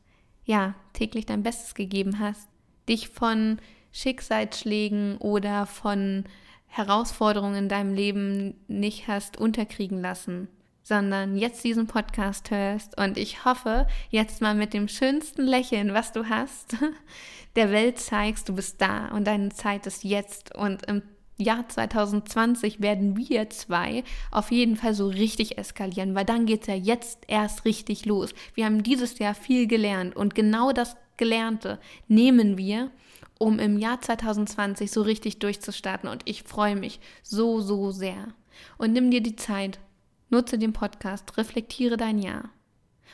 ja, 0.46 0.76
täglich 0.94 1.26
dein 1.26 1.44
Bestes 1.44 1.74
gegeben 1.74 2.20
hast, 2.20 2.50
dich 2.90 3.10
von 3.10 3.60
Schicksalsschlägen 3.92 5.18
oder 5.18 5.66
von 5.66 6.26
Herausforderungen 6.74 7.56
in 7.56 7.70
deinem 7.70 7.94
Leben 7.94 8.56
nicht 8.68 9.08
hast 9.08 9.38
unterkriegen 9.38 10.02
lassen, 10.02 10.48
sondern 10.82 11.38
jetzt 11.38 11.64
diesen 11.64 11.86
Podcast 11.86 12.50
hörst 12.50 12.98
und 12.98 13.20
ich 13.20 13.46
hoffe, 13.46 13.88
jetzt 14.10 14.42
mal 14.42 14.56
mit 14.56 14.74
dem 14.74 14.88
schönsten 14.88 15.44
Lächeln, 15.44 15.94
was 15.94 16.14
du 16.14 16.30
hast, 16.30 16.76
der 17.56 17.70
Welt 17.72 18.00
zeigst, 18.00 18.50
du 18.50 18.56
bist 18.56 18.82
da 18.82 19.10
und 19.10 19.28
deine 19.28 19.50
Zeit 19.50 19.86
ist 19.86 20.04
jetzt 20.04 20.56
und 20.56 20.84
im 20.88 21.04
Jahr 21.38 21.70
2020 21.70 22.82
werden 22.82 23.18
wir 23.18 23.52
zwei 23.52 24.04
auf 24.32 24.52
jeden 24.52 24.76
Fall 24.76 24.96
so 24.96 25.08
richtig 25.08 25.60
eskalieren, 25.60 26.16
weil 26.16 26.26
dann 26.26 26.48
geht 26.48 26.62
es 26.62 26.68
ja 26.68 26.76
jetzt 26.76 27.20
erst 27.28 27.66
richtig 27.66 28.06
los. 28.06 28.34
Wir 28.56 28.66
haben 28.66 28.82
dieses 28.82 29.20
Jahr 29.20 29.36
viel 29.36 29.68
gelernt 29.68 30.16
und 30.16 30.34
genau 30.34 30.72
das 30.72 30.98
Gelernte 31.18 31.80
nehmen 32.08 32.58
wir, 32.58 32.90
um 33.44 33.60
im 33.60 33.78
Jahr 33.78 34.00
2020 34.02 34.90
so 34.90 35.02
richtig 35.02 35.40
durchzustarten 35.40 36.10
und 36.10 36.24
ich 36.26 36.44
freue 36.44 36.76
mich 36.76 37.00
so, 37.22 37.60
so 37.60 37.92
sehr. 37.92 38.30
Und 38.78 38.94
nimm 38.94 39.12
dir 39.12 39.22
die 39.22 39.36
Zeit, 39.36 39.80
Nutze 40.30 40.58
den 40.58 40.74
Podcast, 40.74 41.38
reflektiere 41.38 41.98
dein 41.98 42.18
Jahr. 42.18 42.50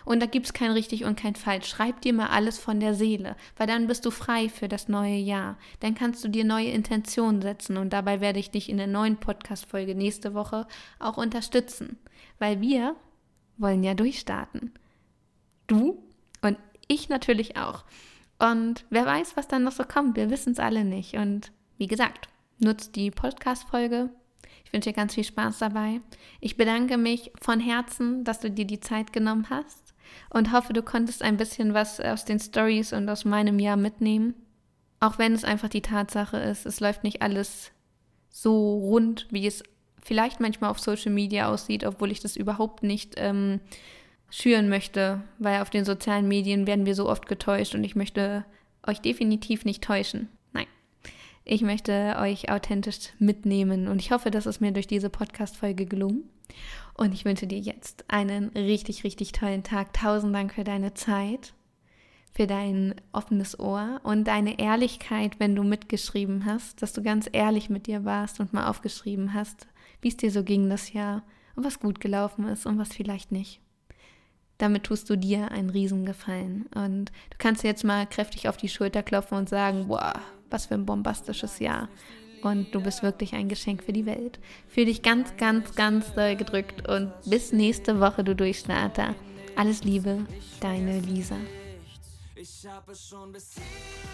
Und 0.06 0.22
da 0.22 0.26
gibt 0.26 0.46
es 0.46 0.54
kein 0.54 0.72
richtig 0.72 1.04
und 1.04 1.20
kein 1.20 1.36
falsch. 1.36 1.68
Schreib 1.68 2.00
dir 2.02 2.14
mal 2.14 2.28
alles 2.28 2.58
von 2.58 2.80
der 2.80 2.94
Seele, 2.94 3.36
weil 3.58 3.68
dann 3.68 3.88
bist 3.88 4.06
du 4.06 4.12
frei 4.12 4.48
für 4.48 4.70
das 4.70 4.88
neue 4.88 5.18
Jahr. 5.18 5.58
Dann 5.82 5.96
kannst 5.96 6.24
du 6.24 6.30
dir 6.30 6.46
neue 6.46 6.70
Intentionen 6.70 7.42
setzen 7.42 7.76
und 7.76 7.92
dabei 7.92 8.22
werde 8.22 8.40
ich 8.40 8.52
dich 8.52 8.70
in 8.70 8.78
der 8.78 8.88
neuen 8.88 9.18
Podcast-Folge 9.18 9.96
nächste 9.96 10.34
Woche 10.34 10.68
auch 11.00 11.18
unterstützen, 11.18 11.98
weil 12.38 12.62
wir 12.62 12.96
wollen 13.58 13.84
ja 13.84 13.94
durchstarten. 13.96 14.72
Du 15.68 16.02
und 16.42 16.58
ich 16.88 17.10
natürlich 17.10 17.58
auch. 17.58 17.84
Und 18.40 18.86
wer 18.90 19.06
weiß, 19.06 19.36
was 19.36 19.48
dann 19.48 19.64
noch 19.64 19.74
so 19.74 19.84
kommt. 19.84 20.16
Wir 20.16 20.30
wissen 20.30 20.54
es 20.54 20.60
alle 20.60 20.86
nicht. 20.86 21.16
Und 21.16 21.52
wie 21.78 21.88
gesagt, 21.88 22.30
nutzt 22.58 22.96
die 22.96 23.12
Podcast-Folge, 23.12 24.10
ich 24.66 24.74
wünsche 24.74 24.90
dir 24.90 24.96
ganz 24.96 25.16
viel 25.16 25.24
Spaß 25.24 25.58
dabei. 25.60 26.00
Ich 26.40 26.56
bedanke 26.56 26.98
mich 26.98 27.32
von 27.42 27.60
Herzen, 27.60 28.24
dass 28.24 28.40
du 28.40 28.52
dir 28.52 28.66
die 28.66 28.80
Zeit 28.80 29.12
genommen 29.12 29.50
hast 29.50 29.96
und 30.30 30.52
hoffe, 30.52 30.74
du 30.74 30.84
konntest 30.84 31.24
ein 31.24 31.38
bisschen 31.38 31.74
was 31.74 32.00
aus 32.00 32.24
den 32.24 32.40
Stories 32.40 32.94
und 32.94 33.10
aus 33.10 33.26
meinem 33.26 33.60
Jahr 33.60 33.78
mitnehmen. 33.78 34.36
Auch 35.00 35.18
wenn 35.18 35.34
es 35.34 35.44
einfach 35.44 35.70
die 35.70 35.82
Tatsache 35.82 36.38
ist, 36.38 36.66
es 36.66 36.80
läuft 36.80 37.04
nicht 37.04 37.22
alles 37.22 37.72
so 38.30 38.78
rund, 38.78 39.28
wie 39.32 39.48
es 39.48 39.64
vielleicht 40.04 40.40
manchmal 40.40 40.70
auf 40.70 40.80
Social 40.80 41.12
Media 41.12 41.50
aussieht, 41.50 41.84
obwohl 41.84 42.12
ich 42.12 42.20
das 42.20 42.36
überhaupt 42.36 42.84
nicht 42.84 43.16
ähm, 43.18 43.60
schüren 44.30 44.70
möchte, 44.70 45.22
weil 45.38 45.62
auf 45.62 45.70
den 45.70 45.86
sozialen 45.86 46.28
Medien 46.28 46.68
werden 46.68 46.86
wir 46.86 46.96
so 46.96 47.10
oft 47.10 47.26
getäuscht 47.26 47.76
und 47.76 47.84
ich 47.84 47.96
möchte 47.96 48.46
euch 48.86 49.02
definitiv 49.02 49.66
nicht 49.66 49.84
täuschen. 49.84 50.30
Ich 51.52 51.64
möchte 51.64 52.16
euch 52.20 52.52
authentisch 52.52 53.10
mitnehmen 53.18 53.88
und 53.88 53.98
ich 53.98 54.12
hoffe, 54.12 54.30
das 54.30 54.46
ist 54.46 54.62
mir 54.62 54.72
durch 54.72 54.86
diese 54.86 55.10
Podcast-Folge 55.10 55.88
gelungen. 55.88 56.30
Und 56.94 57.12
ich 57.12 57.26
wünsche 57.26 57.48
dir 57.48 57.58
jetzt 57.58 58.06
einen 58.08 58.50
richtig, 58.50 59.04
richtig 59.04 59.32
tollen 59.32 59.64
Tag. 59.64 59.92
Tausend 59.94 60.36
Dank 60.36 60.54
für 60.54 60.64
deine 60.64 60.94
Zeit, 60.94 61.56
für 62.32 62.46
dein 62.46 62.94
offenes 63.14 63.60
Ohr 63.60 64.00
und 64.04 64.26
deine 64.26 64.60
Ehrlichkeit, 64.60 65.40
wenn 65.40 65.56
du 65.56 65.64
mitgeschrieben 65.64 66.46
hast, 66.46 66.84
dass 66.84 66.94
du 66.94 67.02
ganz 67.02 67.28
ehrlich 67.32 67.72
mit 67.72 67.88
dir 67.88 68.06
warst 68.06 68.40
und 68.40 68.54
mal 68.54 68.68
aufgeschrieben 68.68 69.34
hast, 69.34 69.66
wie 70.02 70.10
es 70.10 70.18
dir 70.18 70.30
so 70.30 70.44
ging 70.44 70.70
das 70.70 70.94
Jahr 70.94 71.24
und 71.56 71.66
was 71.66 71.80
gut 71.80 72.00
gelaufen 72.00 72.48
ist 72.48 72.68
und 72.68 72.78
was 72.78 72.90
vielleicht 72.90 73.32
nicht. 73.32 73.60
Damit 74.60 74.84
tust 74.84 75.10
du 75.10 75.16
dir 75.16 75.52
einen 75.52 75.70
Riesengefallen. 75.72 76.68
Und 76.76 77.06
du 77.06 77.38
kannst 77.40 77.64
jetzt 77.64 77.84
mal 77.84 78.06
kräftig 78.06 78.48
auf 78.48 78.58
die 78.58 78.70
Schulter 78.70 79.02
klopfen 79.02 79.38
und 79.38 79.50
sagen, 79.50 79.88
boah, 79.88 80.14
was 80.52 80.68
für 80.68 80.76
ein 80.76 80.86
bombastisches 80.86 81.60
Jahr. 81.60 81.90
Und 82.42 82.74
du 82.74 82.82
bist 82.82 83.02
wirklich 83.02 83.34
ein 83.34 83.50
Geschenk 83.50 83.84
für 83.84 83.94
die 83.94 84.06
Welt. 84.06 84.40
Fühl 84.68 84.86
dich 84.86 85.02
ganz, 85.02 85.36
ganz, 85.38 85.76
ganz 85.76 86.14
doll 86.14 86.36
gedrückt 86.36 86.88
und 86.88 87.12
bis 87.26 87.52
nächste 87.52 88.00
Woche, 88.00 88.24
du 88.24 88.36
Durchstarter. 88.36 89.16
Alles 89.56 89.84
Liebe, 89.84 90.26
deine 90.62 91.00
Lisa. 91.00 91.36
Ich 92.36 92.66
habe 92.68 92.92
es 92.94 93.08
schon 93.08 93.32
bis 93.32 93.56
hier 93.56 93.64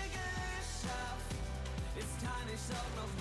geschafft. 0.10 1.36
Jetzt 1.96 2.20
kann 2.20 2.48
ich 2.48 2.76
auch 2.76 3.04
noch 3.04 3.15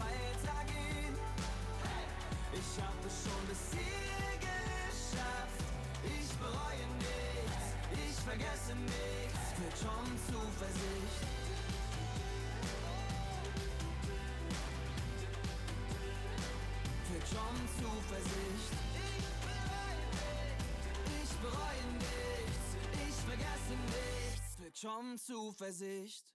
schon 24.84 25.16
Zuversicht. 25.16 26.33